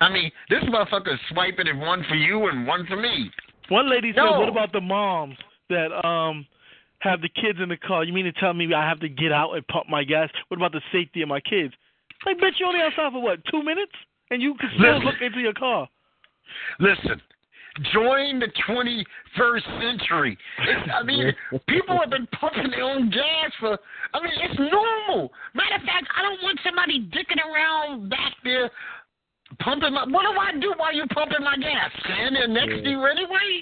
I 0.00 0.10
mean, 0.10 0.30
this 0.50 0.62
motherfucker's 0.64 1.20
swiping 1.30 1.66
it 1.66 1.76
one 1.76 2.04
for 2.08 2.14
you 2.14 2.48
and 2.48 2.66
one 2.66 2.86
for 2.86 2.96
me. 2.96 3.30
One 3.68 3.88
lady 3.90 4.12
said, 4.14 4.22
"What 4.22 4.48
about 4.48 4.72
the 4.72 4.80
moms 4.80 5.36
that 5.70 5.92
um 6.06 6.46
have 7.00 7.20
the 7.22 7.28
kids 7.28 7.58
in 7.62 7.68
the 7.68 7.76
car? 7.76 8.04
You 8.04 8.12
mean 8.12 8.26
to 8.26 8.32
tell 8.32 8.52
me 8.52 8.72
I 8.74 8.86
have 8.86 9.00
to 9.00 9.08
get 9.08 9.32
out 9.32 9.52
and 9.52 9.66
pump 9.68 9.88
my 9.88 10.04
gas? 10.04 10.28
What 10.48 10.58
about 10.58 10.72
the 10.72 10.82
safety 10.92 11.22
of 11.22 11.28
my 11.28 11.40
kids? 11.40 11.72
Like, 12.24 12.38
bitch, 12.38 12.58
you 12.58 12.66
only 12.66 12.80
outside 12.80 13.12
for 13.12 13.22
what? 13.22 13.44
Two 13.50 13.62
minutes, 13.62 13.92
and 14.30 14.42
you 14.42 14.54
can 14.54 14.70
still 14.76 14.94
Listen. 14.94 15.06
look 15.06 15.20
into 15.22 15.40
your 15.40 15.52
car. 15.52 15.88
Listen, 16.80 17.20
join 17.92 18.38
the 18.38 18.48
21st 18.68 19.80
century. 19.80 20.38
It's, 20.58 20.90
I 20.92 21.02
mean, 21.02 21.32
people 21.68 21.98
have 22.00 22.10
been 22.10 22.26
pumping 22.38 22.70
their 22.70 22.82
own 22.82 23.10
gas 23.10 23.52
for. 23.60 23.78
I 24.14 24.22
mean, 24.22 24.32
it's 24.42 24.58
normal. 24.58 25.32
Matter 25.54 25.76
of 25.76 25.82
fact, 25.82 26.06
I 26.16 26.22
don't 26.22 26.42
want 26.42 26.58
somebody 26.64 27.08
dicking 27.08 27.40
around 27.44 28.08
back 28.10 28.34
there 28.44 28.70
pumping 29.60 29.92
my. 29.92 30.04
What 30.04 30.22
do 30.22 30.38
I 30.38 30.52
do 30.60 30.74
while 30.76 30.94
you're 30.94 31.06
pumping 31.08 31.42
my 31.42 31.56
gas? 31.56 31.90
Stand 32.04 32.36
there 32.36 32.48
next 32.48 32.82
to 32.82 32.90
you 32.90 33.04
anyway. 33.04 33.60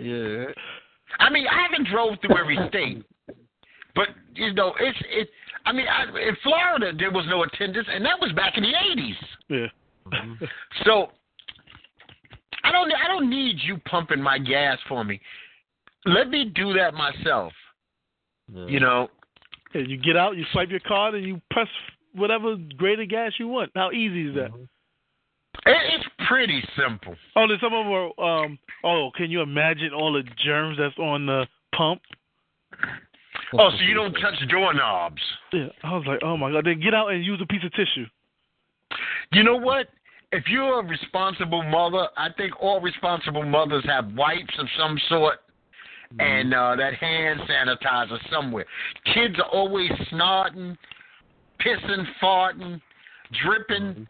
yeah. 0.02 0.46
I 1.18 1.30
mean, 1.30 1.46
I 1.46 1.62
haven't 1.62 1.88
drove 1.90 2.18
through 2.20 2.38
every 2.38 2.58
state, 2.68 3.04
but 3.94 4.08
you 4.34 4.54
know, 4.54 4.74
it's 4.80 4.98
it. 5.10 5.28
I 5.66 5.72
mean, 5.72 5.86
I, 5.86 6.04
in 6.04 6.36
Florida 6.42 6.92
there 6.98 7.10
was 7.10 7.26
no 7.28 7.42
attendance, 7.42 7.86
and 7.92 8.04
that 8.04 8.18
was 8.20 8.32
back 8.32 8.56
in 8.56 8.62
the 8.62 8.72
80s. 8.72 9.14
yeah. 9.48 9.66
So 10.84 11.10
I 12.64 12.72
don't 12.72 12.92
I 12.92 13.08
don't 13.08 13.28
need 13.28 13.56
you 13.62 13.78
pumping 13.78 14.20
my 14.20 14.38
gas 14.38 14.78
for 14.88 15.04
me. 15.04 15.20
Let 16.04 16.28
me 16.28 16.44
do 16.44 16.72
that 16.74 16.94
myself. 16.94 17.52
Yeah. 18.52 18.66
You 18.66 18.80
know. 18.80 19.08
And 19.74 19.90
you 19.90 19.96
get 19.96 20.16
out, 20.16 20.36
you 20.36 20.44
swipe 20.52 20.68
your 20.68 20.80
card, 20.80 21.14
and 21.14 21.24
you 21.26 21.40
press 21.50 21.68
whatever 22.14 22.56
grade 22.76 23.00
of 23.00 23.08
gas 23.08 23.32
you 23.38 23.48
want. 23.48 23.70
How 23.74 23.90
easy 23.90 24.28
is 24.28 24.34
that? 24.34 24.50
Mhm. 24.50 24.68
It's 25.64 26.04
pretty 26.26 26.62
simple. 26.76 27.16
Oh, 27.36 27.46
then 27.46 27.58
some 27.60 27.72
of 27.72 27.84
them 27.84 27.92
are. 27.92 28.44
Um, 28.44 28.58
oh, 28.84 29.10
can 29.14 29.30
you 29.30 29.40
imagine 29.40 29.92
all 29.94 30.12
the 30.12 30.24
germs 30.44 30.78
that's 30.78 30.98
on 30.98 31.26
the 31.26 31.46
pump? 31.74 32.02
Oh, 33.58 33.70
so 33.70 33.82
you 33.82 33.94
don't 33.94 34.14
touch 34.14 34.34
doorknobs. 34.48 35.22
Yeah, 35.52 35.68
I 35.84 35.94
was 35.94 36.04
like, 36.06 36.20
oh 36.22 36.36
my 36.36 36.50
god. 36.50 36.64
Then 36.64 36.80
get 36.80 36.94
out 36.94 37.08
and 37.12 37.24
use 37.24 37.40
a 37.40 37.46
piece 37.46 37.64
of 37.64 37.72
tissue. 37.72 38.06
You 39.32 39.42
know 39.42 39.56
what? 39.56 39.88
If 40.32 40.44
you're 40.48 40.80
a 40.80 40.84
responsible 40.84 41.62
mother, 41.62 42.08
I 42.16 42.28
think 42.36 42.60
all 42.60 42.80
responsible 42.80 43.44
mothers 43.44 43.84
have 43.86 44.12
wipes 44.14 44.54
of 44.58 44.66
some 44.78 44.98
sort 45.08 45.40
and 46.18 46.54
uh, 46.54 46.76
that 46.76 46.94
hand 46.94 47.40
sanitizer 47.40 48.18
somewhere. 48.30 48.66
Kids 49.14 49.34
are 49.38 49.48
always 49.50 49.90
snorting, 50.10 50.76
pissing, 51.64 52.04
farting, 52.22 52.80
dripping, 53.44 54.06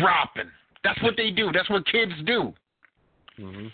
dropping. 0.00 0.50
That's 0.84 1.00
what 1.02 1.14
they 1.16 1.30
do. 1.30 1.50
That's 1.52 1.70
what 1.70 1.86
kids 1.86 2.12
do. 2.24 2.52
Mhm. 3.38 3.70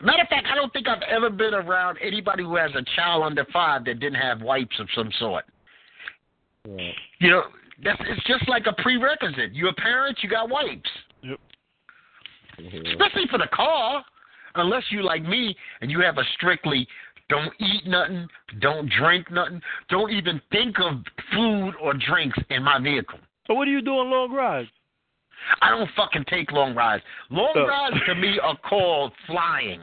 Matter 0.00 0.22
of 0.22 0.28
fact, 0.28 0.46
I 0.50 0.54
don't 0.54 0.72
think 0.72 0.88
I've 0.88 1.02
ever 1.02 1.30
been 1.30 1.54
around 1.54 1.98
anybody 2.02 2.42
who 2.42 2.56
has 2.56 2.70
a 2.74 2.82
child 2.96 3.22
under 3.24 3.44
five 3.52 3.84
that 3.84 4.00
didn't 4.00 4.20
have 4.20 4.42
wipes 4.42 4.78
of 4.80 4.88
some 4.94 5.10
sort. 5.12 5.44
Right. 6.66 6.94
You 7.20 7.30
know, 7.30 7.44
That's 7.82 8.00
it's 8.06 8.24
just 8.26 8.48
like 8.48 8.66
a 8.66 8.72
prerequisite. 8.82 9.52
You're 9.52 9.70
a 9.70 9.74
parent, 9.74 10.18
you 10.22 10.28
got 10.28 10.48
wipes. 10.48 10.90
Yep. 11.22 11.40
Especially 12.58 13.26
for 13.30 13.38
the 13.38 13.48
car. 13.52 14.04
Unless 14.56 14.84
you 14.90 15.02
like 15.02 15.24
me 15.24 15.56
and 15.80 15.90
you 15.90 16.00
have 16.00 16.16
a 16.18 16.22
strictly 16.34 16.86
don't 17.28 17.52
eat 17.58 17.86
nothing, 17.86 18.28
don't 18.60 18.88
drink 18.98 19.30
nothing, 19.30 19.60
don't 19.88 20.12
even 20.12 20.40
think 20.52 20.76
of 20.78 21.02
food 21.32 21.72
or 21.82 21.94
drinks 21.94 22.38
in 22.50 22.62
my 22.62 22.78
vehicle. 22.78 23.18
So 23.46 23.54
what 23.54 23.64
do 23.64 23.70
you 23.70 23.82
do 23.82 23.92
on 23.92 24.10
long 24.10 24.32
rides? 24.32 24.68
I 25.60 25.70
don't 25.70 25.90
fucking 25.96 26.24
take 26.28 26.52
long 26.52 26.74
rides. 26.74 27.02
Long 27.30 27.52
Oh. 27.56 27.66
rides 27.66 27.96
to 28.06 28.14
me 28.14 28.38
are 28.38 28.56
called 28.58 29.12
flying. 29.26 29.80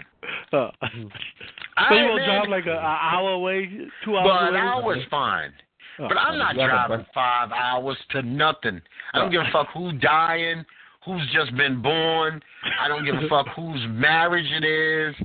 Uh, 0.54 0.70
so 0.72 0.72
I 0.82 1.94
you 1.94 2.08
gonna 2.08 2.16
man, 2.16 2.26
drive 2.28 2.50
like 2.50 2.66
a, 2.68 2.74
a 2.74 2.98
hour 3.02 3.32
away, 3.32 3.70
two 4.06 4.18
hours 4.18 4.28
But 4.28 4.44
an 4.44 4.56
away? 4.56 4.60
hour's 4.60 5.06
fine. 5.10 5.54
Oh. 6.00 6.08
But 6.08 6.18
I'm 6.18 6.36
oh, 6.36 6.38
not 6.38 6.56
driving 6.56 7.06
five 7.14 7.52
hours 7.52 7.98
to 8.12 8.22
nothing. 8.22 8.82
I 9.14 9.20
don't 9.20 9.32
give 9.32 9.42
a 9.42 9.52
fuck 9.52 9.68
who's 9.74 9.94
dying, 10.02 10.66
who's 11.06 11.28
just 11.34 11.56
been 11.58 11.82
born. 11.82 12.42
I 12.80 12.88
don't 12.88 13.06
give 13.06 13.16
a 13.16 13.28
fuck 13.28 13.48
whose 13.56 13.82
marriage 13.89 14.48
it 14.50 14.64
is. 14.64 15.16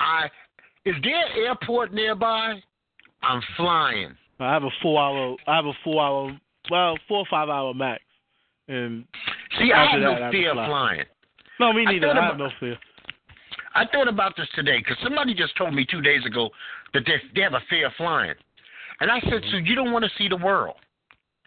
I 0.00 0.26
is 0.84 0.94
there 1.02 1.26
an 1.26 1.32
airport 1.46 1.92
nearby? 1.92 2.54
I'm 3.22 3.42
flying. 3.56 4.16
I 4.40 4.52
have 4.52 4.62
a 4.62 4.70
four 4.80 5.00
hour. 5.00 5.36
I 5.46 5.56
have 5.56 5.66
a 5.66 5.72
four 5.84 6.02
hour. 6.02 6.38
Well, 6.70 6.98
four 7.08 7.18
or 7.18 7.26
five 7.30 7.48
hour 7.48 7.74
max. 7.74 8.02
And 8.68 9.04
See, 9.58 9.72
I 9.72 9.90
have 9.90 10.00
that, 10.00 10.20
no 10.20 10.30
fear 10.30 10.50
of 10.50 10.56
flying. 10.56 11.04
no, 11.58 11.72
me 11.72 11.84
I 11.86 11.92
neither. 11.92 12.10
I, 12.10 12.26
have 12.26 12.38
no 12.38 12.50
fear. 12.60 12.78
I 13.74 13.86
thought 13.86 14.08
about 14.08 14.36
this 14.36 14.48
today 14.54 14.78
because 14.78 14.96
somebody 15.02 15.34
just 15.34 15.56
told 15.56 15.74
me 15.74 15.86
two 15.90 16.00
days 16.00 16.24
ago 16.24 16.50
that 16.94 17.02
they 17.06 17.14
they 17.34 17.40
have 17.40 17.54
a 17.54 17.62
fear 17.68 17.86
of 17.86 17.92
flying, 17.96 18.34
and 19.00 19.10
I 19.10 19.20
said, 19.20 19.42
so 19.50 19.56
you 19.56 19.74
don't 19.74 19.92
want 19.92 20.04
to 20.04 20.10
see 20.18 20.28
the 20.28 20.36
world 20.36 20.76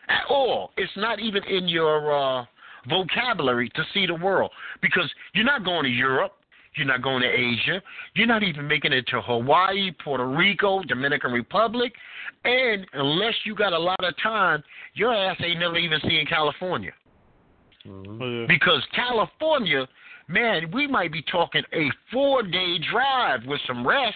at 0.10 0.24
all. 0.30 0.72
It's 0.78 0.92
not 0.96 1.20
even 1.20 1.44
in 1.44 1.68
your 1.68 2.14
uh, 2.14 2.46
vocabulary 2.88 3.70
to 3.76 3.84
see 3.94 4.06
the 4.06 4.16
world 4.16 4.52
because 4.82 5.10
you're 5.34 5.46
not 5.46 5.64
going 5.64 5.84
to 5.84 5.90
Europe. 5.90 6.34
You're 6.76 6.88
not 6.88 7.02
going 7.02 7.22
to 7.22 7.28
Asia. 7.28 7.82
You're 8.16 8.28
not 8.28 8.44
even 8.44 8.66
making 8.66 8.94
it 8.94 9.06
to 9.08 9.22
Hawaii, 9.22 9.92
Puerto 10.02 10.26
Rico, 10.26 10.82
Dominican 10.84 11.34
Republic. 11.34 11.92
And 12.46 12.88
unless 12.94 13.34
you 13.44 13.56
got 13.56 13.74
a 13.74 13.78
lot 13.78 14.02
of 14.02 14.14
time, 14.24 14.64
your 14.94 15.14
ass 15.14 15.36
ain't 15.44 15.60
never 15.60 15.78
even 15.78 16.00
seeing 16.08 16.26
California. 16.26 16.94
Mhm. 17.86 18.22
Oh, 18.22 18.42
yeah. 18.42 18.46
Because 18.48 18.86
California, 18.96 19.86
man, 20.28 20.72
we 20.72 20.88
might 20.88 21.12
be 21.12 21.22
talking 21.24 21.64
a 21.74 21.90
four 22.12 22.42
day 22.42 22.78
drive 22.90 23.46
with 23.46 23.60
some 23.68 23.86
rest. 23.86 24.16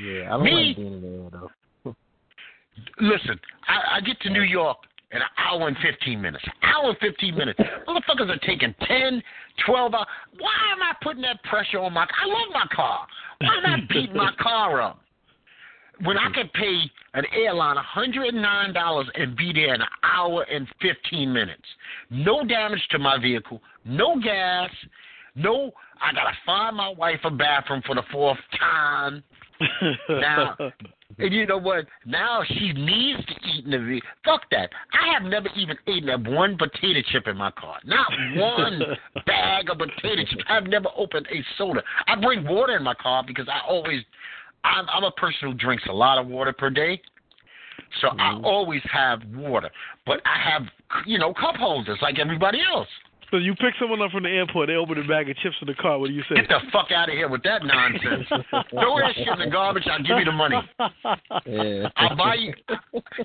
Yeah, 0.00 0.26
I 0.26 0.36
don't 0.36 0.44
Me- 0.44 0.52
like 0.68 0.76
being 0.76 1.00
there 1.00 1.30
though. 1.30 1.50
Listen, 3.00 3.38
I, 3.68 3.96
I 3.96 4.00
get 4.00 4.20
to 4.22 4.30
New 4.30 4.42
York 4.42 4.78
in 5.12 5.18
an 5.18 5.28
hour 5.38 5.68
and 5.68 5.76
15 5.78 6.20
minutes. 6.20 6.44
Hour 6.62 6.90
and 6.90 6.98
15 6.98 7.34
minutes. 7.36 7.60
Motherfuckers 7.86 8.30
are 8.30 8.38
taking 8.38 8.74
10, 8.86 9.22
12 9.66 9.94
hours. 9.94 10.06
Why 10.38 10.52
am 10.72 10.82
I 10.82 10.92
putting 11.02 11.22
that 11.22 11.42
pressure 11.44 11.78
on 11.78 11.92
my 11.92 12.06
car? 12.06 12.16
I 12.22 12.26
love 12.26 12.48
my 12.52 12.66
car. 12.74 13.06
Why 13.40 13.58
am 13.58 13.66
I 13.66 13.86
beating 13.88 14.16
my 14.16 14.32
car 14.40 14.80
up? 14.80 15.00
When 16.02 16.18
I 16.18 16.28
can 16.32 16.48
pay 16.54 16.90
an 17.14 17.24
airline 17.32 17.76
$109 17.76 19.04
and 19.14 19.36
be 19.36 19.52
there 19.52 19.74
in 19.74 19.80
an 19.80 19.88
hour 20.02 20.42
and 20.42 20.66
15 20.82 21.32
minutes. 21.32 21.62
No 22.10 22.44
damage 22.44 22.82
to 22.90 22.98
my 22.98 23.18
vehicle, 23.20 23.60
no 23.84 24.20
gas, 24.20 24.70
no, 25.34 25.72
I 26.00 26.12
got 26.12 26.24
to 26.24 26.36
find 26.46 26.76
my 26.76 26.90
wife 26.90 27.20
a 27.24 27.30
bathroom 27.30 27.82
for 27.86 27.94
the 27.94 28.02
fourth 28.12 28.38
time. 28.58 29.22
Now- 30.08 30.56
And 31.18 31.32
you 31.32 31.46
know 31.46 31.58
what? 31.58 31.86
Now 32.06 32.42
she 32.46 32.72
needs 32.72 33.24
to 33.26 33.34
eat 33.48 33.64
in 33.64 33.70
the. 33.70 34.00
Fuck 34.24 34.42
that. 34.50 34.70
I 34.92 35.12
have 35.12 35.22
never 35.22 35.48
even 35.56 35.76
eaten 35.86 36.08
a 36.08 36.18
one 36.30 36.56
potato 36.56 37.00
chip 37.12 37.26
in 37.26 37.36
my 37.36 37.50
car. 37.52 37.76
Not 37.84 38.06
one 38.36 38.82
bag 39.26 39.70
of 39.70 39.78
potato 39.78 40.24
chips. 40.28 40.42
I've 40.48 40.64
never 40.64 40.88
opened 40.96 41.26
a 41.30 41.44
soda. 41.56 41.82
I 42.08 42.16
bring 42.20 42.46
water 42.46 42.76
in 42.76 42.82
my 42.82 42.94
car 42.94 43.22
because 43.26 43.48
I 43.48 43.60
always, 43.68 44.02
I'm, 44.64 44.86
I'm 44.88 45.04
a 45.04 45.12
person 45.12 45.50
who 45.50 45.54
drinks 45.54 45.84
a 45.88 45.92
lot 45.92 46.18
of 46.18 46.26
water 46.26 46.52
per 46.52 46.70
day. 46.70 47.00
So 48.00 48.08
I 48.08 48.32
mm-hmm. 48.32 48.44
always 48.44 48.82
have 48.92 49.20
water. 49.34 49.70
But 50.06 50.20
I 50.24 50.50
have, 50.50 50.62
you 51.06 51.18
know, 51.18 51.32
cup 51.34 51.56
holders 51.56 51.98
like 52.02 52.18
everybody 52.18 52.58
else. 52.60 52.88
So 53.30 53.36
you 53.38 53.54
pick 53.54 53.74
someone 53.78 54.00
up 54.02 54.10
from 54.10 54.22
the 54.22 54.28
airport. 54.28 54.68
They 54.68 54.74
open 54.74 54.98
a 54.98 55.06
bag 55.06 55.28
of 55.28 55.36
chips 55.38 55.56
in 55.60 55.66
the 55.66 55.74
car. 55.74 55.98
What 55.98 56.08
do 56.08 56.14
you 56.14 56.22
say? 56.28 56.36
Get 56.36 56.48
the 56.48 56.60
fuck 56.72 56.90
out 56.90 57.08
of 57.08 57.14
here 57.14 57.28
with 57.28 57.42
that 57.42 57.64
nonsense. 57.64 58.26
Throw 58.70 58.98
that 58.98 59.14
shit 59.14 59.28
in 59.28 59.38
the 59.38 59.50
garbage. 59.50 59.84
I'll 59.90 60.02
give 60.02 60.18
you 60.18 60.24
the 60.24 60.32
money. 60.32 60.56
Yeah. 61.46 61.88
I'll 61.96 62.16
buy 62.16 62.34
you. 62.34 62.54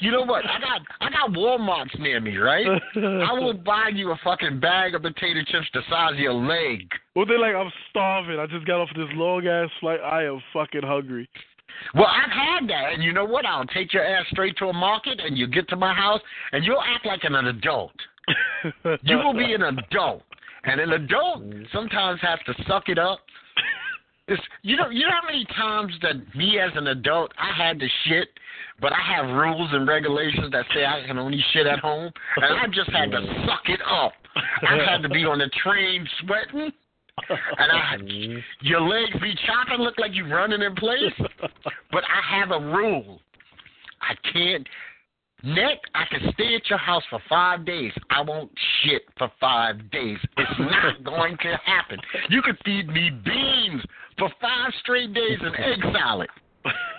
You 0.02 0.12
know 0.12 0.24
what? 0.24 0.46
I 0.46 0.60
got 0.60 0.82
I 1.02 1.10
got 1.10 1.32
Walmart's 1.32 1.96
near 2.00 2.20
me, 2.20 2.38
right? 2.38 2.68
I 2.96 3.34
will 3.34 3.54
buy 3.54 3.90
you 3.94 4.12
a 4.12 4.20
fucking 4.24 4.60
bag 4.60 4.96
of 4.96 5.02
potato 5.02 5.42
chips 5.48 5.68
the 5.74 5.82
size 5.90 6.14
of 6.14 6.20
your 6.20 6.34
leg. 6.34 6.90
Well, 7.16 7.26
they're 7.26 7.40
like, 7.40 7.56
I'm 7.56 7.72
starving. 7.90 8.40
I 8.40 8.48
just 8.48 8.66
got 8.66 8.80
off 8.82 8.90
this 8.96 9.10
long 9.14 9.48
ass 9.48 9.70
flight. 9.80 10.00
I 10.00 10.24
am 10.24 10.42
fucking 10.54 10.84
hungry. 10.84 11.30
Well, 11.94 12.08
I've 12.08 12.32
had 12.32 12.68
that, 12.70 12.94
and 12.94 13.04
you 13.04 13.14
know 13.14 13.26
what? 13.26 13.46
I'll 13.46 13.66
take 13.66 13.94
your 13.94 14.04
ass 14.04 14.26
straight 14.32 14.58
to 14.58 14.66
a 14.66 14.74
market, 14.74 15.20
and 15.24 15.38
you 15.38 15.48
get 15.48 15.70
to 15.70 15.76
my 15.76 15.94
house, 15.94 16.20
and 16.52 16.66
you'll 16.66 16.82
act 16.82 17.06
like 17.06 17.24
an 17.24 17.36
adult. 17.36 17.94
You 19.04 19.18
will 19.18 19.34
be 19.34 19.54
an 19.54 19.64
adult, 19.64 20.24
and 20.64 20.80
an 20.80 20.92
adult 20.92 21.44
sometimes 21.74 22.20
has 22.22 22.40
to 22.46 22.64
suck 22.68 22.90
it 22.90 22.98
up. 23.00 23.20
It's, 24.28 24.42
you 24.62 24.76
know, 24.78 24.90
you 24.90 25.06
know 25.06 25.12
how 25.12 25.26
many 25.26 25.44
times 25.56 25.92
that 26.04 26.36
me 26.36 26.60
as 26.60 26.72
an 26.76 26.88
adult 26.88 27.32
I 27.40 27.52
had 27.52 27.80
to 27.80 27.88
shit, 28.06 28.30
but 28.80 28.94
I 28.94 29.02
have 29.16 29.26
rules 29.26 29.70
and 29.74 29.88
regulations 29.88 30.52
that 30.52 30.66
say 30.74 30.86
I 30.86 31.04
can 31.08 31.18
only 31.18 31.44
shit 31.52 31.66
at 31.66 31.80
home, 31.80 32.12
and 32.36 32.46
I 32.46 32.68
just 32.68 32.92
had 32.92 33.10
to 33.12 33.22
suck 33.48 33.64
it 33.66 33.82
up. 33.82 34.14
I 34.36 34.78
had 34.88 35.02
to 35.02 35.10
be 35.10 35.26
on 35.26 35.40
the 35.40 35.50
train 35.64 36.08
sweating, 36.22 36.72
and 37.30 37.72
I, 37.72 37.98
your 38.62 38.82
legs 38.82 39.14
be 39.20 39.34
chopping, 39.48 39.84
look 39.84 39.98
like 39.98 40.14
you 40.14 40.28
running 40.28 40.62
in 40.62 40.76
place. 40.76 41.14
But 41.92 42.04
I 42.04 42.40
have 42.40 42.52
a 42.52 42.60
rule. 42.60 43.20
I 44.02 44.14
can't. 44.32 44.68
Nick, 45.44 45.80
I 45.96 46.04
can 46.10 46.32
stay 46.34 46.56
at 46.56 46.70
your 46.70 46.80
house 46.80 47.04
for 47.10 47.20
five 47.30 47.66
days. 47.66 47.92
I 48.10 48.22
won't 48.22 48.52
shit 48.84 49.04
for 49.18 49.32
five 49.40 49.90
days. 49.92 50.18
It's 50.38 50.60
not 50.60 51.04
going 51.04 51.38
to 51.38 51.60
happen. 51.66 52.00
You 52.30 52.42
could 52.42 52.58
feed 52.66 52.88
me 52.88 53.10
beans 53.10 53.82
for 54.18 54.30
five 54.42 54.72
straight 54.82 55.14
days 55.14 55.40
and 55.42 55.56
egg 55.56 55.94
salad, 55.94 56.30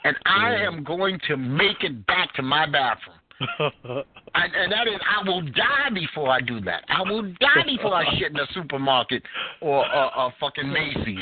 and 0.04 0.16
I 0.24 0.54
am 0.56 0.84
going 0.84 1.18
to 1.28 1.36
make 1.36 1.82
it 1.82 2.06
back 2.06 2.32
to 2.34 2.42
my 2.42 2.66
bathroom. 2.66 4.04
And, 4.32 4.54
and 4.54 4.70
that 4.70 4.86
is, 4.86 5.00
I 5.04 5.28
will 5.28 5.42
die 5.42 5.90
before 5.92 6.28
I 6.28 6.40
do 6.40 6.60
that. 6.60 6.84
I 6.88 7.02
will 7.02 7.22
die 7.40 7.64
before 7.66 7.94
I 7.94 8.04
shit 8.16 8.30
in 8.30 8.36
a 8.36 8.46
supermarket 8.54 9.24
or 9.60 9.84
or, 9.84 10.16
or 10.16 10.32
fucking 10.38 10.72
Macy's 10.72 11.18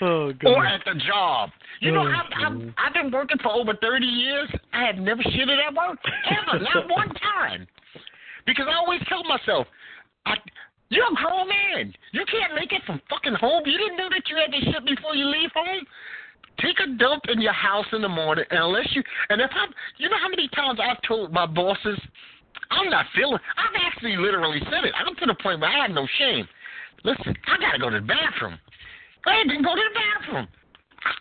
oh, 0.00 0.32
God. 0.32 0.48
or 0.56 0.66
at 0.66 0.82
the 0.84 0.94
job. 1.06 1.50
You 1.80 1.92
know, 1.92 2.02
Oh, 2.02 2.12
I've, 2.12 2.52
I've, 2.52 2.74
I've 2.76 2.94
been 2.94 3.10
working 3.10 3.38
for 3.42 3.52
over 3.52 3.74
30 3.74 4.06
years. 4.06 4.48
I 4.72 4.84
have 4.84 4.96
never 4.96 5.22
shitted 5.22 5.58
at 5.66 5.74
work, 5.74 5.98
ever, 6.28 6.62
not 6.74 6.90
one 6.90 7.08
time. 7.14 7.66
Because 8.46 8.66
I 8.68 8.74
always 8.74 9.00
tell 9.08 9.24
myself, 9.24 9.66
I, 10.26 10.34
you're 10.90 11.06
a 11.06 11.14
grown 11.14 11.48
man. 11.48 11.94
You 12.12 12.24
can't 12.30 12.54
make 12.54 12.72
it 12.72 12.82
from 12.84 13.00
fucking 13.08 13.34
home. 13.34 13.62
You 13.66 13.78
didn't 13.78 13.96
know 13.96 14.08
that 14.10 14.22
you 14.28 14.36
had 14.36 14.50
to 14.50 14.60
shit 14.72 14.84
before 14.84 15.14
you 15.14 15.26
leave 15.26 15.50
home? 15.54 15.84
Take 16.58 16.76
a 16.80 16.96
dump 16.98 17.24
in 17.28 17.40
your 17.40 17.54
house 17.54 17.86
in 17.92 18.02
the 18.02 18.08
morning, 18.08 18.44
and 18.50 18.60
unless 18.60 18.88
you, 18.92 19.02
and 19.30 19.40
if 19.40 19.50
I'm, 19.54 19.72
you 19.96 20.10
know 20.10 20.18
how 20.20 20.28
many 20.28 20.46
times 20.48 20.78
I've 20.82 21.00
told 21.08 21.32
my 21.32 21.46
bosses, 21.46 21.98
I'm 22.70 22.90
not 22.90 23.06
feeling, 23.16 23.38
I've 23.56 23.80
actually 23.86 24.16
literally 24.16 24.60
said 24.64 24.84
it. 24.84 24.92
I'm 24.94 25.14
to 25.16 25.26
the 25.26 25.36
point 25.42 25.60
where 25.60 25.70
I 25.70 25.86
have 25.86 25.90
no 25.94 26.06
shame. 26.18 26.46
Listen, 27.04 27.34
I 27.46 27.56
gotta 27.58 27.78
go 27.78 27.88
to 27.88 28.00
the 28.00 28.06
bathroom. 28.06 28.58
Go 29.24 29.30
ahead 29.30 29.46
and 29.46 29.64
go 29.64 29.74
to 29.74 29.82
the 29.82 29.94
bathroom. 29.98 30.48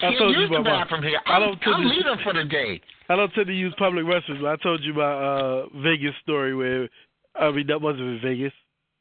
I 0.02 0.08
I 0.08 0.18
told 0.18 0.36
you 0.36 0.41
use 0.41 0.50
the 0.50 0.58
about 0.58 0.66
my- 0.66 0.84
bathroom 0.84 1.04
here. 1.04 1.20
I 1.26 1.32
I'm, 1.34 1.41
don't 1.41 1.60
I'm 1.76 1.86
leaving 1.88 2.18
for 2.24 2.34
the 2.34 2.43
day. 2.43 2.82
I 3.10 3.16
don't 3.16 3.32
tend 3.34 3.47
to 3.47 3.54
use 3.54 3.74
public 3.78 4.06
restrooms. 4.06 4.45
I 4.45 4.56
told 4.62 4.84
you 4.84 4.93
my 4.93 5.04
uh 5.04 5.66
Vegas 5.82 6.14
story 6.24 6.56
where 6.56 6.88
I 7.36 7.52
mean 7.52 7.68
that 7.68 7.82
wasn't 7.82 8.04
in 8.04 8.20
Vegas. 8.22 8.54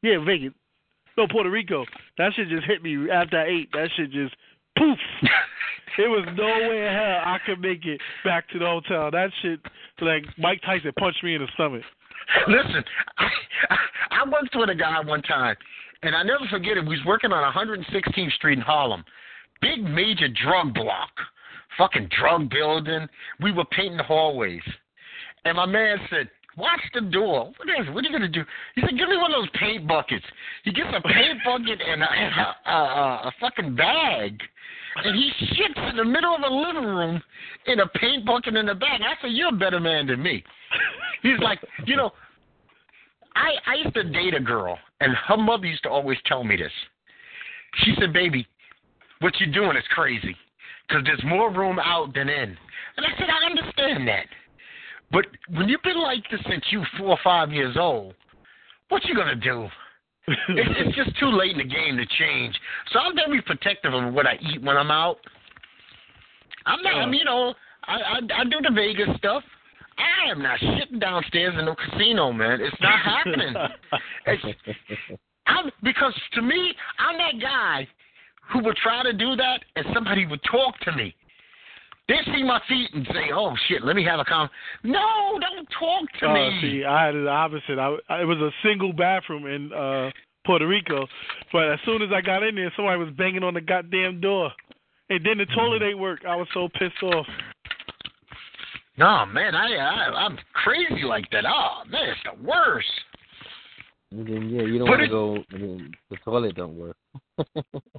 Yeah, 0.03 0.19
Vegas. 0.25 0.53
No, 1.17 1.27
Puerto 1.27 1.51
Rico. 1.51 1.85
That 2.17 2.33
shit 2.35 2.49
just 2.49 2.65
hit 2.67 2.83
me 2.83 3.11
after 3.11 3.39
I 3.39 3.47
ate. 3.49 3.73
That 3.73 3.89
shit 3.97 4.13
just 4.13 4.35
poof. 4.79 4.99
it 5.99 6.07
was 6.09 6.25
no 6.37 6.47
way 6.69 6.87
in 6.87 6.93
hell 6.95 7.23
I 7.27 7.39
could 7.45 7.61
make 7.61 7.85
it 7.85 8.01
back 8.25 8.49
to 8.51 8.59
the 8.61 8.67
hotel. 8.67 9.11
That 9.11 9.31
shit 9.43 9.59
like 10.01 10.25
Mike 10.39 10.61
Tyson 10.65 10.93
punched 10.99 11.25
me 11.25 11.35
in 11.35 11.43
the 11.43 11.49
stomach. 11.55 11.83
Listen, 12.49 12.85
I, 13.19 13.29
I, 13.71 13.77
I 14.23 14.29
worked 14.31 14.55
with 14.55 14.69
a 14.71 14.75
guy 14.75 15.01
one 15.01 15.23
time, 15.23 15.57
and 16.03 16.15
I 16.15 16.23
never 16.23 16.45
forget 16.51 16.77
it. 16.77 16.83
We 16.87 16.97
was 16.97 17.05
working 17.07 17.33
on 17.33 17.53
116th 17.53 18.33
Street 18.33 18.59
in 18.59 18.65
Harlem, 18.65 19.05
big 19.61 19.83
major 19.83 20.29
drug 20.29 20.75
block, 20.75 21.11
fucking 21.77 22.09
drug 22.19 22.51
building. 22.51 23.09
We 23.41 23.53
were 23.53 23.65
painting 23.67 23.97
the 23.97 24.05
hallways, 24.05 24.63
and 25.45 25.57
my 25.57 25.67
man 25.67 25.99
said, 26.11 26.31
"Watch 26.57 26.81
the 26.95 27.03
door. 27.03 27.53
What 27.57 27.69
is? 27.69 27.89
What 27.95 28.05
are 28.05 28.09
you 28.09 28.13
gonna 28.13 28.29
do?" 28.29 28.45
He 28.75 28.81
said, 28.83 28.97
"Give 28.99 29.09
me 29.09 29.17
one 29.17 29.33
of 29.33 29.41
those 29.43 29.51
paint 29.61 29.87
buckets." 29.87 30.25
He 30.65 30.73
gets 30.73 30.89
a 30.95 31.01
paint 31.01 31.39
bucket 31.45 31.81
and 31.81 32.03
a, 32.03 32.11
and 32.11 32.35
a, 32.35 32.71
a, 32.71 32.75
a, 32.75 33.21
a 33.29 33.33
fucking 33.41 33.75
bag. 33.75 34.41
and 35.05 35.15
he 35.17 35.31
shits 35.55 35.91
in 35.91 35.97
the 35.97 36.05
middle 36.05 36.35
of 36.35 36.41
the 36.41 36.49
living 36.49 36.85
room 36.89 37.23
in 37.67 37.81
a 37.81 37.87
paint 37.89 38.25
bucket 38.25 38.57
in 38.57 38.67
the 38.67 38.75
back. 38.75 39.01
I 39.01 39.15
said, 39.21 39.33
"You're 39.33 39.49
a 39.49 39.59
better 39.59 39.81
man 39.81 40.07
than 40.07 40.23
me." 40.23 40.43
He's 41.23 41.39
like, 41.41 41.59
you 41.87 41.97
know, 41.97 42.13
I 43.35 43.51
I 43.67 43.75
used 43.77 43.95
to 43.95 44.05
date 44.05 44.35
a 44.35 44.41
girl, 44.41 44.79
and 45.01 45.15
her 45.15 45.37
mother 45.37 45.67
used 45.67 45.83
to 45.85 45.91
always 45.91 46.19
tell 46.27 46.45
me 46.45 46.57
this. 46.57 46.73
She 47.85 47.95
said, 47.99 48.13
"Baby, 48.13 48.47
what 49.21 49.39
you're 49.41 49.53
doing 49.53 49.77
is 49.77 49.85
crazy, 49.95 50.37
because 50.89 51.05
there's 51.05 51.23
more 51.25 51.51
room 51.51 51.79
out 51.79 52.15
than 52.15 52.29
in." 52.29 52.57
And 52.97 53.07
I 53.07 53.17
said, 53.19 53.29
"I 53.31 53.47
understand 53.47 54.09
that, 54.09 54.27
but 55.11 55.27
when 55.51 55.69
you've 55.69 55.83
been 55.83 56.01
like 56.01 56.29
this 56.31 56.41
since 56.49 56.65
you 56.71 56.85
four 56.97 57.11
or 57.11 57.19
five 57.23 57.53
years 57.53 57.77
old, 57.77 58.15
what 58.89 59.05
you 59.05 59.15
gonna 59.15 59.37
do?" 59.37 59.69
it's, 60.29 60.71
it's 60.77 60.97
just 60.97 61.19
too 61.19 61.31
late 61.31 61.53
in 61.53 61.59
the 61.59 61.65
game 61.65 61.97
to 61.97 62.05
change. 62.19 62.55
So 62.93 62.99
I'm 62.99 63.15
very 63.15 63.41
protective 63.41 63.95
of 63.95 64.13
what 64.13 64.27
I 64.27 64.39
eat 64.43 64.63
when 64.63 64.77
I'm 64.77 64.91
out. 64.91 65.17
I'm 66.67 66.83
not. 66.83 66.97
I'm, 66.97 67.15
you 67.15 67.25
know, 67.25 67.55
I, 67.85 67.95
I 67.95 68.41
I 68.41 68.45
do 68.45 68.61
the 68.61 68.71
Vegas 68.75 69.09
stuff. 69.17 69.43
I 69.99 70.31
am 70.31 70.43
not 70.43 70.59
shitting 70.61 71.01
downstairs 71.01 71.55
in 71.59 71.65
no 71.65 71.75
casino, 71.75 72.33
man. 72.33 72.61
It's 72.61 72.81
not 72.81 72.99
happening. 73.01 73.55
it's, 74.27 75.19
I'm 75.47 75.71
because 75.83 76.15
to 76.35 76.43
me, 76.43 76.73
I'm 76.99 77.19
that 77.19 77.41
guy 77.41 77.89
who 78.53 78.63
would 78.65 78.77
try 78.77 79.03
to 79.03 79.13
do 79.13 79.37
that, 79.37 79.61
and 79.77 79.87
somebody 79.93 80.27
would 80.27 80.41
talk 80.51 80.79
to 80.81 80.93
me. 80.93 81.15
They 82.09 82.17
see 82.35 82.43
my 82.43 82.61
feet 82.69 82.89
and 82.95 83.07
say, 83.13 83.31
"Oh 83.35 83.55
shit, 83.69 83.85
let 83.85 83.95
me 83.97 84.05
have 84.05 84.21
a 84.21 84.25
con." 84.25 84.49
No, 84.83 85.39
don't 85.41 85.69
talk 85.79 86.09
to 86.21 86.29
uh, 86.29 86.35
me. 86.35 86.59
See, 86.63 86.85
I 86.85 87.07
had 87.07 87.15
the 87.15 87.29
opposite. 87.29 87.79
I, 87.79 87.97
I 88.09 88.23
it 88.23 88.25
was 88.25 88.39
a 88.39 88.51
single 88.67 88.93
bathroom 88.93 89.47
in 89.47 89.73
uh 89.73 90.11
Puerto 90.47 90.67
Rico, 90.67 91.07
but 91.53 91.71
as 91.71 91.79
soon 91.85 92.01
as 92.01 92.09
I 92.15 92.23
got 92.23 92.43
in 92.43 92.55
there, 92.55 92.73
somebody 92.77 92.99
was 92.99 93.13
banging 93.19 93.43
on 93.43 93.53
the 93.53 93.61
goddamn 93.61 94.21
door, 94.23 94.51
and 95.11 95.25
then 95.25 95.37
the 95.37 95.47
toilet 95.55 95.83
ain't 95.83 95.99
work. 95.99 96.21
I 96.27 96.37
was 96.37 96.49
so 96.55 96.69
pissed 96.79 97.03
off. 97.03 97.27
No, 98.99 99.25
man, 99.27 99.55
I, 99.55 99.75
I 99.77 100.27
I'm 100.27 100.37
crazy 100.53 101.05
like 101.05 101.31
that. 101.31 101.45
Oh 101.47 101.89
man, 101.89 102.09
it's 102.09 102.21
the 102.25 102.45
worst. 102.47 102.89
And 104.11 104.27
then 104.27 104.49
yeah, 104.49 104.63
you 104.63 104.79
don't 104.79 104.89
want 104.89 105.03
to 105.03 105.09
go. 105.09 105.35
And 105.51 105.63
then 105.63 105.93
the 106.11 106.17
toilet 106.25 106.57
don't 106.57 106.77
work. 106.77 106.97
Oh, 107.47 107.53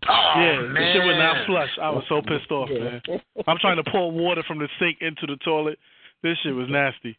oh 0.10 0.42
yeah, 0.42 0.62
man, 0.62 0.74
the 0.74 0.94
shit 0.94 1.06
would 1.06 1.18
not 1.18 1.46
flush. 1.46 1.70
I 1.82 1.90
was 1.90 2.04
so 2.10 2.22
pissed 2.22 2.52
off, 2.52 2.68
Yeah. 2.72 3.00
man. 3.08 3.22
I'm 3.48 3.58
trying 3.60 3.78
to 3.78 3.90
pour 3.92 4.12
water 4.12 4.44
from 4.48 4.60
the 4.60 4.68
sink 4.80 4.98
into 5.02 5.28
the 5.28 5.38
toilet. 5.46 5.78
This 6.24 6.38
shit 6.44 6.54
was 6.54 6.68
nasty. 6.70 7.18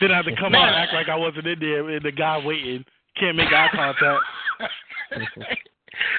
Then 0.00 0.10
I 0.10 0.16
had 0.16 0.24
to 0.26 0.36
come 0.36 0.54
out 0.54 0.68
and 0.68 0.76
act 0.76 0.92
like 0.92 1.08
I 1.08 1.16
wasn't 1.16 1.46
in 1.46 1.60
there, 1.60 1.88
and 1.88 2.04
the 2.04 2.12
guy 2.12 2.38
waiting 2.44 2.84
can't 3.18 3.36
make 3.36 3.48
eye 3.52 3.68
contact. 3.72 4.20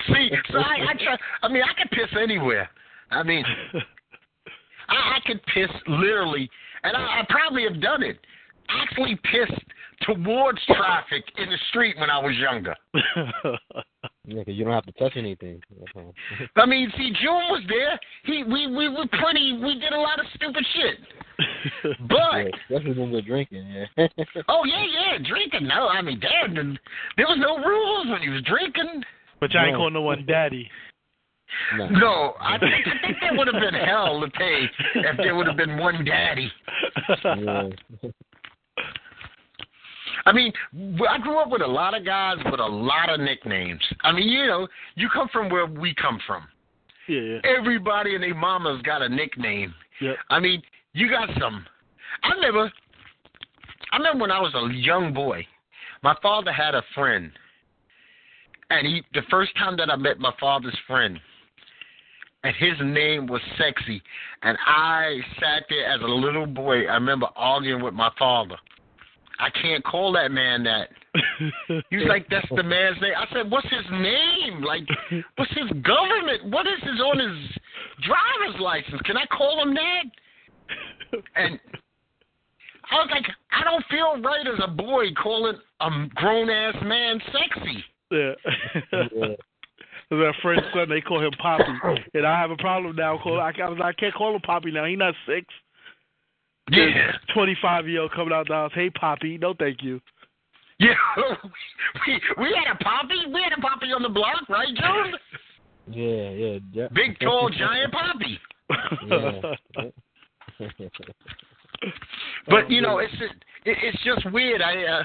See, 0.08 0.30
so 0.52 0.60
I, 0.60 0.86
I 0.90 0.94
try. 0.94 1.18
I 1.42 1.48
mean, 1.50 1.64
I 1.64 1.74
can 1.74 1.88
piss 1.90 2.16
anywhere. 2.20 2.70
I 3.12 3.24
mean, 3.24 3.44
I, 4.90 5.18
I 5.18 5.20
could 5.26 5.42
piss 5.54 5.70
literally, 5.88 6.50
and 6.84 6.96
I, 6.96 7.22
I 7.22 7.26
probably 7.30 7.64
have 7.64 7.82
done 7.82 8.04
it. 8.04 8.18
Actually, 8.70 9.18
pissed 9.24 9.62
towards 10.04 10.60
traffic 10.66 11.24
in 11.38 11.50
the 11.50 11.58
street 11.70 11.98
when 12.00 12.10
I 12.10 12.20
was 12.20 12.36
younger. 12.38 12.76
Yeah, 14.26 14.42
'cause 14.46 14.54
you 14.56 14.64
don't 14.64 14.72
have 14.74 14.86
to 14.86 14.94
touch 14.94 15.18
anything. 15.18 15.62
I 16.56 16.66
mean, 16.66 16.90
see, 16.96 17.12
June 17.22 17.44
was 17.52 17.62
there. 17.68 18.00
He, 18.24 18.44
we, 18.44 18.68
we 18.68 18.88
were 18.88 19.06
pretty. 19.20 19.52
We 19.62 19.78
did 19.80 19.92
a 19.92 20.00
lot 20.00 20.18
of 20.18 20.26
stupid 20.36 20.66
shit. 20.74 20.98
Yeah, 21.84 21.92
But 22.08 22.48
especially 22.70 22.98
when 23.00 23.12
we're 23.12 23.22
drinking. 23.22 23.66
Yeah. 23.98 24.08
oh 24.48 24.64
yeah, 24.66 24.86
yeah, 24.86 25.18
drinking. 25.28 25.68
No, 25.68 25.88
I 25.90 26.02
mean, 26.02 26.22
damn, 26.22 26.54
there 27.18 27.26
was 27.28 27.38
no 27.40 27.58
rules 27.58 28.08
when 28.10 28.22
he 28.22 28.30
was 28.30 28.42
drinking. 28.44 29.04
but 29.42 29.52
y'all 29.52 29.64
ain't 29.64 29.74
No. 29.74 29.80
calling 29.80 29.94
no 29.94 30.02
one 30.04 30.26
daddy. 30.26 30.70
No. 31.78 31.88
No, 31.90 32.34
I 32.40 32.58
think, 32.58 32.88
I 32.88 33.06
think 33.06 33.18
there 33.22 33.38
would 33.38 33.48
have 33.48 33.62
been 33.62 33.74
hell 33.86 34.22
to 34.22 34.28
pay 34.32 34.66
if 34.96 35.18
there 35.18 35.36
would 35.36 35.48
have 35.48 35.58
been 35.58 35.78
one 35.78 36.04
daddy. 36.06 36.52
Yeah. 37.24 37.70
I 40.26 40.32
mean, 40.32 40.54
I 41.10 41.18
grew 41.20 41.38
up 41.38 41.50
with 41.50 41.62
a 41.62 41.68
lot 41.68 41.98
of 41.98 42.06
guys 42.06 42.38
with 42.46 42.60
a 42.60 42.66
lot 42.66 43.10
of 43.10 43.20
nicknames. 43.20 43.82
I 44.04 44.12
mean, 44.14 44.30
you 44.30 44.48
know, 44.48 44.68
you 44.96 45.10
come 45.14 45.28
from 45.34 45.50
where 45.50 45.66
we 45.66 45.94
come 45.96 46.20
from. 46.26 46.48
yeah, 47.08 47.20
yeah. 47.20 47.40
Everybody 47.44 48.16
and 48.16 48.24
their 48.24 48.34
mama's 48.36 48.82
got 48.84 49.02
a 49.02 49.10
nickname. 49.10 49.74
Yep. 50.00 50.16
I 50.30 50.40
mean, 50.40 50.62
you 50.94 51.10
got 51.10 51.30
some. 51.40 51.66
I 52.24 52.34
remember. 52.36 52.72
I 53.92 53.98
remember 53.98 54.22
when 54.22 54.32
I 54.32 54.40
was 54.40 54.54
a 54.56 54.74
young 54.74 55.14
boy, 55.14 55.46
my 56.04 56.16
father 56.22 56.52
had 56.52 56.74
a 56.74 56.84
friend, 56.96 57.32
and 58.70 58.88
he 58.88 59.04
the 59.14 59.22
first 59.30 59.56
time 59.58 59.76
that 59.78 59.90
I 59.90 59.96
met 59.96 60.20
my 60.20 60.34
father's 60.40 60.78
friend, 60.88 61.20
and 62.44 62.56
his 62.58 62.74
name 62.84 63.28
was 63.28 63.42
Sexy, 63.58 64.02
and 64.44 64.58
I 64.66 65.20
sat 65.40 65.64
there 65.70 65.86
as 65.86 66.02
a 66.02 66.06
little 66.06 66.46
boy. 66.46 66.88
I 66.88 66.96
remember 66.96 67.28
arguing 67.36 67.82
with 67.82 67.94
my 67.94 68.10
father. 68.20 68.58
I 69.40 69.50
can't 69.62 69.84
call 69.84 70.12
that 70.14 70.32
man 70.32 70.64
that. 70.64 70.90
He 71.90 71.98
was 71.98 72.08
like, 72.08 72.28
"That's 72.30 72.48
the 72.50 72.64
man's 72.64 73.00
name." 73.02 73.14
I 73.18 73.26
said, 73.34 73.50
"What's 73.50 73.68
his 73.70 73.86
name? 73.92 74.62
Like, 74.62 74.84
what's 75.36 75.52
his 75.52 75.70
government? 75.82 76.52
What 76.52 76.68
is 76.68 76.82
his 76.82 77.00
on 77.00 77.20
his 77.20 77.50
driver's 78.02 78.60
license? 78.60 79.02
Can 79.06 79.18
I 79.18 79.26
call 79.28 79.62
him 79.62 79.74
that?" 79.74 81.24
And 81.36 81.60
I 82.92 82.96
was 82.96 83.10
like, 83.12 83.26
"I 83.52 83.64
don't 83.64 83.86
feel 83.90 84.22
right 84.22 84.48
as 84.48 84.60
a 84.64 84.68
boy 84.68 85.14
calling 85.22 85.56
a 85.82 85.90
grown 86.16 86.50
ass 86.50 86.76
man 86.84 87.22
sexy." 87.32 87.86
yeah. 88.12 89.36
yeah. 90.12 90.18
There's 90.18 90.36
a 90.38 90.42
friend's 90.42 90.64
son, 90.74 90.90
they 90.90 91.02
call 91.02 91.22
him 91.22 91.32
Poppy, 91.40 91.64
and 92.14 92.26
I 92.26 92.40
have 92.40 92.52
a 92.52 92.58
problem 92.58 92.96
now. 92.96 93.18
Call 93.18 93.40
I, 93.40 93.52
I 93.52 93.90
I 93.90 93.94
can't 93.94 94.14
call 94.14 94.36
him 94.36 94.42
Poppy 94.42 94.72
now. 94.72 94.86
He 94.86 94.96
not 94.96 95.14
six. 95.28 95.46
Yeah, 96.72 97.12
Twenty 97.34 97.58
five 97.62 97.88
year 97.88 98.02
old 98.02 98.14
coming 98.14 98.34
out 98.34 98.48
the 98.48 98.54
house. 98.54 98.72
Hey 98.74 98.90
Poppy, 98.90 99.38
no 99.38 99.54
thank 99.58 99.84
you. 99.84 100.00
yeah. 100.80 100.94
we 102.08 102.22
we 102.38 102.56
had 102.56 102.74
a 102.74 102.84
poppy. 102.84 103.16
We 103.34 103.42
had 103.42 103.58
a 103.58 103.62
poppy 103.62 103.88
on 103.88 104.02
the 104.02 104.10
block, 104.10 104.48
right, 104.50 104.68
June? 104.68 105.14
Yeah, 105.92 106.30
yeah, 106.30 106.60
yeah. 106.72 106.88
Big, 106.94 107.20
tall, 107.20 107.50
giant 107.60 107.92
poppy. 107.92 108.40
Yeah. 109.06 109.52
But 112.48 112.70
you 112.70 112.82
know, 112.82 113.00
it's 113.00 113.12
just, 113.14 113.34
it, 113.66 113.78
it's 113.84 114.04
just 114.04 114.32
weird. 114.32 114.62
I, 114.62 114.84
uh, 114.86 115.04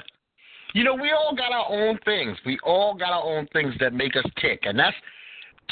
you 0.73 0.83
know, 0.83 0.93
we 0.95 1.11
all 1.11 1.35
got 1.35 1.51
our 1.51 1.69
own 1.69 1.97
things. 2.05 2.37
We 2.45 2.59
all 2.63 2.93
got 2.93 3.11
our 3.11 3.23
own 3.23 3.47
things 3.53 3.73
that 3.79 3.93
make 3.93 4.15
us 4.15 4.25
tick, 4.39 4.61
and 4.63 4.77
that's 4.77 4.95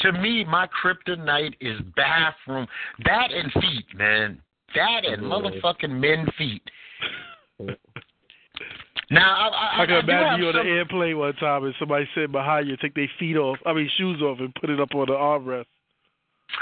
to 0.00 0.12
me 0.12 0.44
my 0.44 0.66
kryptonite 0.68 1.54
is 1.60 1.80
bathroom, 1.96 2.66
that 3.04 3.32
and 3.32 3.52
feet, 3.52 3.86
man. 3.96 4.40
That 4.74 5.04
and 5.04 5.22
motherfucking 5.22 5.90
men 5.90 6.26
feet. 6.36 6.62
Now 9.10 9.34
I, 9.36 9.48
I, 9.48 9.82
I 9.82 9.86
can 9.86 9.94
I 9.94 10.00
imagine 10.00 10.40
you 10.42 10.48
on 10.48 10.54
some- 10.54 10.66
an 10.66 10.72
airplane 10.72 11.16
one 11.18 11.32
time 11.36 11.64
and 11.64 11.74
somebody 11.78 12.06
sitting 12.14 12.30
behind 12.32 12.68
you, 12.68 12.76
take 12.76 12.94
their 12.94 13.10
feet 13.18 13.36
off, 13.36 13.56
I 13.64 13.72
mean 13.72 13.88
shoes 13.96 14.20
off, 14.20 14.38
and 14.38 14.54
put 14.56 14.68
it 14.68 14.80
up 14.80 14.94
on 14.94 15.06
the 15.06 15.14
armrest. 15.14 15.64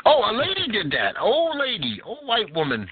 Oh, 0.05 0.23
a 0.31 0.33
lady 0.33 0.69
did 0.71 0.91
that. 0.93 1.15
Old 1.21 1.59
lady, 1.59 2.01
old 2.05 2.25
white 2.27 2.53
woman, 2.55 2.89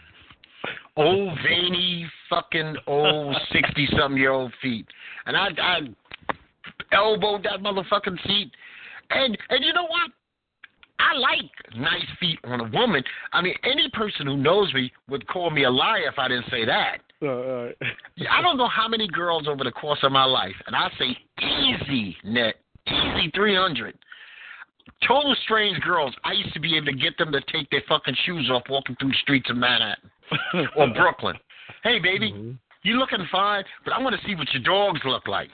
old 0.97 1.39
veiny, 1.43 2.07
fucking 2.31 2.77
old 2.87 3.37
sixty 3.53 3.89
something 3.99 4.19
year 4.19 4.33
old 4.33 4.53
feet, 4.62 4.87
and 5.27 5.37
I, 5.37 5.49
I 5.61 5.79
elbowed 6.93 7.45
that 7.45 7.61
motherfucking 7.61 8.27
seat, 8.27 8.51
and 9.11 9.37
and 9.51 9.65
you 9.65 9.73
know 9.73 9.85
what? 9.85 10.11
I 11.01 11.17
like 11.19 11.51
nice 11.77 12.07
feet 12.21 12.39
on 12.45 12.61
a 12.61 12.71
woman. 12.71 13.03
I 13.33 13.43
mean, 13.43 13.55
any 13.65 13.91
person 13.93 14.27
who 14.27 14.37
knows 14.37 14.73
me 14.73 14.93
would 15.09 15.27
call 15.27 15.51
me 15.51 15.65
a 15.65 15.71
liar 15.71 16.09
if 16.09 16.19
I 16.19 16.29
didn't 16.29 16.49
say 16.51 16.65
that. 16.65 16.99
Uh. 17.21 17.71
I 18.31 18.41
don't 18.43 18.57
know 18.57 18.69
how 18.69 18.89
many 18.89 19.09
girls 19.09 19.49
over 19.49 19.65
the 19.65 19.73
course 19.73 19.99
of 20.03 20.12
my 20.12 20.25
life, 20.25 20.55
and 20.67 20.77
I 20.77 20.89
say 20.99 21.17
easy 21.43 22.17
net, 22.25 22.55
easy 22.87 23.31
300. 23.35 23.99
Total 25.07 25.35
strange 25.45 25.81
girls. 25.81 26.15
I 26.25 26.33
used 26.33 26.55
to 26.55 26.61
be 26.61 26.77
able 26.77 26.87
to 26.87 26.93
get 26.93 27.19
them 27.19 27.33
to 27.33 27.41
take 27.53 27.69
their 27.71 27.83
fucking 27.89 28.17
shoes 28.25 28.49
off 28.51 28.62
walking 28.71 28.97
through 29.01 29.11
the 29.11 29.19
streets 29.23 29.51
of 29.51 29.57
Manhattan 29.57 30.11
or 30.76 30.89
Brooklyn. 30.89 31.37
Hey, 31.82 31.99
baby, 31.99 32.32
Mhm. 32.32 32.59
you 32.82 32.99
looking 32.99 33.26
fine, 33.30 33.64
but 33.85 33.93
I 33.93 33.99
want 34.01 34.18
to 34.18 34.26
see 34.26 34.35
what 34.35 34.53
your 34.53 34.62
dogs 34.62 35.01
look 35.05 35.26
like. 35.28 35.51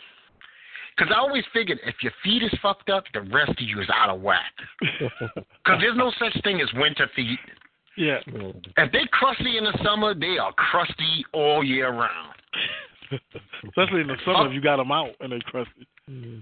Because 0.97 1.13
I 1.15 1.19
always 1.19 1.45
figured 1.53 1.79
if 1.85 2.03
your 2.03 2.13
feet 2.23 2.43
is 2.43 2.53
fucked 2.61 2.91
up, 2.91 3.05
the 3.15 3.23
rest 3.23 3.51
of 3.51 3.61
you 3.61 3.81
is 3.81 3.89
out 3.95 4.11
of 4.11 4.21
whack. 4.21 4.53
Because 5.61 5.81
there's 5.81 5.97
no 5.97 6.11
such 6.19 6.37
thing 6.43 6.61
as 6.61 6.69
winter 6.75 7.09
feet. 7.15 7.39
yeah. 7.97 8.19
If 8.77 8.93
they 8.93 9.07
crusty 9.13 9.57
in 9.59 9.65
the 9.65 9.79
summer, 9.85 10.15
they 10.15 10.37
are 10.39 10.53
crusty 10.55 11.25
all 11.33 11.63
year 11.65 11.91
round. 11.91 12.35
Especially 13.69 14.01
in 14.03 14.07
the 14.09 14.17
summer 14.25 14.47
if 14.49 14.53
you 14.55 14.61
got 14.61 14.77
them 14.77 14.93
out 14.93 15.11
and 15.21 15.33
they 15.33 15.41
crusty. 15.41 15.87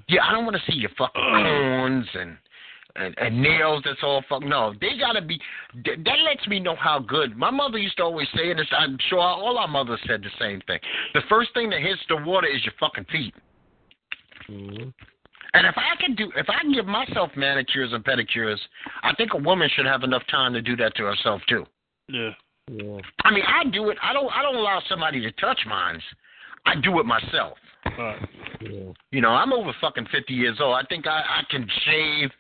Yeah, 0.09 0.25
I 0.25 0.33
don't 0.33 0.45
want 0.45 0.57
to 0.57 0.63
see 0.71 0.77
your 0.79 0.91
fucking 0.97 1.23
corns 1.23 2.07
and, 2.15 2.37
and 2.99 3.15
and 3.19 3.41
nails 3.41 3.83
that's 3.85 4.01
all 4.03 4.23
fuck. 4.29 4.43
No, 4.43 4.75
they 4.81 4.99
gotta 4.99 5.23
be. 5.23 5.41
That 5.85 6.05
that 6.05 6.19
lets 6.25 6.47
me 6.47 6.61
know 6.61 6.77
how 6.77 6.99
good. 6.99 7.37
My 7.37 7.51
mother 7.51 7.79
used 7.79 7.97
to 7.99 8.05
always 8.05 8.29
say, 8.35 8.51
and 8.51 8.61
it's, 8.61 8.71
I'm 8.77 8.99
sure 9.09 9.21
all 9.21 9.59
our 9.59 9.69
mothers 9.69 10.01
said 10.07 10.23
the 10.23 10.31
same 10.39 10.61
thing. 10.67 10.79
The 11.15 11.23
first 11.29 11.51
thing 11.55 11.71
that 11.71 11.81
hits 11.81 12.01
the 12.09 12.17
water 12.17 12.47
is 12.47 12.65
your 12.65 12.75
fucking 12.81 13.07
feet. 13.07 13.35
Mhm. 14.49 14.93
And 15.55 15.67
if 15.67 15.75
I 15.77 15.97
can 16.01 16.15
do, 16.15 16.31
if 16.37 16.49
I 16.51 16.61
can 16.61 16.73
give 16.73 16.87
myself 16.87 17.31
manicures 17.37 17.93
and 17.93 18.05
pedicures, 18.05 18.59
I 19.03 19.15
think 19.15 19.33
a 19.35 19.39
woman 19.39 19.69
should 19.75 19.87
have 19.87 20.03
enough 20.03 20.23
time 20.31 20.53
to 20.53 20.63
do 20.63 20.77
that 20.77 20.95
to 20.97 21.05
herself 21.05 21.41
too. 21.49 21.67
Yeah. 22.09 22.31
Yeah. 22.71 22.99
I 23.25 23.31
mean, 23.31 23.45
I 23.47 23.65
do 23.65 23.89
it. 23.91 23.99
I 24.03 24.13
don't. 24.13 24.31
I 24.33 24.43
don't 24.43 24.57
allow 24.57 24.83
somebody 24.89 25.21
to 25.23 25.33
touch 25.33 25.61
mine. 25.67 26.03
I 26.67 26.75
do 26.77 27.01
it 27.01 27.07
myself. 27.07 27.57
Right. 27.99 28.29
Yeah. 28.61 28.93
You 29.11 29.21
know, 29.21 29.31
I'm 29.31 29.53
over 29.53 29.73
fucking 29.81 30.07
50 30.13 30.35
years 30.35 30.59
old. 30.61 30.75
I 30.75 30.83
think 30.89 31.07
I, 31.07 31.21
I 31.21 31.43
can 31.51 31.67
shave 31.87 32.31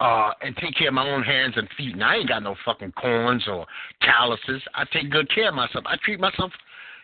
uh, 0.00 0.30
and 0.42 0.56
take 0.56 0.74
care 0.76 0.88
of 0.88 0.94
my 0.94 1.08
own 1.08 1.22
hands 1.22 1.54
and 1.56 1.68
feet. 1.76 1.94
And 1.94 2.04
I 2.04 2.16
ain't 2.16 2.28
got 2.28 2.42
no 2.42 2.54
fucking 2.64 2.92
corns 2.92 3.44
or 3.48 3.66
calluses. 4.02 4.62
I 4.74 4.84
take 4.92 5.10
good 5.10 5.28
care 5.34 5.48
of 5.48 5.54
myself. 5.54 5.84
I 5.86 5.96
treat 6.04 6.20
myself, 6.20 6.52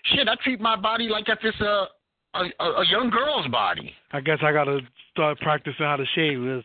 shit, 0.04 0.28
I 0.28 0.34
treat 0.42 0.60
my 0.60 0.76
body 0.76 1.08
like 1.08 1.28
if 1.28 1.38
it's 1.42 1.60
a, 1.60 1.86
a, 2.34 2.64
a 2.64 2.84
young 2.90 3.10
girl's 3.10 3.46
body. 3.48 3.92
I 4.12 4.20
guess 4.20 4.38
I 4.42 4.52
gotta 4.52 4.80
start 5.12 5.38
practicing 5.40 5.86
how 5.86 5.96
to 5.96 6.04
shave. 6.14 6.38
Cause 6.38 6.64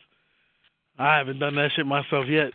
I 0.99 1.17
haven't 1.17 1.39
done 1.39 1.55
that 1.55 1.69
shit 1.75 1.85
myself 1.85 2.25
yet. 2.27 2.51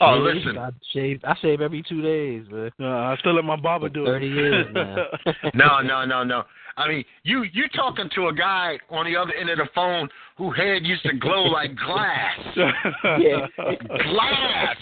Oh, 0.00 0.14
Yeah, 0.14 0.32
listen. 0.34 0.58
I 0.58 0.70
shave. 0.92 1.20
I 1.24 1.34
shave 1.40 1.60
every 1.60 1.82
two 1.88 2.02
days, 2.02 2.44
man. 2.50 2.70
Uh, 2.80 2.86
I 2.86 3.16
still 3.18 3.34
let 3.34 3.44
my 3.44 3.56
barber 3.56 3.88
do 3.88 4.04
it. 4.04 4.06
Thirty 4.06 4.28
years 4.28 4.66
now. 4.72 5.06
No, 5.54 5.80
no, 5.80 6.04
no, 6.04 6.22
no. 6.22 6.44
I 6.78 6.88
mean, 6.88 7.04
you 7.24 7.42
you 7.52 7.64
talking 7.74 8.08
to 8.14 8.28
a 8.28 8.32
guy 8.32 8.78
on 8.88 9.04
the 9.04 9.16
other 9.16 9.32
end 9.34 9.50
of 9.50 9.58
the 9.58 9.68
phone 9.74 10.08
who 10.36 10.52
head 10.52 10.86
used 10.86 11.02
to 11.02 11.12
glow 11.14 11.42
like 11.44 11.74
glass. 11.76 12.38
Yeah. 13.18 13.46
Glass. 13.56 14.76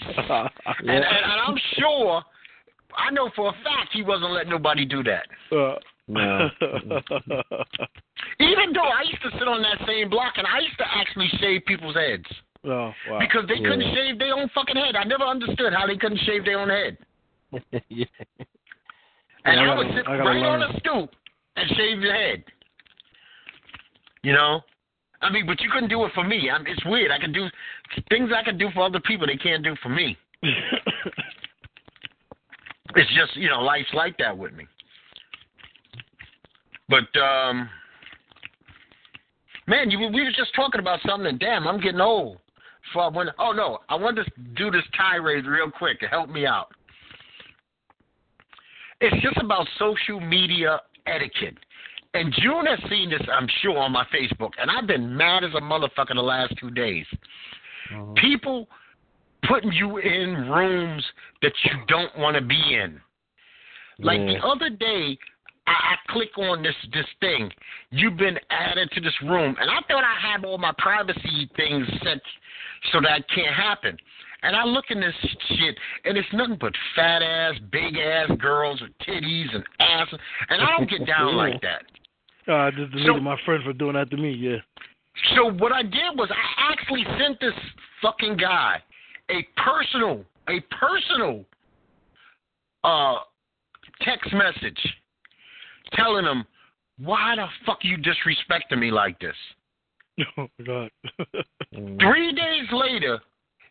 And, 0.79 0.89
and, 0.89 1.03
and 1.03 1.41
I'm 1.47 1.57
sure, 1.79 2.21
I 2.95 3.09
know 3.11 3.31
for 3.35 3.49
a 3.49 3.53
fact 3.63 3.89
he 3.93 4.03
wasn't 4.03 4.31
letting 4.31 4.51
nobody 4.51 4.85
do 4.85 5.01
that. 5.03 5.25
Uh, 5.51 5.75
No. 6.07 6.49
Even 8.39 8.73
though 8.73 8.87
I 8.87 9.01
used 9.03 9.21
to 9.23 9.31
sit 9.39 9.47
on 9.47 9.61
that 9.63 9.85
same 9.87 10.09
block 10.09 10.33
and 10.37 10.45
I 10.45 10.59
used 10.59 10.77
to 10.77 10.85
actually 10.87 11.29
shave 11.39 11.61
people's 11.65 11.95
heads 11.95 12.25
oh, 12.65 12.93
wow. 13.09 13.19
because 13.19 13.47
they 13.47 13.57
couldn't 13.57 13.81
Yeah. 13.81 13.95
shave 13.95 14.19
their 14.19 14.33
own 14.35 14.49
fucking 14.53 14.75
head. 14.75 14.95
I 14.95 15.03
never 15.03 15.23
understood 15.23 15.73
how 15.73 15.87
they 15.87 15.97
couldn't 15.97 16.19
shave 16.19 16.45
their 16.45 16.59
own 16.59 16.69
head. 16.69 16.97
yeah. 17.89 18.05
And 19.45 19.59
Yeah, 19.61 19.71
I 19.71 19.73
I 19.73 19.77
would 19.77 19.87
sit 19.95 20.07
I 20.07 20.17
gotta 20.17 20.29
right 20.29 20.43
on 20.45 20.61
a 20.63 20.79
stoop 20.79 21.09
and 21.57 21.69
shave 21.75 21.99
your 21.99 22.13
head. 22.13 22.43
You 24.23 24.33
know? 24.33 24.61
I 25.21 25.31
mean, 25.31 25.45
but 25.45 25.59
you 25.61 25.69
couldn't 25.71 25.89
do 25.89 26.05
it 26.05 26.11
for 26.13 26.23
me. 26.23 26.49
I 26.49 26.59
it's 26.65 26.85
weird. 26.85 27.11
I 27.11 27.19
can 27.19 27.33
do 27.33 27.47
things 28.09 28.29
I 28.35 28.43
can 28.43 28.57
do 28.57 28.69
for 28.73 28.83
other 28.83 28.99
people 28.99 29.27
they 29.27 29.35
can't 29.35 29.63
do 29.63 29.75
for 29.81 29.89
me. 29.89 30.15
It's 32.95 33.13
just, 33.15 33.35
you 33.35 33.49
know, 33.49 33.61
life's 33.61 33.93
like 33.93 34.17
that 34.17 34.35
with 34.35 34.53
me. 34.53 34.65
But 36.89 37.19
um 37.19 37.69
man, 39.67 39.91
you 39.91 39.99
we 39.99 40.23
were 40.23 40.31
just 40.35 40.55
talking 40.55 40.79
about 40.79 40.99
something 41.05 41.27
and 41.27 41.39
damn, 41.39 41.67
I'm 41.67 41.79
getting 41.79 42.01
old. 42.01 42.39
I 42.95 43.09
went, 43.09 43.29
oh 43.37 43.51
no, 43.51 43.79
I 43.89 43.95
wanted 43.95 44.25
to 44.25 44.31
do 44.55 44.71
this 44.71 44.83
tirade 44.95 45.45
real 45.45 45.69
quick 45.69 45.99
to 45.99 46.07
help 46.07 46.29
me 46.29 46.45
out. 46.45 46.69
It's 49.01 49.21
just 49.21 49.37
about 49.37 49.67
social 49.77 50.19
media 50.19 50.81
etiquette. 51.07 51.57
And 52.13 52.33
June 52.41 52.65
has 52.65 52.79
seen 52.89 53.09
this, 53.09 53.21
I'm 53.31 53.47
sure, 53.61 53.77
on 53.77 53.91
my 53.91 54.05
Facebook, 54.05 54.51
and 54.59 54.71
I've 54.71 54.87
been 54.87 55.15
mad 55.15 55.43
as 55.43 55.51
a 55.55 55.61
motherfucker 55.61 56.15
the 56.15 56.21
last 56.21 56.53
two 56.59 56.71
days. 56.71 57.05
Uh-huh. 57.93 58.13
People 58.15 58.67
putting 59.47 59.71
you 59.71 59.97
in 59.97 60.49
rooms 60.49 61.03
that 61.41 61.53
you 61.63 61.71
don't 61.87 62.17
want 62.17 62.35
to 62.35 62.41
be 62.41 62.59
in. 62.73 62.99
Like 63.99 64.19
Yeah. 64.19 64.33
the 64.33 64.47
other 64.47 64.69
day, 64.69 65.17
I, 65.67 65.71
I 65.71 65.95
click 66.11 66.37
on 66.37 66.63
this 66.63 66.75
this 66.93 67.05
thing. 67.19 67.51
You've 67.91 68.17
been 68.17 68.39
added 68.49 68.89
to 68.91 69.01
this 69.01 69.13
room, 69.23 69.55
and 69.59 69.69
I 69.69 69.79
thought 69.87 70.03
I 70.03 70.31
had 70.31 70.45
all 70.45 70.57
my 70.57 70.73
privacy 70.77 71.49
things 71.55 71.87
set 72.03 72.21
so 72.91 73.01
that 73.01 73.27
can't 73.33 73.53
happen. 73.55 73.97
And 74.43 74.55
I 74.55 74.63
look 74.65 74.85
in 74.89 74.99
this 74.99 75.15
shit, 75.49 75.75
and 76.05 76.17
it's 76.17 76.27
nothing 76.31 76.57
but 76.59 76.71
fat 76.95 77.21
ass, 77.23 77.55
big 77.71 77.97
ass 77.97 78.29
girls 78.39 78.81
with 78.81 78.91
titties 79.07 79.53
and 79.53 79.63
ass, 79.79 80.07
and 80.49 80.61
I 80.61 80.77
don't 80.77 80.89
get 80.89 81.05
down 81.07 81.35
like 81.35 81.59
that. 81.61 81.83
Uh, 82.47 82.53
I 82.55 82.71
just 82.71 82.91
deleted 82.91 83.15
So- 83.15 83.19
my 83.19 83.37
friend 83.45 83.63
for 83.63 83.73
doing 83.73 83.93
that 83.93 84.09
to 84.11 84.17
me. 84.17 84.31
Yeah. 84.31 84.57
So 85.35 85.51
what 85.51 85.71
I 85.71 85.81
did 85.81 86.15
was 86.15 86.29
I 86.31 86.71
actually 86.71 87.03
sent 87.19 87.39
this 87.39 87.53
fucking 88.01 88.37
guy 88.37 88.77
a 89.31 89.45
personal, 89.59 90.23
a 90.47 90.59
personal 90.79 91.43
uh 92.83 93.15
text 94.01 94.31
message 94.31 94.77
telling 95.93 96.23
him 96.23 96.45
why 96.99 97.35
the 97.35 97.47
fuck 97.65 97.79
you 97.81 97.97
disrespecting 97.97 98.77
me 98.79 98.91
like 98.91 99.19
this. 99.19 99.35
Oh 100.37 100.47
my 100.59 100.65
god. 100.65 100.89
Three 101.73 102.33
days 102.33 102.67
later, 102.71 103.19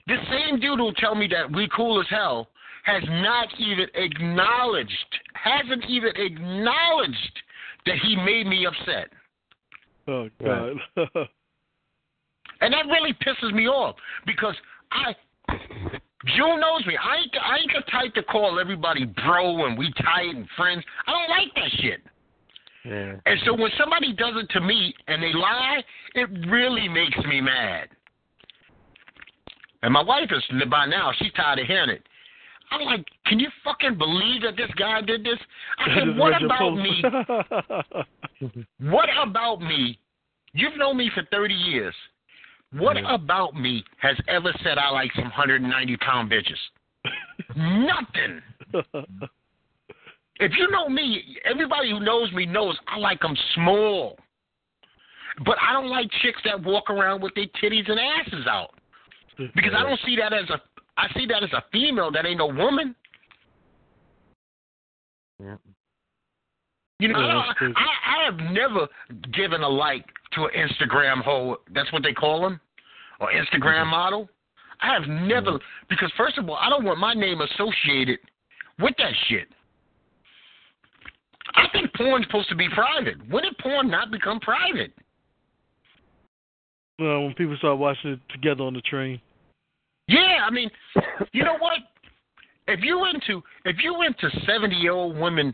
this 0.07 0.19
same 0.31 0.61
dude 0.61 0.79
will 0.79 0.95
tell 0.95 1.15
me 1.15 1.29
that 1.29 1.51
we 1.51 1.69
cool 1.75 2.01
as 2.01 2.07
hell 2.09 2.49
has 2.85 3.03
not 3.09 3.49
even 3.59 3.87
acknowledged, 3.95 4.93
hasn't 5.35 5.85
even 5.89 6.11
acknowledged 6.15 7.41
that 7.85 7.97
he 8.03 8.15
made 8.17 8.47
me 8.47 8.67
upset. 8.67 9.09
oh 10.09 10.29
god. 10.43 11.27
And 12.61 12.73
that 12.73 12.87
really 12.87 13.13
pisses 13.15 13.53
me 13.53 13.69
off 13.69 13.97
because 14.25 14.55
I 14.91 15.15
June 16.37 16.61
knows 16.61 16.85
me. 16.87 16.97
I 16.97 17.17
ain't 17.17 17.37
I 17.41 17.57
ain't 17.59 17.73
the 17.75 17.91
type 17.91 18.15
to 18.15 18.23
call 18.23 18.59
everybody 18.59 19.05
bro 19.05 19.67
and 19.67 19.79
we 19.79 19.93
tight 19.93 20.35
and 20.35 20.49
friends. 20.57 20.83
I 21.07 21.13
don't 21.13 21.31
like 21.31 21.55
that 21.55 21.81
shit. 21.81 22.01
Yeah. 22.85 23.17
And 23.27 23.41
so 23.45 23.53
when 23.55 23.71
somebody 23.79 24.13
does 24.13 24.35
it 24.37 24.49
to 24.51 24.61
me 24.61 24.95
and 25.09 25.23
they 25.23 25.33
lie, 25.33 25.83
it 26.15 26.29
really 26.49 26.89
makes 26.89 27.19
me 27.29 27.41
mad. 27.41 27.89
And 29.83 29.93
my 29.93 30.03
wife 30.03 30.31
is 30.31 30.43
by 30.71 30.87
now, 30.87 31.13
she's 31.19 31.33
tired 31.33 31.59
of 31.59 31.67
hearing 31.67 31.91
it. 31.91 32.03
I'm 32.71 32.81
like, 32.83 33.05
can 33.27 33.39
you 33.39 33.49
fucking 33.63 33.97
believe 33.97 34.43
that 34.43 34.57
this 34.57 34.71
guy 34.77 35.01
did 35.01 35.25
this? 35.25 35.39
I 35.79 35.95
said, 35.95 36.17
what 36.17 36.43
about 36.43 36.75
me? 36.75 37.05
What 38.81 39.09
about 39.23 39.61
me? 39.61 39.99
You've 40.53 40.77
known 40.77 40.97
me 40.97 41.11
for 41.15 41.23
30 41.31 41.55
years. 41.55 41.95
What 42.73 42.97
Yeah. 42.97 43.15
about 43.15 43.55
me 43.55 43.85
has 43.99 44.17
ever 44.29 44.53
said 44.63 44.79
I 44.79 44.91
like 44.91 45.13
some 45.15 45.25
190 45.25 45.97
pound 45.99 46.31
bitches? 46.31 46.59
Nothing. 47.57 48.43
If 50.39 50.53
you 50.59 50.69
know 50.71 50.89
me, 50.89 51.39
everybody 51.45 51.91
who 51.91 52.01
knows 52.01 52.31
me 52.33 52.45
knows 52.45 52.77
I 52.89 52.99
like 52.99 53.21
them 53.21 53.37
small. 53.55 54.19
But 55.45 55.57
I 55.61 55.73
don't 55.73 55.89
like 55.89 56.11
chicks 56.23 56.41
that 56.45 56.63
walk 56.63 56.91
around 56.91 57.23
with 57.23 57.35
their 57.35 57.47
titties 57.63 57.91
and 57.91 58.01
asses 58.01 58.47
out 58.47 58.71
because 59.37 59.73
I 59.77 59.83
don't 59.83 60.01
see 60.05 60.17
that 60.17 60.33
as 60.33 60.49
a. 60.51 60.61
I 60.99 61.09
see 61.15 61.27
that 61.27 61.43
as 61.43 61.53
a 61.53 61.63
female 61.73 62.11
that 62.13 62.25
ain't 62.25 62.39
no 62.39 62.47
woman. 62.47 62.95
Yeah. 65.43 65.57
You 66.99 67.09
know, 67.09 67.21
Yeah, 67.21 67.27
I, 67.27 67.55
don't. 67.61 67.77
I, 67.77 68.21
I 68.21 68.25
have 68.25 68.53
never 68.53 68.89
given 69.33 69.63
a 69.63 69.69
like 69.69 70.07
to 70.33 70.45
an 70.45 70.51
Instagram 70.57 71.23
hoe. 71.23 71.59
That's 71.75 71.93
what 71.93 72.03
they 72.03 72.13
call 72.15 72.43
them, 72.43 72.61
or 73.21 73.29
Instagram 73.31 73.83
mm-hmm. 73.83 73.91
model. 73.91 74.29
I 74.81 74.93
have 74.95 75.09
never 75.09 75.53
mm-hmm. 75.53 75.87
because 75.89 76.11
first 76.17 76.39
of 76.39 76.49
all, 76.49 76.57
I 76.57 76.71
don't 76.71 76.85
want 76.85 76.99
my 76.99 77.15
name 77.15 77.41
associated 77.41 78.19
with 78.79 78.95
that 78.99 79.13
shit. 79.29 79.49
I 81.55 81.67
think 81.73 81.93
porn's 81.95 82.27
supposed 82.27 82.49
to 82.51 82.55
be 82.55 82.69
private. 82.69 83.17
When 83.31 83.45
did 83.45 83.57
porn 83.59 83.91
not 83.91 84.11
become 84.11 84.41
private? 84.41 84.93
Well, 86.99 87.23
when 87.25 87.35
people 87.35 87.57
start 87.59 87.79
watching 87.79 88.13
it 88.13 88.21
together 88.31 88.65
on 88.65 88.75
the 88.75 88.81
train. 88.83 89.21
Yeah, 90.09 90.45
I 90.47 90.51
mean, 90.51 90.71
you 91.33 91.45
know 91.45 91.59
what? 91.59 91.79
If 92.69 92.81
you 92.83 93.05
into 93.07 93.43
if 93.65 93.77
you 93.83 94.03
into 94.03 94.29
seventy 94.47 94.77
year 94.77 94.93
old 94.93 95.17
women 95.17 95.53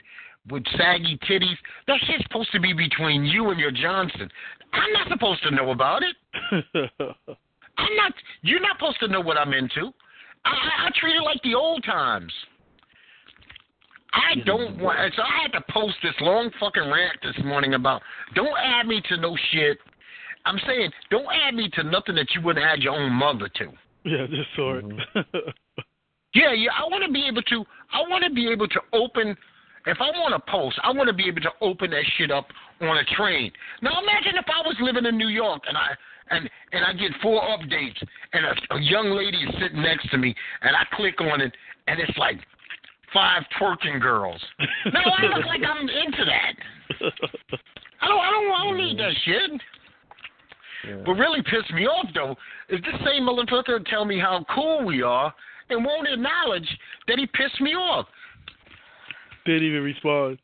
with 0.51 0.65
saggy 0.77 1.19
titties, 1.29 1.57
that 1.87 1.99
shit's 2.07 2.23
supposed 2.25 2.53
to 2.53 2.61
be 2.61 2.73
between 2.73 3.25
you 3.25 3.51
and 3.51 3.61
your 3.61 3.71
Johnson. 3.71 4.29
I'm 4.73 4.93
not 4.93 5.09
supposed 5.09 5.43
to 5.45 5.51
know 5.51 5.71
about 5.71 6.03
it. 6.03 6.17
I'm 7.79 7.97
not. 7.97 8.13
You're 8.43 8.61
not 8.61 8.77
supposed 8.79 9.01
to 9.01 9.09
know 9.09 9.21
what 9.21 9.37
I'm 9.37 9.53
into. 9.53 9.93
I, 10.45 10.51
I, 10.51 10.87
I 10.87 10.91
treat 10.99 11.17
it 11.17 11.23
like 11.23 11.43
the 11.43 11.55
old 11.55 11.85
times. 11.85 12.33
I 14.13 14.35
don't 14.45 14.79
want. 14.79 14.99
So 15.17 15.23
I 15.23 15.43
had 15.43 15.53
to 15.53 15.65
post 15.73 15.97
this 16.03 16.15
long 16.21 16.51
fucking 16.61 16.83
rant 16.83 17.19
this 17.23 17.45
morning 17.45 17.75
about 17.75 18.03
don't 18.35 18.57
add 18.59 18.87
me 18.87 19.03
to 19.09 19.17
no 19.17 19.37
shit. 19.51 19.79
I'm 20.45 20.59
saying 20.67 20.91
don't 21.11 21.29
add 21.47 21.55
me 21.55 21.71
to 21.75 21.83
nothing 21.83 22.15
that 22.17 22.35
you 22.35 22.43
wouldn't 22.43 22.65
add 22.65 22.83
your 22.83 22.95
own 22.95 23.13
mother 23.13 23.49
to. 23.49 23.73
Yeah, 24.05 24.27
just 24.29 24.49
saw 24.57 24.79
it. 24.79 24.85
Mm-hmm. 24.85 25.39
Yeah, 26.35 26.53
yeah. 26.55 26.71
I 26.73 26.89
want 26.89 27.05
to 27.05 27.13
be 27.13 27.27
able 27.29 27.43
to. 27.43 27.65
I 27.93 28.01
want 28.09 28.25
to 28.25 28.31
be 28.31 28.49
able 28.49 28.69
to 28.69 28.81
open. 28.93 29.37
If 29.85 29.99
I 30.01 30.11
want 30.17 30.33
to 30.33 30.51
post, 30.51 30.79
I 30.83 30.91
want 30.93 31.09
to 31.09 31.13
be 31.13 31.29
able 31.29 31.43
to 31.43 31.51
open 31.61 31.91
that 31.91 32.05
shit 32.17 32.31
up 32.31 32.47
on 32.81 32.97
a 32.97 33.05
train. 33.17 33.53
Now 33.83 34.01
imagine 34.01 34.37
if 34.39 34.47
I 34.49 34.67
was 34.67 34.77
living 34.81 35.05
in 35.07 35.19
New 35.19 35.29
York 35.29 35.63
and 35.69 35.77
I 35.77 35.89
and 36.31 36.49
and 36.73 36.85
I 36.85 36.93
get 36.95 37.11
four 37.21 37.43
updates 37.43 38.01
and 38.33 38.47
a, 38.47 38.75
a 38.77 38.81
young 38.81 39.11
lady 39.11 39.39
is 39.39 39.55
sitting 39.61 39.83
next 39.83 40.09
to 40.11 40.19
me 40.19 40.35
and 40.63 40.75
I 40.75 40.85
click 40.97 41.21
on 41.21 41.41
it 41.41 41.53
and 41.87 42.01
it's 42.01 42.17
like 42.17 42.39
five 43.13 43.43
twerking 43.61 44.01
girls. 44.01 44.41
No, 44.87 45.01
I 45.01 45.37
look 45.37 45.47
like 45.47 45.61
I'm 45.69 45.89
into 45.89 46.25
that. 46.25 46.55
I 48.01 48.09
don't. 48.09 48.21
I 48.21 48.31
don't. 48.31 48.53
I 48.53 48.65
don't 48.65 48.79
need 48.79 48.99
that 48.99 49.13
shit. 49.25 49.61
Yeah. 50.87 50.97
What 51.05 51.15
really 51.15 51.43
pissed 51.43 51.73
me 51.73 51.87
off 51.87 52.07
though 52.15 52.37
is 52.69 52.81
this 52.83 53.01
same 53.05 53.25
motherfucker 53.25 53.85
tell 53.87 54.05
me 54.05 54.19
how 54.19 54.45
cool 54.55 54.85
we 54.85 55.03
are 55.03 55.33
and 55.71 55.85
won't 55.85 56.09
acknowledge 56.09 56.69
that 57.09 57.19
he 57.19 57.27
pissed 57.27 57.61
me 57.61 57.71
off. 57.75 58.07
Didn't 59.47 59.65
even 59.65 59.83
respond. 59.83 60.39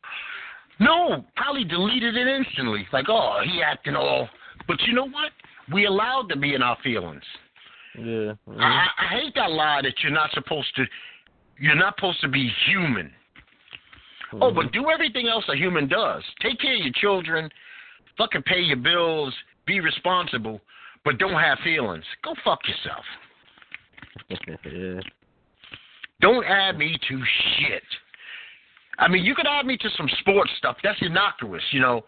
No, 0.81 1.25
probably 1.37 1.65
deleted 1.65 2.17
it 2.17 2.27
instantly. 2.27 2.87
Like, 2.93 3.07
oh, 3.09 3.41
he 3.45 3.63
acting 3.63 3.97
all. 3.97 4.29
But 4.67 4.81
you 4.83 4.93
know 4.93 5.09
what? 5.09 5.33
We 5.73 5.87
allowed 5.87 6.29
to 6.31 6.37
be 6.37 6.55
in 6.55 6.63
our 6.63 6.77
feelings. 6.83 7.23
Yeah. 7.97 8.35
mhm. 8.49 8.61
I, 8.61 8.87
I 8.99 9.07
hate 9.21 9.35
that 9.35 9.51
lie 9.51 9.81
that 9.83 9.95
you're 10.03 10.13
not 10.13 10.31
supposed 10.33 10.75
to. 10.77 10.85
You're 11.59 11.75
not 11.75 11.95
supposed 11.97 12.21
to 12.21 12.29
be 12.29 12.51
human. 12.67 13.11
Oh, 14.33 14.53
but 14.53 14.73
do 14.73 14.91
everything 14.91 15.27
else 15.27 15.45
a 15.49 15.57
human 15.57 15.89
does. 15.89 16.23
Take 16.43 16.61
care 16.61 16.75
of 16.75 16.81
your 16.81 16.93
children, 16.95 17.49
fucking 18.19 18.43
pay 18.43 18.61
your 18.61 18.77
bills, 18.77 19.35
be 19.69 19.79
responsible, 19.81 20.61
but 21.05 21.19
don't 21.19 21.39
have 21.41 21.59
feelings. 21.63 22.05
Go 22.25 22.35
fuck 22.43 22.59
yourself. 22.67 23.05
Don't 26.21 26.45
add 26.45 26.77
me 26.77 26.99
to 27.09 27.23
shit. 27.59 27.83
I 28.99 29.07
mean, 29.07 29.25
you 29.25 29.37
could 29.37 29.47
add 29.47 29.65
me 29.65 29.77
to 29.77 29.89
some 29.97 30.09
sports 30.19 30.51
stuff. 30.59 30.77
That's 30.83 30.99
innocuous, 31.01 31.63
you 31.71 31.81
know. 31.81 32.05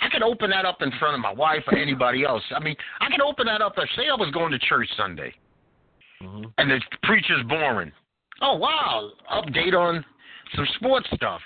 I 0.00 0.08
could 0.08 0.22
open 0.22 0.48
that 0.50 0.64
up 0.64 0.78
in 0.80 0.90
front 0.98 1.14
of 1.14 1.20
my 1.20 1.32
wife 1.32 1.62
or 1.70 1.76
anybody 1.76 2.24
else. 2.24 2.42
I 2.56 2.60
mean, 2.60 2.74
I 3.00 3.10
could 3.10 3.20
open 3.20 3.44
that 3.46 3.60
up 3.60 3.74
if 3.76 3.88
say 3.94 4.08
I 4.08 4.14
was 4.14 4.30
going 4.32 4.50
to 4.52 4.58
church 4.60 4.88
Sunday 4.96 5.34
Mhm. 6.22 6.50
and 6.56 6.70
the 6.70 6.80
preacher's 7.02 7.42
boring. 7.44 7.92
Oh 8.40 8.56
wow, 8.56 9.12
update 9.30 9.74
on 9.78 10.02
some 10.54 10.66
sports 10.76 11.08
stuff. 11.14 11.42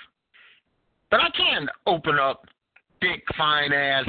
But 1.11 1.19
I 1.19 1.29
can't 1.31 1.69
open 1.85 2.17
up 2.17 2.47
thick, 3.01 3.23
fine 3.35 3.73
ass 3.73 4.07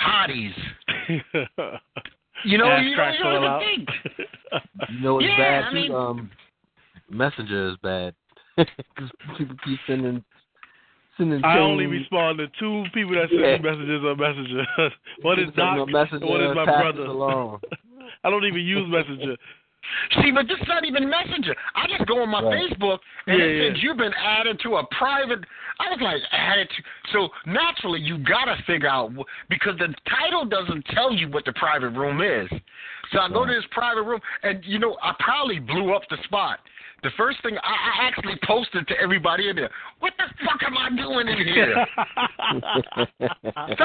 hotties. 0.00 0.54
You 2.42 2.56
know, 2.56 2.74
you 2.78 2.96
don't, 2.96 3.12
you 3.12 3.18
don't 3.22 3.44
even 3.44 3.58
think. 3.60 3.88
You 4.88 5.00
know 5.00 5.14
what's 5.14 5.26
Yeah, 5.26 5.36
bad 5.36 5.64
I 5.64 5.70
too? 5.70 5.74
mean- 5.76 5.92
um, 5.92 6.30
Messenger 7.10 7.68
is 7.70 7.76
bad 7.82 8.14
because 8.56 9.10
people 9.36 9.56
keep 9.64 9.78
sending 9.86 10.24
sending. 11.18 11.44
I 11.44 11.58
only 11.58 11.86
respond 11.86 12.38
to 12.38 12.46
two 12.58 12.84
people 12.94 13.14
that 13.14 13.28
send 13.28 13.40
Yeah. 13.42 13.56
me 13.58 13.62
messages 13.70 14.02
on 14.04 14.16
Messenger. 14.18 14.66
one 15.22 15.38
is 15.38 15.50
People 15.50 15.64
Doc, 15.64 15.88
no 15.88 16.06
and 16.12 16.24
one 16.24 16.42
is 16.42 16.54
my 16.56 16.64
brother. 16.64 17.02
it 17.02 17.08
along. 17.08 17.60
I 18.24 18.30
don't 18.30 18.44
even 18.46 18.60
use 18.60 18.88
Messenger. 18.88 19.36
See, 20.22 20.30
but 20.30 20.46
this 20.46 20.58
is 20.60 20.68
not 20.68 20.84
even 20.84 21.08
Messenger. 21.08 21.54
I 21.74 21.86
just 21.86 22.06
go 22.06 22.22
on 22.22 22.28
my 22.28 22.42
Right. 22.42 22.70
Facebook 22.70 22.98
and 23.26 23.38
Yeah, 23.38 23.44
it 23.44 23.56
yeah. 23.56 23.68
says 23.74 23.82
you've 23.82 23.96
been 23.96 24.14
added 24.14 24.60
to 24.60 24.76
a 24.76 24.86
private. 24.86 25.44
I 25.78 25.90
was 25.90 26.00
like, 26.00 26.20
added 26.32 26.68
to. 26.70 26.82
So 27.12 27.28
naturally, 27.46 28.00
you 28.00 28.18
gotta 28.18 28.56
figure 28.66 28.88
out 28.88 29.12
because 29.48 29.78
the 29.78 29.94
title 30.08 30.44
doesn't 30.44 30.84
tell 30.88 31.12
you 31.12 31.28
what 31.28 31.44
the 31.44 31.52
private 31.54 31.90
room 31.90 32.20
is. 32.20 32.48
So 33.12 33.18
I 33.20 33.28
go 33.28 33.44
to 33.44 33.52
this 33.52 33.64
private 33.70 34.02
room, 34.02 34.20
and 34.42 34.64
you 34.64 34.78
know, 34.78 34.96
I 35.02 35.14
probably 35.18 35.58
blew 35.58 35.94
up 35.94 36.02
the 36.10 36.18
spot. 36.24 36.60
The 37.02 37.10
first 37.16 37.42
thing 37.42 37.56
I, 37.62 38.04
I 38.04 38.08
actually 38.08 38.38
posted 38.46 38.86
to 38.88 38.94
everybody 39.00 39.48
in 39.48 39.56
there, 39.56 39.70
what 40.00 40.12
the 40.18 40.24
fuck 40.44 40.62
am 40.66 40.76
I 40.76 40.90
doing 40.90 41.28
in 41.28 41.46
here? 41.46 41.86
That's 43.20 43.80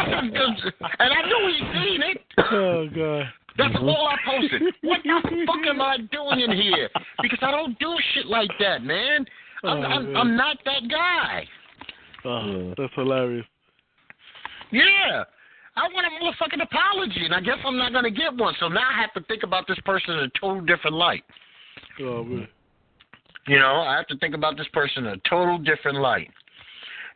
and 1.00 1.14
I 1.14 1.22
knew 1.28 1.42
he'd 1.48 1.68
seen 1.74 2.02
it. 2.04 2.22
oh 2.52 2.88
god. 2.94 3.26
That's 3.58 3.76
all 3.80 4.10
I 4.10 4.18
posted. 4.26 4.62
What 4.82 5.00
the 5.04 5.46
fuck 5.46 5.66
am 5.66 5.82
I 5.82 5.98
doing 6.12 6.42
in 6.42 6.52
here? 6.52 6.90
Because 7.22 7.40
I 7.42 7.52
don't 7.52 7.80
do 7.80 7.96
shit 8.14 8.26
like 8.26 8.50
that, 8.60 8.84
man. 8.84 9.26
I'm, 9.64 9.78
Oh, 9.78 9.82
I'm, 9.82 10.06
man. 10.06 10.16
I'm 10.18 10.36
not 10.36 10.58
that 10.66 10.90
guy. 10.92 11.48
Oh, 12.26 12.74
That's 12.78 12.94
hilarious. 12.96 13.46
Yeah. 14.72 15.24
I 15.78 15.88
want 15.94 16.08
a 16.08 16.24
motherfucking 16.24 16.62
apology, 16.64 17.26
and 17.26 17.34
I 17.34 17.42
guess 17.42 17.58
I'm 17.66 17.78
not 17.78 17.92
going 17.92 18.06
to 18.06 18.12
get 18.12 18.36
one. 18.36 18.54
So 18.60 18.68
now 18.68 18.90
I 18.94 19.00
have 19.02 19.14
to 19.14 19.22
think 19.28 19.44
about 19.44 19.68
this 19.68 19.78
person 19.86 20.16
in 20.16 20.20
a 20.20 20.30
total 20.40 20.62
different 20.62 20.96
light. 20.96 21.24
Oh 22.02 22.24
man. 22.24 22.48
You 23.48 23.60
know, 23.60 23.82
I 23.82 23.96
have 23.96 24.08
to 24.08 24.18
think 24.18 24.34
about 24.34 24.58
this 24.58 24.68
person 24.74 25.06
in 25.06 25.14
a 25.14 25.30
total 25.30 25.58
different 25.60 26.00
light. 26.00 26.32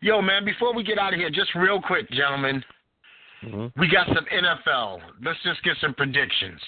Yo, 0.01 0.21
man, 0.21 0.45
before 0.45 0.73
we 0.73 0.83
get 0.83 0.99
out 0.99 1.13
of 1.13 1.19
here, 1.19 1.29
just 1.29 1.53
real 1.55 1.81
quick, 1.81 2.09
gentlemen, 2.11 2.63
Mhm. 3.43 3.71
we 3.77 3.87
got 3.87 4.07
some 4.07 4.25
NFL. 4.31 5.01
Let's 5.21 5.41
just 5.43 5.61
get 5.63 5.77
some 5.77 5.93
predictions. 5.93 6.61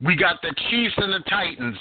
We 0.00 0.16
got 0.16 0.42
the 0.42 0.52
Chiefs 0.68 0.94
and 0.98 1.12
the 1.12 1.20
Titans 1.20 1.78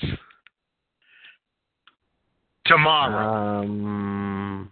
tomorrow. 2.65 3.61
Um, 3.61 4.71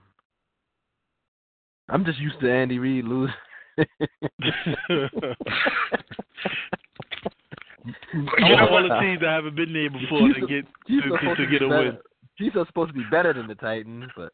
I'm 1.90 2.06
just 2.06 2.20
used 2.20 2.40
to 2.40 2.52
Andy 2.52 2.80
Reid 2.80 3.06
losing. 3.06 3.36
I 8.14 8.48
you 8.50 8.56
know 8.56 8.68
want 8.72 8.92
all 8.92 8.98
the 8.98 9.00
teams 9.02 9.22
that 9.22 9.30
haven't 9.30 9.56
been 9.56 9.74
there 9.74 9.90
before 9.90 10.28
to 10.34 10.40
get 10.42 10.66
Chiefs 10.88 11.04
to, 11.04 11.10
to, 11.10 11.36
to 11.36 11.36
to 11.36 11.48
get 11.48 11.62
a 11.62 11.70
better. 11.70 11.84
win. 11.84 11.98
Chiefs 12.38 12.56
are 12.58 12.66
supposed 12.68 12.90
to 12.90 12.94
be 12.94 13.06
better 13.12 13.34
than 13.34 13.48
the 13.48 13.56
Titans, 13.56 14.12
but 14.16 14.32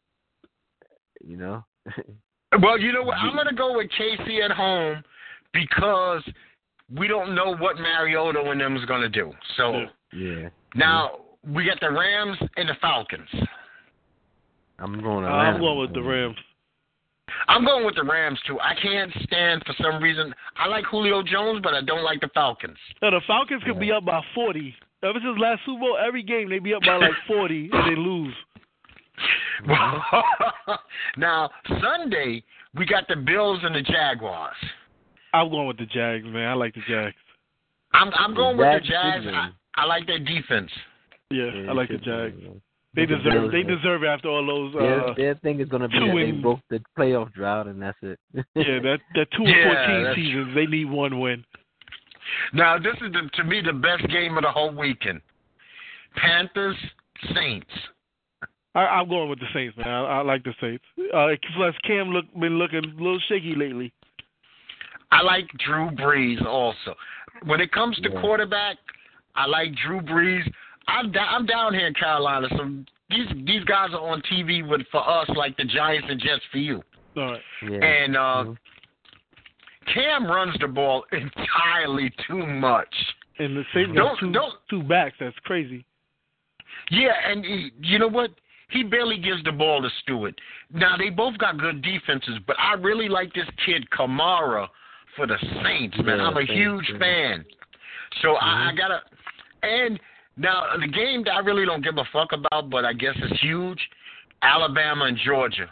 you 1.24 1.36
know. 1.36 1.64
Well, 2.60 2.80
you 2.80 2.92
know 2.92 3.04
what? 3.04 3.16
I'm 3.16 3.32
going 3.34 3.46
to 3.46 3.54
go 3.54 3.76
with 3.76 3.88
KC 3.96 4.44
at 4.44 4.50
home 4.50 5.04
because 5.52 6.20
we 6.98 7.06
don't 7.06 7.32
know 7.32 7.54
what 7.56 7.76
Mariota 7.76 8.40
and 8.44 8.60
them 8.60 8.76
is 8.76 8.84
going 8.86 9.02
to 9.02 9.08
do. 9.08 9.30
So 9.56 9.72
Yeah. 9.72 9.86
yeah. 10.18 10.48
now 10.74 11.10
we 11.46 11.64
got 11.64 11.78
the 11.80 11.92
Rams 11.92 12.36
and 12.56 12.68
the 12.68 12.74
Falcons. 12.80 13.28
I'm 14.80 15.00
going. 15.00 15.24
to 15.24 15.30
I'm 15.30 15.60
going 15.60 15.78
with 15.78 15.94
the 15.94 16.02
Rams. 16.02 16.34
I'm 17.48 17.64
going 17.64 17.84
with 17.84 17.94
the 17.94 18.04
Rams 18.04 18.38
too. 18.46 18.58
I 18.60 18.74
can't 18.80 19.12
stand 19.22 19.62
for 19.66 19.74
some 19.82 20.02
reason. 20.02 20.34
I 20.56 20.66
like 20.68 20.84
Julio 20.84 21.22
Jones, 21.22 21.60
but 21.62 21.74
I 21.74 21.82
don't 21.82 22.02
like 22.02 22.20
the 22.20 22.28
Falcons. 22.34 22.78
No, 23.02 23.10
the 23.10 23.20
Falcons 23.26 23.62
could 23.64 23.80
be 23.80 23.92
up 23.92 24.04
by 24.04 24.20
40. 24.34 24.74
Ever 25.02 25.18
since 25.22 25.38
last 25.38 25.60
Super 25.64 25.80
Bowl, 25.80 25.98
every 26.04 26.22
game 26.22 26.50
they 26.50 26.58
be 26.58 26.74
up 26.74 26.82
by 26.82 26.96
like 26.96 27.12
40 27.26 27.70
and 27.72 27.90
they 27.90 28.00
lose. 28.00 28.34
now 31.16 31.50
Sunday 31.82 32.42
we 32.74 32.86
got 32.86 33.06
the 33.08 33.16
Bills 33.16 33.60
and 33.62 33.74
the 33.74 33.82
Jaguars. 33.82 34.56
I'm 35.34 35.50
going 35.50 35.68
with 35.68 35.78
the 35.78 35.86
Jags, 35.86 36.24
man. 36.24 36.48
I 36.48 36.54
like 36.54 36.74
the 36.74 36.80
Jags. 36.88 37.16
I'm 37.92 38.10
I'm 38.14 38.34
going 38.34 38.56
with 38.56 38.82
the 38.82 38.88
Jags 38.88 39.24
Jags. 39.24 39.26
I. 39.34 39.50
I 39.76 39.84
like 39.84 40.06
their 40.06 40.18
defense. 40.18 40.70
Yeah, 41.30 41.44
Yeah, 41.54 41.70
I 41.70 41.72
like 41.72 41.88
the 41.88 41.98
Jags. 41.98 42.36
Man. 42.94 43.06
They 43.06 43.06
The 43.06 43.18
deserve. 43.22 43.32
Bills, 43.32 43.52
They 43.52 43.62
deserve 43.62 44.02
it 44.02 44.06
after 44.06 44.28
all 44.28 44.46
those. 44.46 44.72
Their, 44.74 45.04
Uh, 45.08 45.14
their 45.14 45.34
thing 45.36 45.60
is 45.60 45.68
going 45.68 45.82
to 45.82 45.88
be 45.88 45.98
two 45.98 46.06
that 46.06 46.14
they 46.14 46.28
and- 46.30 46.42
broke 46.42 46.60
the 46.70 46.80
playoff 46.98 47.32
drought, 47.32 47.66
and 47.66 47.80
that's 47.80 47.98
it. 48.02 48.18
yeah, 48.34 48.78
that 48.80 48.98
that 49.14 49.30
two 49.32 49.44
Yeah, 49.44 49.54
and 49.54 49.64
fourteen 49.76 50.02
that's- 50.04 50.16
seasons, 50.16 50.54
they 50.54 50.66
need 50.66 50.86
one 50.90 51.18
win. 51.20 51.44
Now 52.52 52.78
this 52.78 52.94
is 52.96 53.12
the, 53.12 53.28
to 53.34 53.44
me 53.44 53.60
the 53.60 53.72
best 53.72 54.06
game 54.08 54.36
of 54.36 54.42
the 54.44 54.50
whole 54.50 54.70
weekend. 54.74 55.20
Panthers 56.16 56.76
Saints. 57.34 57.70
I, 58.74 58.80
I'm 58.86 59.08
going 59.08 59.28
with 59.28 59.40
the 59.40 59.46
Saints, 59.52 59.76
man. 59.76 59.88
I, 59.88 60.18
I 60.18 60.22
like 60.22 60.44
the 60.44 60.54
Saints. 60.60 60.84
Uh, 61.12 61.28
plus, 61.56 61.74
Cam 61.84 62.10
look 62.10 62.24
been 62.38 62.58
looking 62.58 62.78
a 62.84 63.02
little 63.02 63.20
shaky 63.28 63.54
lately. 63.56 63.92
I 65.10 65.22
like 65.22 65.48
Drew 65.64 65.90
Brees 65.90 66.44
also. 66.44 66.94
When 67.46 67.60
it 67.60 67.72
comes 67.72 67.96
to 67.98 68.10
Yeah. 68.12 68.20
quarterback, 68.20 68.76
I 69.34 69.46
like 69.46 69.74
Drew 69.84 70.00
Brees. 70.00 70.48
I'm 70.90 71.12
da- 71.12 71.30
I'm 71.34 71.46
down 71.46 71.74
here 71.74 71.86
in 71.86 71.94
Carolina, 71.94 72.48
so 72.50 72.68
these 73.10 73.26
these 73.46 73.64
guys 73.64 73.90
are 73.92 74.00
on 74.10 74.22
TV 74.22 74.66
with 74.66 74.82
for 74.90 75.06
us 75.08 75.28
like 75.36 75.56
the 75.56 75.64
Giants 75.64 76.06
and 76.10 76.20
Jets 76.20 76.42
for 76.52 76.58
you. 76.58 76.82
All 77.16 77.32
right. 77.32 77.40
yeah. 77.62 77.84
And 77.84 78.16
uh 78.16 78.44
Mhm. 78.44 78.56
Cam 79.92 80.26
runs 80.26 80.56
the 80.60 80.68
ball 80.68 81.04
entirely 81.12 82.12
too 82.26 82.46
much. 82.46 82.94
And 83.38 83.56
the 83.56 83.64
Saints 83.74 83.92
Don't- 83.96 84.18
two 84.18 84.30
don't- 84.32 84.54
two 84.68 84.82
backs. 84.82 85.16
That's 85.18 85.38
crazy. 85.40 85.84
Yeah, 86.90 87.12
and 87.24 87.44
he, 87.44 87.72
you 87.80 87.98
know 87.98 88.08
what? 88.08 88.30
He 88.68 88.84
barely 88.84 89.16
gives 89.18 89.42
the 89.42 89.52
ball 89.52 89.82
to 89.82 89.90
Stewart. 90.02 90.40
Now 90.70 90.96
they 90.96 91.10
both 91.10 91.36
got 91.38 91.56
good 91.58 91.82
defenses, 91.82 92.38
but 92.46 92.56
I 92.60 92.74
really 92.74 93.08
like 93.08 93.32
this 93.32 93.48
kid 93.64 93.88
Kamara 93.90 94.68
for 95.16 95.26
the 95.26 95.38
Saints, 95.64 95.96
man. 95.98 96.18
Yeah, 96.18 96.26
I'm 96.26 96.36
a 96.36 96.40
Saints, 96.40 96.52
huge 96.52 96.88
yeah. 96.90 96.98
fan. 96.98 97.44
So 98.22 98.36
I, 98.36 98.68
I 98.68 98.72
Mhm. 98.72 98.76
gotta. 98.76 99.02
And 99.62 100.00
now 100.40 100.62
the 100.80 100.88
game 100.88 101.22
that 101.24 101.32
I 101.34 101.38
really 101.40 101.64
don't 101.66 101.84
give 101.84 101.96
a 101.98 102.04
fuck 102.12 102.30
about, 102.32 102.70
but 102.70 102.84
I 102.84 102.92
guess 102.92 103.14
it's 103.16 103.40
huge. 103.40 103.78
Alabama 104.42 105.04
and 105.04 105.18
Georgia. 105.24 105.68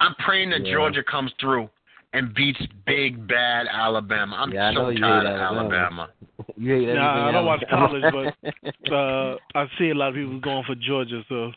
I'm 0.00 0.14
praying 0.24 0.50
that 0.50 0.66
Yeah. 0.66 0.72
Georgia 0.74 1.02
comes 1.04 1.30
through 1.40 1.68
and 2.12 2.34
beats 2.34 2.60
big 2.86 3.26
bad 3.28 3.66
Alabama. 3.70 4.36
I'm 4.36 4.52
Yeah, 4.52 4.72
so 4.74 4.92
tired 4.92 5.26
of 5.26 5.40
Alabama. 5.40 6.08
Alabama. 6.08 6.08
you 6.56 6.74
hate 6.74 6.94
Nah, 6.94 7.28
I 7.28 7.32
don't 7.32 7.46
watch 7.46 7.62
else. 7.70 8.34
Uh, 8.90 9.36
I 9.58 9.66
see 9.78 9.90
a 9.90 9.94
lot 9.94 10.08
of 10.08 10.14
people 10.16 10.40
going 10.40 10.64
for 10.64 10.74
Georgia, 10.74 11.22
so. 11.28 11.52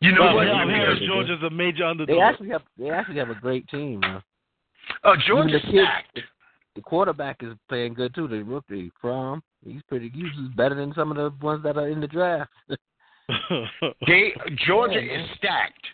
You 0.00 0.12
know 0.12 0.20
Well, 0.26 0.36
what? 0.36 0.46
yeah, 0.46 0.52
I'm 0.52 0.68
hearing 0.68 1.00
Georgia's 1.06 1.42
a 1.42 1.50
major 1.50 1.84
underdog. 1.84 2.08
they 2.14 2.20
underdog. 2.22 2.32
actually 2.34 2.48
have 2.50 2.62
they 2.78 2.90
actually 2.90 3.18
have 3.18 3.30
a 3.30 3.34
great 3.34 3.66
team. 3.68 4.00
Man. 4.00 4.22
Uh, 5.02 5.12
Even 5.14 5.22
Georgia 5.26 5.58
stacked. 5.70 6.20
The 6.76 6.82
quarterback 6.82 7.38
is 7.42 7.54
playing 7.68 7.94
good 7.94 8.14
too. 8.14 8.28
The 8.28 8.42
rookie 8.44 8.92
from 9.00 9.42
he's 9.64 9.82
pretty. 9.88 10.10
He's 10.14 10.26
better 10.56 10.74
than 10.76 10.92
some 10.94 11.10
of 11.10 11.16
the 11.16 11.32
ones 11.44 11.62
that 11.64 11.76
are 11.76 11.88
in 11.88 12.00
the 12.00 12.06
draft. 12.06 12.50
They 14.06 14.32
Georgia 14.66 15.00
Yeah, 15.02 15.20
is 15.20 15.26
stacked. 15.36 15.84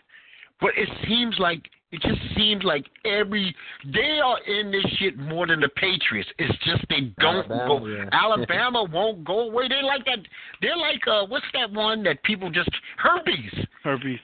But 0.61 0.71
it 0.77 0.87
seems 1.07 1.35
like 1.39 1.61
it 1.91 2.01
just 2.01 2.21
seems 2.37 2.63
like 2.63 2.85
every 3.05 3.53
they 3.85 4.19
are 4.23 4.37
in 4.47 4.71
this 4.71 4.85
shit 4.97 5.17
more 5.17 5.45
than 5.47 5.59
the 5.59 5.69
Patriots. 5.69 6.29
It's 6.39 6.57
just 6.63 6.83
they 6.89 7.11
don't 7.19 7.45
Alabama, 7.51 7.79
go. 7.79 7.85
yeah. 7.87 8.05
Alabama 8.11 8.83
won't 8.91 9.23
go 9.25 9.49
away. 9.49 9.67
They're 9.67 9.83
like 9.83 10.05
that. 10.05 10.19
They're 10.61 10.77
like 10.77 11.01
uh, 11.07 11.25
what's 11.27 11.45
that 11.53 11.71
one 11.71 12.03
that 12.03 12.23
people 12.23 12.49
just 12.49 12.69
herpes. 12.97 13.65
Herpes. 13.83 14.19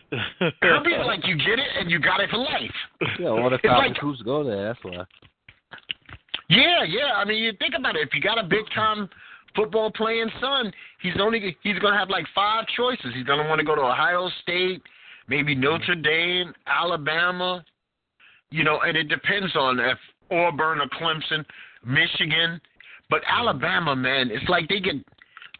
Herpes, 0.61 0.93
like 1.05 1.25
you 1.27 1.35
get 1.37 1.59
it 1.59 1.67
and 1.79 1.91
you 1.91 1.99
got 1.99 2.21
it 2.21 2.29
for 2.29 2.37
life. 2.37 2.71
Yeah, 3.19 3.27
all 3.29 3.49
the 3.49 3.55
It's 3.55 3.63
top 3.65 3.79
like- 3.79 3.93
recruits 3.95 4.21
go 4.21 4.43
there. 4.43 4.65
That's 4.67 4.79
why. 4.83 5.03
Yeah, 6.49 6.83
yeah. 6.83 7.13
I 7.15 7.25
mean, 7.25 7.43
you 7.43 7.53
think 7.59 7.75
about 7.77 7.95
it. 7.95 8.01
If 8.07 8.13
you 8.13 8.21
got 8.21 8.37
a 8.39 8.43
big 8.43 8.65
time 8.73 9.07
football 9.55 9.91
playing 9.91 10.29
son, 10.41 10.71
he's 11.01 11.13
only 11.19 11.55
he's 11.61 11.79
gonna 11.79 11.97
have 11.97 12.09
like 12.09 12.25
five 12.33 12.65
choices. 12.75 13.13
He's 13.13 13.25
gonna 13.25 13.47
want 13.47 13.59
to 13.59 13.65
go 13.65 13.75
to 13.75 13.81
Ohio 13.81 14.29
State, 14.41 14.81
maybe 15.27 15.53
Notre 15.55 15.95
Dame, 15.95 16.53
Alabama. 16.67 17.63
You 18.51 18.63
know, 18.63 18.81
and 18.81 18.97
it 18.97 19.09
depends 19.09 19.55
on 19.55 19.79
if 19.79 19.97
Auburn 20.31 20.79
or 20.81 20.87
Clemson, 20.99 21.45
Michigan. 21.85 22.59
But 23.11 23.21
Alabama, 23.27 23.95
man, 23.95 24.29
it's 24.31 24.47
like 24.49 24.67
they 24.69 24.79
get 24.79 24.95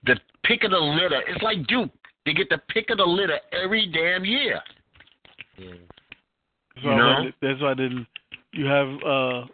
the 0.06 0.16
pick 0.44 0.64
of 0.64 0.72
the 0.72 0.78
litter. 0.78 1.22
It's 1.28 1.42
like 1.44 1.66
Duke. 1.68 1.92
They 2.26 2.34
get 2.34 2.50
the 2.50 2.62
pick 2.70 2.90
of 2.90 2.98
the 2.98 3.06
litter 3.06 3.40
every 3.52 3.88
damn 3.92 4.26
year. 4.26 4.60
Yeah. 5.58 5.72
That's 6.76 6.84
You 6.86 6.90
why, 6.92 6.98
know? 6.98 7.22
when- 7.24 7.34
that's 7.42 7.62
why 7.62 7.74
then 7.76 8.08
you 8.54 8.66
have 8.66 8.88
uh 9.04 9.46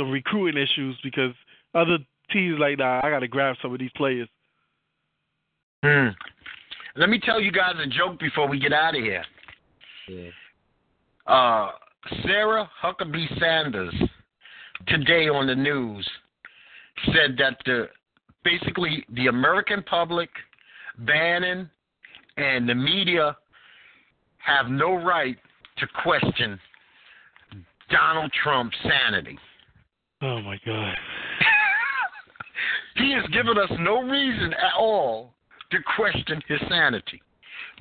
the 0.00 0.10
recruiting 0.10 0.62
issues 0.62 0.96
because 1.02 1.32
other 1.74 1.98
teams 2.32 2.58
like 2.58 2.78
nah, 2.78 3.00
I 3.02 3.10
got 3.10 3.20
to 3.20 3.28
grab 3.28 3.56
some 3.60 3.72
of 3.72 3.78
these 3.78 3.90
players. 3.96 4.28
Hmm. 5.84 6.08
Let 6.96 7.08
me 7.08 7.20
tell 7.24 7.40
you 7.40 7.52
guys 7.52 7.74
a 7.82 7.86
joke 7.86 8.18
before 8.18 8.48
we 8.48 8.58
get 8.58 8.72
out 8.72 8.96
of 8.96 9.02
here. 9.02 9.24
Yeah. 10.08 10.30
uh, 11.26 11.70
Sarah 12.24 12.68
Huckabee 12.82 13.38
Sanders 13.38 13.94
today 14.88 15.28
on 15.28 15.46
the 15.46 15.54
news 15.54 16.08
said 17.06 17.36
that 17.38 17.58
the 17.64 17.88
basically 18.42 19.04
the 19.14 19.26
American 19.28 19.82
public, 19.82 20.30
Bannon, 20.98 21.70
and 22.36 22.68
the 22.68 22.74
media 22.74 23.36
have 24.38 24.70
no 24.70 24.94
right 24.94 25.36
to 25.78 25.86
question 26.02 26.58
Donald 27.90 28.32
Trump's 28.42 28.76
sanity. 28.82 29.38
Oh 30.22 30.40
my 30.42 30.58
god. 30.66 30.94
he 32.96 33.12
has 33.12 33.24
given 33.32 33.56
us 33.56 33.70
no 33.78 34.02
reason 34.02 34.52
at 34.52 34.74
all 34.78 35.34
to 35.70 35.78
question 35.96 36.42
his 36.48 36.60
sanity. 36.68 37.22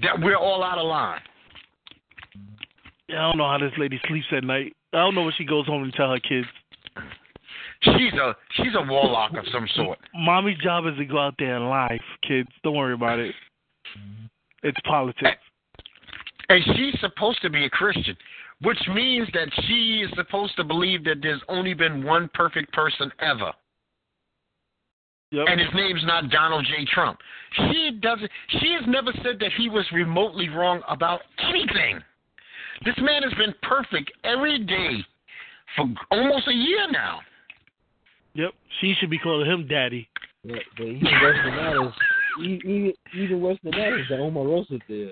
That 0.02 0.20
we're 0.20 0.38
all 0.38 0.64
out 0.64 0.78
of 0.78 0.86
line. 0.86 1.22
I 3.10 3.14
don't 3.14 3.38
know 3.38 3.50
how 3.50 3.58
this 3.58 3.74
lady 3.78 4.00
sleeps 4.08 4.28
at 4.32 4.44
night. 4.44 4.76
I 4.94 4.98
don't 4.98 5.16
know 5.16 5.24
what 5.24 5.34
she 5.38 5.44
goes 5.44 5.66
home 5.66 5.84
and 5.84 5.94
tell 5.94 6.12
her 6.12 6.20
kids. 6.20 6.48
She's 7.82 8.14
a 8.14 8.36
she's 8.52 8.76
a 8.76 8.86
warlock 8.86 9.32
of 9.38 9.46
some 9.52 9.68
sort. 9.76 10.00
Mommy's 10.14 10.58
job 10.58 10.86
is 10.86 10.98
to 10.98 11.06
go 11.06 11.18
out 11.18 11.36
there 11.40 11.56
and 11.56 11.70
lie, 11.70 11.98
kids. 12.28 12.50
Don't 12.64 12.76
worry 12.76 12.94
about 12.94 13.20
it. 13.20 13.34
It's 14.64 14.78
politics. 14.84 15.38
And 16.50 16.64
she's 16.76 17.00
supposed 17.00 17.42
to 17.44 17.50
be 17.50 17.64
a 17.66 17.70
Christian, 17.70 18.18
which 18.62 18.80
means 18.93 19.28
that 19.34 19.49
she 19.68 20.03
is 20.05 20.10
supposed 20.16 20.55
to 20.57 20.64
believe 20.64 21.03
that 21.05 21.18
there's 21.22 21.41
only 21.47 21.74
been 21.74 22.03
one 22.03 22.30
perfect 22.34 22.72
person 22.74 23.12
ever. 23.20 23.51
Yep. 25.32 25.45
And 25.47 25.60
his 25.60 25.70
name's 25.76 26.03
not 26.05 26.30
Donald 26.32 26.66
J. 26.66 26.86
Trump. 26.91 27.20
She 27.55 27.99
doesn't 28.01 28.30
she 28.60 28.76
has 28.80 28.84
never 28.88 29.12
said 29.24 29.38
that 29.39 29.51
he 29.57 29.70
was 29.70 29.86
remotely 29.93 30.49
wrong 30.49 30.82
about 30.89 31.22
anything. 31.47 31.99
This 32.84 32.95
man 32.99 33.22
has 33.24 33.34
been 33.34 33.53
perfect 33.62 34.12
every 34.24 34.64
day 34.64 35.05
for 35.76 35.86
almost 36.12 36.47
a 36.47 36.53
year 36.53 36.89
now. 36.91 37.20
Yep. 38.34 38.51
She 38.82 38.95
should 38.99 39.10
be 39.10 39.20
calling 39.20 39.49
him 39.49 39.68
daddy. 39.68 40.10
Yeah, 40.43 40.55
but 40.78 40.86
even 40.86 41.03
worse 41.22 41.38
than 41.45 41.55
that 41.55 41.86
is 41.86 41.93
even 42.43 42.93
even 43.16 43.41
worse 43.41 43.57
than 43.64 43.72
that 43.72 43.99
is 43.99 44.07
the 44.10 44.16
Omarosa 44.16 44.80
deal. 44.88 45.12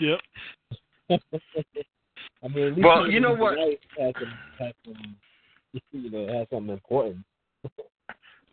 Yep. 0.00 1.20
I 2.44 2.48
mean, 2.48 2.66
at 2.68 2.74
least 2.74 2.84
Well, 2.86 3.10
you 3.10 3.20
know 3.20 3.34
what? 3.34 3.56
right, 3.56 3.80
Had 3.98 4.14
some, 4.18 4.32
had 4.58 4.74
some, 4.84 5.16
you 5.92 6.10
know, 6.10 6.38
had 6.38 6.48
something 6.50 6.72
important. 6.72 7.24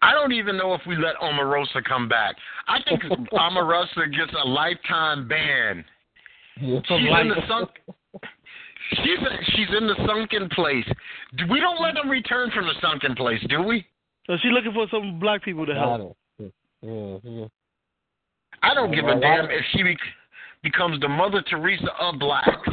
I 0.01 0.11
don't 0.13 0.33
even 0.33 0.57
know 0.57 0.73
if 0.73 0.81
we 0.87 0.95
let 0.97 1.15
Omarosa 1.15 1.83
come 1.83 2.07
back. 2.07 2.35
I 2.67 2.79
think 2.83 3.01
Omarosa 3.33 4.11
gets 4.15 4.31
a 4.43 4.47
lifetime 4.47 5.27
ban. 5.27 5.83
You 6.57 6.75
know, 6.75 6.81
She's 6.87 6.97
in 7.21 7.27
the 7.29 7.41
sunk. 7.47 7.69
She's 8.91 9.17
she's 9.55 9.67
in 9.75 9.87
the 9.87 9.95
sunken 10.05 10.47
place. 10.49 10.85
We 11.49 11.59
don't 11.59 11.81
let 11.81 11.95
them 11.95 12.07
return 12.09 12.51
from 12.51 12.65
the 12.65 12.73
sunken 12.81 13.15
place, 13.15 13.39
do 13.49 13.63
we? 13.63 13.85
So 14.27 14.37
she 14.41 14.49
looking 14.49 14.73
for 14.73 14.85
some 14.91 15.19
black 15.19 15.43
people 15.43 15.65
to 15.65 15.73
Got 15.73 15.99
help. 15.99 16.17
it. 16.39 16.53
Yeah, 16.81 17.17
yeah. 17.23 17.45
I 18.61 18.73
don't 18.73 18.93
give 18.93 19.05
a 19.05 19.19
damn 19.19 19.45
if 19.45 19.63
she 19.71 19.83
be, 19.83 19.97
becomes 20.63 20.99
the 21.01 21.07
Mother 21.07 21.43
Teresa 21.49 21.89
of 21.99 22.19
blacks. 22.19 22.69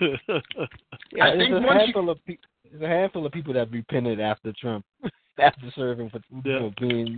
Yeah, 0.00 1.24
I 1.24 1.30
there's 1.30 1.38
think 1.38 1.50
a 1.50 1.60
once 1.60 1.64
you- 1.64 1.78
handful 1.78 2.10
of 2.10 2.24
pe- 2.26 2.36
there's 2.70 2.82
a 2.82 2.88
handful 2.88 3.24
of 3.26 3.32
people 3.32 3.54
that 3.54 3.70
repented 3.70 4.20
after 4.20 4.52
Trump, 4.60 4.84
after 5.38 5.70
serving 5.76 6.10
for 6.10 6.20
you 6.30 6.42
Yeah. 6.44 6.58
know, 6.60 6.72
being 6.80 7.16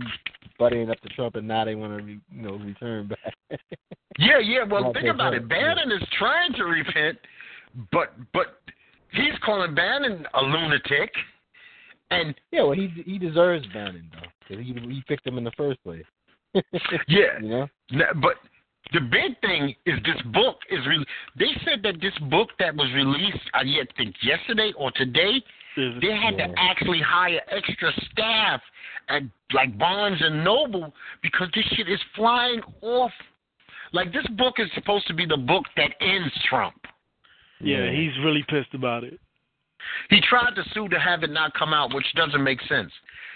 buddying 0.59 0.91
up 0.91 0.99
to 1.01 1.09
Trump, 1.09 1.35
and 1.35 1.47
now 1.47 1.65
they 1.65 1.75
want 1.75 1.97
to 1.97 2.03
re, 2.03 2.19
you 2.31 2.41
know 2.41 2.55
return 2.57 3.07
back. 3.07 3.33
Yeah, 4.19 4.39
yeah. 4.39 4.63
Well, 4.63 4.91
think 4.93 5.05
about 5.09 5.33
bad, 5.33 5.43
it. 5.43 5.47
Bannon 5.47 5.91
is 5.91 6.01
trying 6.17 6.51
to 6.53 6.63
repent, 6.63 7.19
but 7.91 8.13
but 8.33 8.61
he's 9.11 9.37
calling 9.45 9.75
Bannon 9.75 10.25
a 10.33 10.41
lunatic, 10.41 11.11
and 12.09 12.33
yeah, 12.51 12.63
well, 12.63 12.71
he 12.71 12.87
he 13.05 13.19
deserves 13.19 13.67
Bannon 13.75 14.09
though, 14.11 14.27
because 14.49 14.65
he 14.65 14.73
he 14.73 15.03
picked 15.07 15.27
him 15.27 15.37
in 15.37 15.43
the 15.43 15.51
first 15.55 15.83
place. 15.83 16.03
yeah. 17.07 17.37
you 17.39 17.47
know. 17.49 17.67
But 18.19 18.37
the 18.93 19.01
big 19.01 19.39
thing 19.41 19.75
is 19.85 19.95
this 20.05 20.21
book 20.33 20.57
is 20.69 20.79
re- 20.87 21.05
they 21.37 21.51
said 21.65 21.83
that 21.83 21.99
this 22.01 22.17
book 22.29 22.49
that 22.59 22.75
was 22.75 22.91
released 22.93 23.49
I 23.53 23.63
yet 23.63 23.87
think 23.97 24.15
yesterday 24.21 24.71
or 24.77 24.91
today 24.91 25.43
they 25.77 26.11
had 26.11 26.37
to 26.37 26.47
actually 26.57 27.01
hire 27.01 27.39
extra 27.51 27.91
staff 28.11 28.61
at 29.09 29.21
like 29.53 29.77
Barnes 29.77 30.19
and 30.21 30.43
Noble 30.43 30.93
because 31.21 31.49
this 31.53 31.65
shit 31.75 31.87
is 31.87 31.99
flying 32.15 32.61
off. 32.81 33.11
Like 33.93 34.11
this 34.11 34.25
book 34.37 34.55
is 34.57 34.67
supposed 34.73 35.07
to 35.07 35.13
be 35.13 35.25
the 35.25 35.37
book 35.37 35.65
that 35.77 35.91
ends 36.01 36.33
Trump. 36.49 36.75
yeah, 37.61 37.91
he's 37.91 38.11
really 38.23 38.43
pissed 38.49 38.73
about 38.73 39.03
it. 39.03 39.19
He 40.09 40.19
tried 40.21 40.55
to 40.55 40.63
sue 40.73 40.89
to 40.89 40.99
have 40.99 41.23
it 41.23 41.29
not 41.29 41.53
come 41.53 41.73
out, 41.73 41.93
which 41.93 42.05
doesn't 42.15 42.43
make 42.43 42.59
sense. 42.63 42.91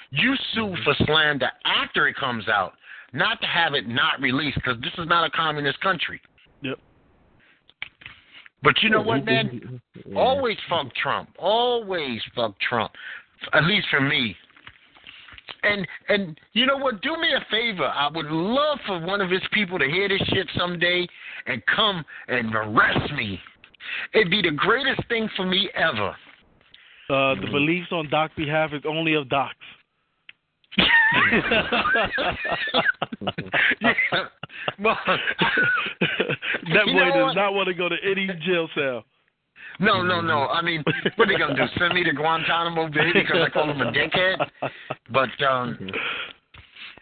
You 0.10 0.36
sue 0.54 0.66
mm-hmm. 0.66 0.84
for 0.84 0.94
slander 1.06 1.50
after 1.64 2.08
it 2.08 2.16
comes 2.16 2.50
out, 2.50 2.74
not 3.14 3.42
to 3.42 3.48
have 3.48 3.74
it 3.74 3.88
not 3.88 4.20
released, 4.20 4.56
because 4.56 4.80
this 4.82 4.94
is 4.98 5.08
not 5.08 5.26
a 5.26 5.30
communist 5.30 5.80
country. 5.82 6.22
Yep. 6.62 6.78
But 8.64 8.74
you 8.82 8.90
know 8.90 9.02
what, 9.02 9.26
man? 9.26 9.82
Yeah. 10.06 10.18
Always 10.18 10.58
fuck 10.70 10.94
Trump. 10.96 11.30
Always 11.40 12.22
fuck 12.36 12.60
Trump. 12.60 12.92
At 13.54 13.64
least 13.66 13.88
for 13.90 14.02
me. 14.02 14.36
And 15.64 15.88
and 16.10 16.40
you 16.54 16.66
know 16.66 16.78
what? 16.78 17.02
Do 17.02 17.18
me 17.18 17.30
a 17.34 17.46
favor. 17.52 17.86
I 17.86 18.10
would 18.14 18.28
love 18.28 18.80
for 18.86 19.00
one 19.00 19.22
of 19.22 19.30
his 19.30 19.42
people 19.52 19.80
to 19.80 19.86
hear 19.86 20.08
this 20.08 20.22
shit 20.28 20.48
someday 20.58 21.08
and 21.48 21.62
come 21.76 22.06
and 22.28 22.54
arrest 22.56 23.12
me. 23.14 23.40
It'd 24.14 24.30
be 24.30 24.42
the 24.42 24.52
greatest 24.52 25.08
thing 25.08 25.28
for 25.36 25.46
me 25.46 25.70
ever. 25.74 26.16
Uh, 27.10 27.36
the 27.42 27.48
beliefs 27.52 27.92
on 27.92 28.10
Doc's 28.10 28.34
behalf 28.36 28.72
is 28.74 28.84
only 28.88 29.16
of 29.16 29.28
Doc's. 29.28 29.56
yeah. 33.82 33.94
Well, 34.80 34.98
that 35.08 36.86
boy 36.86 37.06
does 37.06 37.24
what? 37.24 37.36
not 37.36 37.54
want 37.54 37.68
to 37.68 37.74
go 37.74 37.90
to 37.90 37.96
any 38.04 38.28
jail 38.46 38.70
cell. 38.76 39.04
no, 39.80 40.02
no, 40.02 40.22
no. 40.22 40.48
I 40.48 40.62
mean, 40.62 40.84
what 41.16 41.30
are 41.30 41.34
they 41.34 41.38
gonna 41.38 41.56
do? 41.56 41.64
Send 41.78 41.94
me 41.94 42.04
to 42.04 42.14
Guantanamo 42.14 42.88
Bay 42.90 43.12
because 43.14 43.38
I 43.46 43.50
call 43.50 43.70
him 43.70 43.82
a 43.82 43.92
dickhead? 43.92 44.48
But 45.12 45.30
um, 45.46 45.78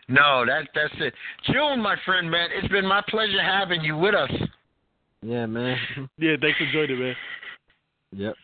no, 0.07 0.45
that 0.45 0.67
that's 0.73 0.93
it. 0.99 1.13
June, 1.51 1.81
my 1.81 1.95
friend, 2.05 2.29
man, 2.29 2.49
it's 2.51 2.67
been 2.69 2.85
my 2.85 3.01
pleasure 3.07 3.41
having 3.41 3.81
you 3.81 3.97
with 3.97 4.15
us. 4.15 4.31
Yeah, 5.21 5.45
man. 5.45 5.77
Yeah, 6.17 6.35
thanks 6.41 6.57
for 6.57 6.71
joining, 6.71 6.99
man. 6.99 7.15
Yep. 8.13 8.35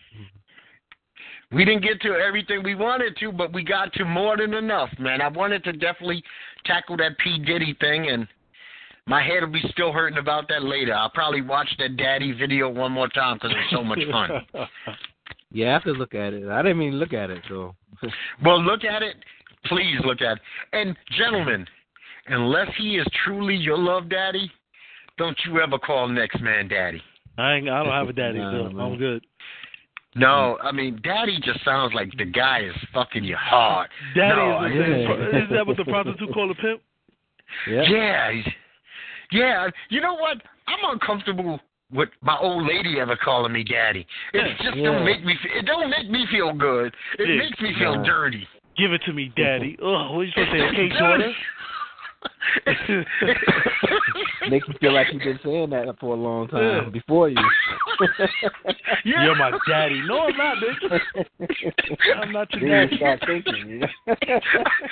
We 1.51 1.63
didn't 1.65 1.83
get 1.83 2.01
to 2.01 2.13
everything 2.15 2.63
we 2.63 2.75
wanted 2.75 3.17
to, 3.17 3.31
but 3.31 3.53
we 3.53 3.63
got 3.63 3.93
to 3.93 4.05
more 4.05 4.37
than 4.37 4.53
enough, 4.53 4.89
man. 4.99 5.21
I 5.21 5.27
wanted 5.27 5.63
to 5.65 5.73
definitely 5.73 6.23
tackle 6.65 6.97
that 6.97 7.17
P 7.19 7.37
Diddy 7.39 7.75
thing, 7.79 8.09
and 8.09 8.27
my 9.07 9.21
head 9.23 9.41
will 9.41 9.51
be 9.51 9.63
still 9.69 9.91
hurting 9.91 10.17
about 10.17 10.47
that 10.49 10.63
later. 10.63 10.93
I'll 10.93 11.11
probably 11.11 11.41
watch 11.41 11.69
that 11.79 11.97
Daddy 11.97 12.31
video 12.31 12.69
one 12.69 12.91
more 12.91 13.07
time 13.09 13.37
because 13.37 13.51
it's 13.51 13.71
so 13.71 13.83
much 13.83 13.99
fun. 14.11 14.29
Yeah, 15.51 15.69
I 15.69 15.73
have 15.73 15.83
to 15.83 15.91
look 15.91 16.15
at 16.15 16.33
it. 16.33 16.47
I 16.49 16.61
didn't 16.61 16.81
even 16.81 16.99
look 16.99 17.13
at 17.13 17.29
it, 17.29 17.43
so. 17.47 17.75
Well, 18.43 18.61
look 18.61 18.83
at 18.83 19.01
it. 19.01 19.15
Please 19.65 19.97
look 20.03 20.21
at 20.21 20.37
it. 20.37 20.43
And 20.73 20.95
gentlemen, 21.17 21.65
unless 22.27 22.67
he 22.77 22.97
is 22.97 23.05
truly 23.23 23.55
your 23.55 23.77
love 23.77 24.09
daddy, 24.09 24.51
don't 25.17 25.37
you 25.45 25.61
ever 25.61 25.79
call 25.79 26.07
next 26.09 26.41
man 26.41 26.67
daddy. 26.67 27.01
I 27.37 27.55
ain't. 27.55 27.69
I 27.69 27.83
don't 27.83 27.93
have 27.93 28.09
a 28.09 28.13
daddy, 28.13 28.37
Nah, 28.39 28.51
so 28.51 28.69
man. 28.69 28.85
I'm 28.85 28.97
good. 28.97 29.25
No, 30.15 30.57
mm. 30.61 30.65
I 30.65 30.71
mean, 30.71 30.99
daddy 31.03 31.39
just 31.43 31.63
sounds 31.65 31.93
like 31.93 32.09
the 32.17 32.25
guy 32.25 32.61
is 32.61 32.75
fucking 32.93 33.23
you 33.23 33.35
hard. 33.35 33.89
Daddy 34.15 34.35
No, 34.35 34.65
is, 34.65 34.71
yeah. 34.73 34.81
the, 34.81 35.37
is 35.43 35.49
that 35.51 35.67
what 35.67 35.77
the 35.77 35.83
prostitute 35.85 36.33
call 36.33 36.49
a 36.51 36.55
pimp? 36.55 36.81
Yeah. 37.69 37.83
Yeah, 37.83 38.31
yeah. 39.31 39.67
You 39.89 40.01
know 40.01 40.13
what? 40.15 40.37
I'm 40.67 40.91
uncomfortable 40.93 41.59
with 41.91 42.09
my 42.21 42.37
old 42.39 42.65
lady 42.67 42.99
ever 42.99 43.15
calling 43.15 43.53
me 43.53 43.63
daddy. 43.63 44.05
It 44.33 44.57
just 44.63 44.75
Yeah. 44.77 44.83
don't 44.91 45.05
make 45.05 45.23
me. 45.23 45.35
fe- 45.43 45.59
It 45.59 45.65
don't 45.65 45.89
make 45.89 46.09
me 46.09 46.25
feel 46.31 46.53
good. 46.53 46.93
It 47.19 47.27
Yeah. 47.29 47.35
makes 47.35 47.59
me 47.61 47.73
feel 47.73 47.95
Nah. 47.97 48.03
dirty. 48.03 48.47
Give 48.77 48.91
it 48.91 49.01
to 49.03 49.13
me, 49.13 49.31
daddy. 49.37 49.77
Oh, 49.81 50.11
what 50.13 50.19
are 50.21 50.23
you 50.23 50.31
supposed 50.31 50.51
to 50.51 50.59
say? 50.59 50.67
Okay, 50.67 50.89
daughter. 50.89 51.33
Makes 54.49 54.67
me 54.67 54.75
feel 54.79 54.93
like 54.93 55.07
you've 55.11 55.21
been 55.23 55.39
saying 55.43 55.69
that 55.71 55.85
for 55.99 56.13
a 56.15 56.17
long 56.17 56.47
time 56.47 56.61
Yeah. 56.85 56.89
before 56.89 57.29
you. 57.29 57.35
Yeah. 59.05 59.23
You're 59.23 59.35
my 59.35 59.51
daddy. 59.67 60.01
No, 60.05 60.19
I'm 60.21 60.37
not, 60.37 60.57
bitch. 60.57 60.99
I'm 62.21 62.31
not 62.31 62.51
your 62.53 62.61
then 62.61 62.69
daddy. 62.69 62.91
you 62.91 62.97
start 62.97 63.19
thinking. 63.25 63.67
You 63.69 63.79
know? 63.79 63.87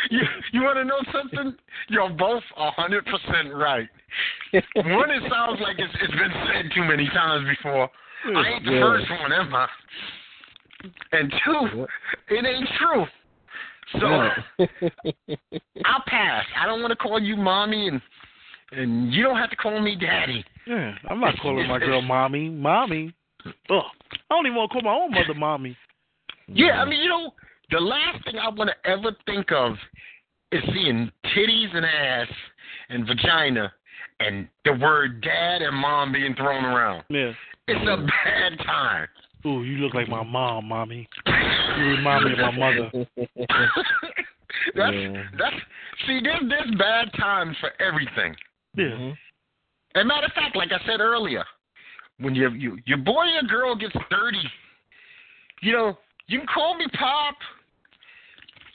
you 0.09 0.21
you 0.53 0.61
want 0.63 0.77
to 0.77 0.85
know 0.85 0.99
something? 1.11 1.55
You're 1.89 2.09
both 2.09 2.43
a 2.57 2.71
hundred 2.71 3.05
percent 3.05 3.53
right. 3.53 3.87
One, 4.75 5.09
it 5.11 5.23
sounds 5.29 5.59
like 5.61 5.77
it's, 5.79 5.93
it's 6.01 6.13
been 6.13 6.31
said 6.53 6.71
too 6.75 6.83
many 6.83 7.07
times 7.09 7.47
before. 7.57 7.89
I 8.35 8.47
ain't 8.53 8.65
the 8.65 8.71
Yeah. 8.71 8.81
first 8.81 9.09
one, 9.09 9.33
am 9.33 9.53
I? 9.55 9.67
And 11.13 11.31
two, 11.45 11.85
it 12.29 12.45
ain't 12.45 12.69
true. 12.79 13.05
So. 13.91 14.07
I'll 15.85 16.03
pass. 16.07 16.45
I 16.59 16.65
don't 16.65 16.81
want 16.81 16.91
to 16.91 16.95
call 16.95 17.19
you 17.19 17.35
mommy, 17.35 17.87
and 17.87 18.01
and 18.71 19.13
you 19.13 19.23
don't 19.23 19.37
have 19.37 19.49
to 19.49 19.55
call 19.55 19.79
me 19.81 19.95
daddy. 19.95 20.43
Yeah, 20.67 20.95
I'm 21.09 21.19
not 21.19 21.35
calling 21.41 21.67
my 21.67 21.79
girl 21.79 22.01
mommy. 22.01 22.49
Mommy. 22.49 23.13
Ugh. 23.45 23.53
I 23.69 24.35
don't 24.35 24.45
even 24.45 24.55
want 24.55 24.71
to 24.71 24.73
call 24.73 24.81
my 24.81 24.93
own 24.93 25.11
mother 25.11 25.37
mommy. 25.37 25.77
Yeah, 26.47 26.81
I 26.81 26.85
mean, 26.85 27.01
you 27.01 27.09
know, 27.09 27.33
the 27.71 27.79
last 27.79 28.23
thing 28.25 28.35
I 28.37 28.49
want 28.49 28.69
to 28.69 28.89
ever 28.89 29.15
think 29.25 29.51
of 29.51 29.73
is 30.51 30.61
seeing 30.73 31.11
titties 31.25 31.75
and 31.75 31.85
ass 31.85 32.27
and 32.89 33.07
vagina 33.07 33.71
and 34.19 34.47
the 34.65 34.73
word 34.73 35.21
dad 35.21 35.61
and 35.61 35.75
mom 35.75 36.11
being 36.11 36.35
thrown 36.35 36.63
around. 36.63 37.03
Yeah. 37.09 37.31
It's 37.67 37.89
a 37.89 37.97
bad 37.97 38.57
time. 38.65 39.07
Ooh, 39.45 39.63
you 39.63 39.77
look 39.77 39.93
like 39.93 40.07
my 40.07 40.23
mom, 40.23 40.65
mommy. 40.69 41.07
You 41.25 41.83
remind 41.83 42.25
me 42.25 42.31
of 42.33 42.39
my 42.39 42.51
mother. 42.51 42.89
that's 44.75 44.95
Yeah. 44.95 45.23
that's 45.37 45.55
see, 46.07 46.21
there's 46.23 46.43
there's 46.47 46.75
bad 46.77 47.11
times 47.19 47.57
for 47.59 47.71
everything. 47.81 48.35
Yeah. 48.75 48.85
Mhm. 48.85 49.17
And 49.95 50.07
matter 50.07 50.27
of 50.27 50.33
fact, 50.33 50.55
like 50.55 50.71
I 50.71 50.79
said 50.85 51.01
earlier, 51.01 51.43
when 52.19 52.35
your 52.35 52.55
you, 52.55 52.77
your 52.85 52.97
boy 52.97 53.25
or 53.35 53.43
girl 53.47 53.75
gets 53.75 53.95
dirty, 54.09 54.49
you 55.61 55.71
know, 55.71 55.97
you 56.27 56.39
can 56.39 56.47
call 56.47 56.77
me 56.77 56.85
pop, 56.97 57.35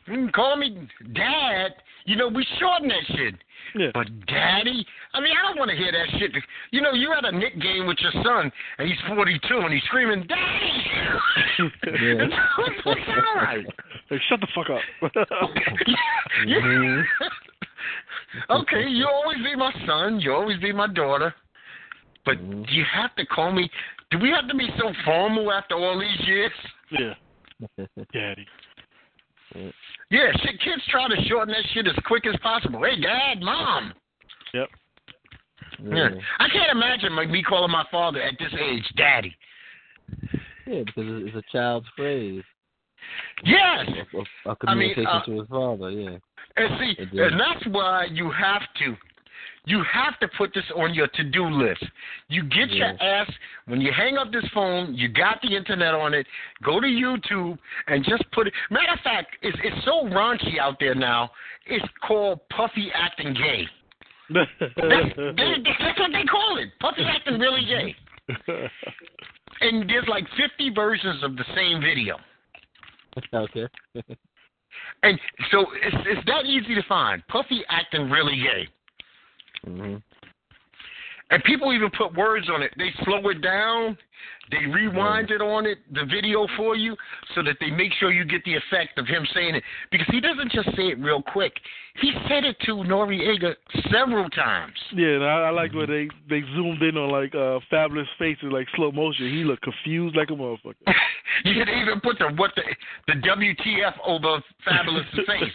you 0.07 0.15
can 0.15 0.33
call 0.33 0.57
me 0.57 0.89
dad. 1.15 1.75
You 2.09 2.17
know, 2.17 2.29
we 2.29 2.47
shorten 2.59 2.89
that 2.89 3.05
shit. 3.15 3.35
Yeah. 3.75 3.91
But 3.93 4.07
daddy, 4.27 4.87
I 5.13 5.21
mean, 5.21 5.35
I 5.39 5.43
don't 5.47 5.59
want 5.59 5.71
to 5.71 5.77
hear 5.77 5.93
that 5.93 6.09
shit. 6.19 6.33
You 6.71 6.81
know, 6.81 6.93
you're 6.95 7.15
at 7.15 7.27
a 7.27 7.33
Knick 7.33 7.61
game 7.61 7.87
with 7.87 7.99
your 8.01 8.13
son, 8.25 8.51
and 8.79 8.89
he's 8.89 8.97
42, 9.07 9.59
and 9.59 9.75
he's 9.75 9.83
screaming, 9.85 10.27
"Daddy!" 10.27 10.73
Yeah. 11.59 11.69
it's, 12.29 12.85
all 12.87 12.95
right. 13.37 13.67
Like, 14.11 14.21
shut 14.31 14.41
the 14.41 14.49
fuck 14.55 14.71
up. 14.71 14.81
Mhm. 16.47 17.05
okay, 18.51 18.87
you 18.89 19.07
always 19.07 19.39
be 19.39 19.55
my 19.57 19.73
son. 19.87 20.21
You 20.21 20.33
always 20.33 20.59
be 20.61 20.73
my 20.73 20.87
daughter. 20.87 21.35
But 22.25 22.39
Mhm. 22.39 22.67
do 22.67 22.75
you 22.75 22.85
have 22.93 23.15
to 23.17 23.27
call 23.27 23.53
me? 23.53 23.71
Do 24.11 24.19
we 24.19 24.31
have 24.31 24.49
to 24.49 24.55
be 24.55 24.69
so 24.79 24.93
formal 25.05 25.53
after 25.53 25.75
all 25.75 25.99
these 25.99 26.21
years? 26.27 26.53
yeah. 26.91 27.15
Daddy. 28.13 28.47
Yeah, 29.55 30.31
shit. 30.43 30.61
Kids 30.61 30.83
try 30.91 31.09
to 31.09 31.17
shorten 31.29 31.55
that 31.55 31.65
shit 31.73 31.87
as 31.87 31.95
quick 32.07 32.27
as 32.27 32.39
possible. 32.43 32.83
Hey, 32.85 33.01
dad, 33.01 33.41
mom. 33.41 33.93
Yep. 34.55 34.69
Yeah. 35.85 36.09
I 36.39 36.49
can't 36.49 36.71
imagine 36.73 37.15
like 37.15 37.31
me 37.31 37.43
calling 37.43 37.71
my 37.71 37.85
father 37.91 38.21
at 38.21 38.35
this 38.39 38.53
age, 38.59 38.85
daddy. 38.97 39.35
Yeah, 40.67 40.83
because 40.85 41.05
it's 41.07 41.37
a 41.37 41.43
child's 41.53 41.87
phrase 41.97 42.43
Yes. 43.45 43.87
a 43.89 44.19
of, 44.19 44.27
of 44.47 44.57
I 44.67 44.75
mean, 44.75 44.95
communication 44.95 45.07
uh, 45.07 45.25
to 45.25 45.39
his 45.39 45.49
father. 45.49 45.91
Yeah. 45.91 46.19
And 46.57 46.81
see, 46.81 46.97
and 46.99 47.41
that's 47.41 47.67
why 47.69 48.07
you 48.11 48.31
have 48.31 48.63
to, 48.81 48.97
you 49.65 49.83
have 49.93 50.19
to 50.21 50.29
put 50.37 50.53
this 50.55 50.65
on 50.77 50.95
your 50.95 51.09
to-do 51.09 51.49
list. 51.49 51.85
You 52.29 52.45
get 52.45 52.71
your 52.71 52.89
ass 53.03 53.31
when 53.67 53.81
you 53.81 53.93
hang 53.95 54.17
up 54.17 54.33
this 54.33 54.45
phone. 54.55 54.95
You 54.95 55.09
got 55.09 55.41
the 55.43 55.55
internet 55.55 55.95
on 55.95 56.15
it. 56.15 56.27
Go 56.65 56.81
to 56.81 56.87
YouTube 56.87 57.59
and 57.87 58.05
just 58.05 58.25
put 58.33 58.47
it. 58.47 58.53
Matter 58.71 58.93
of 58.93 59.01
fact, 59.01 59.37
it's 59.43 59.59
it's 59.63 59.85
so 59.85 60.05
raunchy 60.05 60.59
out 60.59 60.77
there 60.81 60.95
now. 60.95 61.31
It's 61.67 61.85
called 62.07 62.41
puffy 62.51 62.91
acting 62.95 63.35
gay. 63.35 63.67
That's, 64.31 64.51
that's 64.59 65.99
what 65.99 66.13
they 66.13 66.25
call 66.25 66.59
it. 66.59 66.69
Puffy 66.81 67.03
acting 67.05 67.39
really 67.39 67.65
gay. 67.65 67.97
And 69.61 69.89
there's 69.89 70.07
like 70.09 70.25
50 70.37 70.71
versions 70.75 71.25
of 71.25 71.37
the 71.37 71.45
same 71.55 71.81
video. 71.81 72.17
okay. 73.35 73.67
And 75.03 75.19
so 75.51 75.67
it's 75.83 75.97
it's 76.07 76.27
that 76.27 76.45
easy 76.45 76.75
to 76.75 76.83
find. 76.89 77.27
Puffy 77.29 77.63
acting 77.69 78.11
really 78.11 78.37
gay. 78.37 78.69
Hmm 79.65 79.97
And 81.31 81.45
people 81.45 81.73
even 81.73 81.91
put 81.97 82.15
words 82.15 82.49
on 82.51 82.63
it. 82.63 82.73
They 82.77 82.91
slow 83.05 83.29
it 83.29 83.43
down, 83.43 83.97
they 84.51 84.65
rewind 84.67 85.31
it 85.31 85.43
on 85.43 85.67
it, 85.67 85.79
the 85.93 86.05
video 86.07 86.47
for 86.57 86.75
you, 86.75 86.97
so 87.35 87.43
that 87.43 87.57
they 87.61 87.71
make 87.71 87.93
sure 88.01 88.11
you 88.11 88.25
get 88.25 88.43
the 88.45 88.55
effect 88.55 88.99
of 88.99 89.07
him 89.07 89.27
saying 89.35 89.55
it. 89.57 89.63
Because 89.91 90.07
he 90.11 90.21
doesn't 90.21 90.53
just 90.53 90.69
say 90.75 90.89
it 90.89 90.99
real 90.99 91.23
quick. 91.23 91.53
He 92.01 92.13
said 92.29 92.45
it 92.45 92.57
to 92.65 92.77
Noreaga 92.77 93.55
several 93.93 94.31
times. 94.31 94.75
Yeah, 94.95 95.09
and 95.09 95.25
I, 95.25 95.49
I 95.49 95.51
like 95.51 95.75
where 95.75 95.87
they 95.87 96.09
they 96.31 96.41
zoomed 96.55 96.83
in 96.83 96.97
on 96.97 97.11
like 97.11 97.35
uh 97.35 97.61
Fabolous 97.71 98.07
faces, 98.19 98.51
like 98.51 98.67
slow 98.75 98.91
motion. 98.93 99.29
He 99.29 99.45
looked 99.45 99.63
confused 99.63 100.17
like 100.17 100.31
a 100.31 100.35
motherfucker. 100.35 100.75
you 101.45 101.55
could 101.55 101.69
even 101.69 102.01
put 102.03 102.19
the 102.19 102.29
what 102.37 102.53
the 102.57 102.63
the 103.07 103.21
WTF 103.21 103.95
over 104.07 104.43
Fabolous 104.67 105.11
face. 105.27 105.53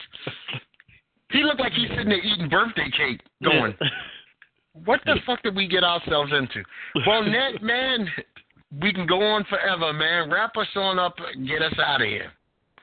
He 1.34 1.44
looked 1.44 1.60
like 1.60 1.74
he's 1.74 1.90
sitting 1.90 2.10
there 2.10 2.24
eating 2.24 2.48
birthday 2.50 2.90
cake, 2.96 3.22
going, 3.44 3.76
Yeah. 3.82 3.88
"What 4.86 5.02
the 5.06 5.20
fuck 5.26 5.42
did 5.44 5.56
we 5.56 5.68
get 5.68 5.84
ourselves 5.84 6.32
into?" 6.32 6.64
Well, 7.06 7.24
Net, 7.24 7.62
man, 7.62 8.08
we 8.82 8.94
can 8.94 9.06
go 9.06 9.22
on 9.22 9.44
forever, 9.50 9.92
man. 9.94 10.32
Wrap 10.32 10.56
us 10.58 10.68
on 10.76 11.00
up, 11.00 11.16
get 11.46 11.62
us 11.62 11.74
out 11.84 12.02
of 12.02 12.08
here. 12.08 12.32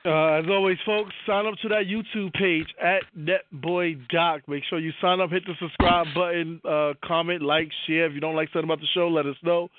Uh, 0.03 0.39
as 0.39 0.45
always, 0.49 0.77
folks, 0.83 1.13
sign 1.27 1.45
up 1.45 1.53
to 1.61 1.69
that 1.69 1.83
YouTube 1.85 2.33
page 2.33 2.65
at 2.81 3.03
NetBoyDoc. 3.15 4.41
Make 4.47 4.63
sure 4.67 4.79
you 4.79 4.91
sign 4.99 5.19
up, 5.19 5.29
hit 5.29 5.43
the 5.45 5.53
subscribe 5.59 6.07
button, 6.15 6.59
uh, 6.67 6.93
comment, 7.05 7.43
like, 7.43 7.69
share. 7.85 8.07
If 8.07 8.13
you 8.13 8.19
don't 8.19 8.35
like 8.35 8.49
something 8.51 8.67
about 8.67 8.79
the 8.79 8.87
show, 8.95 9.07
let 9.09 9.27
us 9.27 9.35
know. 9.43 9.69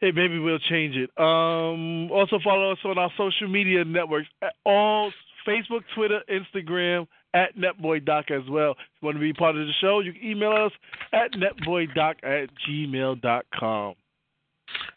Hey, 0.00 0.10
maybe 0.10 0.40
we'll 0.40 0.58
change 0.58 0.96
it. 0.96 1.10
Um, 1.16 2.10
also, 2.10 2.40
follow 2.42 2.72
us 2.72 2.78
on 2.84 2.98
our 2.98 3.10
social 3.16 3.46
media 3.46 3.84
networks, 3.84 4.26
all 4.66 5.12
Facebook, 5.46 5.82
Twitter, 5.94 6.20
Instagram, 6.28 7.06
at 7.34 7.56
NetBoyDoc 7.56 8.30
as 8.30 8.48
well. 8.50 8.72
If 8.72 8.76
you 9.00 9.06
want 9.06 9.16
to 9.16 9.20
be 9.20 9.32
part 9.32 9.56
of 9.56 9.66
the 9.66 9.72
show, 9.80 10.00
you 10.00 10.12
can 10.12 10.24
email 10.24 10.52
us 10.52 10.72
at 11.12 11.32
netboydoc 11.32 12.14
at 12.22 12.48
gmail.com. 12.68 13.94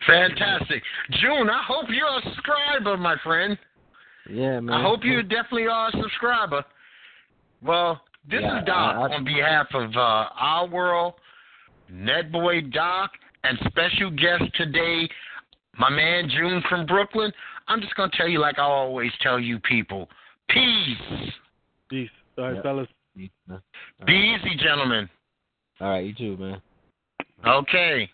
Fantastic, 0.07 0.83
June. 1.21 1.49
I 1.49 1.61
hope 1.67 1.85
you're 1.89 2.07
a 2.07 2.21
subscriber, 2.23 2.97
my 2.97 3.15
friend. 3.23 3.57
Yeah, 4.29 4.59
man. 4.59 4.75
I 4.75 4.81
hope 4.81 5.03
you 5.03 5.21
definitely 5.21 5.67
are 5.67 5.89
a 5.89 5.91
subscriber. 5.91 6.63
Well, 7.61 8.01
this 8.29 8.41
Yeah, 8.41 8.59
is 8.59 8.65
Doc 8.65 8.95
I- 8.95 9.01
I- 9.01 9.15
on 9.15 9.23
behalf 9.23 9.67
of 9.73 9.95
uh, 9.95 9.99
Our 10.35 10.67
World, 10.67 11.15
Netboy 11.91 12.71
Doc, 12.71 13.11
and 13.43 13.57
special 13.67 14.09
guest 14.11 14.43
today, 14.55 15.07
my 15.77 15.89
man 15.89 16.29
June 16.29 16.61
from 16.69 16.85
Brooklyn. 16.85 17.31
I'm 17.67 17.81
just 17.81 17.95
going 17.95 18.09
to 18.09 18.17
tell 18.17 18.27
you 18.27 18.39
like 18.39 18.57
I 18.59 18.63
always 18.63 19.11
tell 19.21 19.39
you 19.39 19.59
people 19.59 20.09
peace. 20.49 21.31
Peace. 21.89 22.09
All 22.37 22.45
right, 22.45 22.55
Yeah. 22.55 22.61
fellas. 22.61 22.87
All 23.49 23.61
Be 24.05 24.13
easy, 24.13 24.55
gentlemen. 24.57 25.09
All 25.79 25.89
right, 25.89 26.05
you 26.05 26.13
too, 26.13 26.37
man. 26.37 26.61
Okay. 27.45 28.09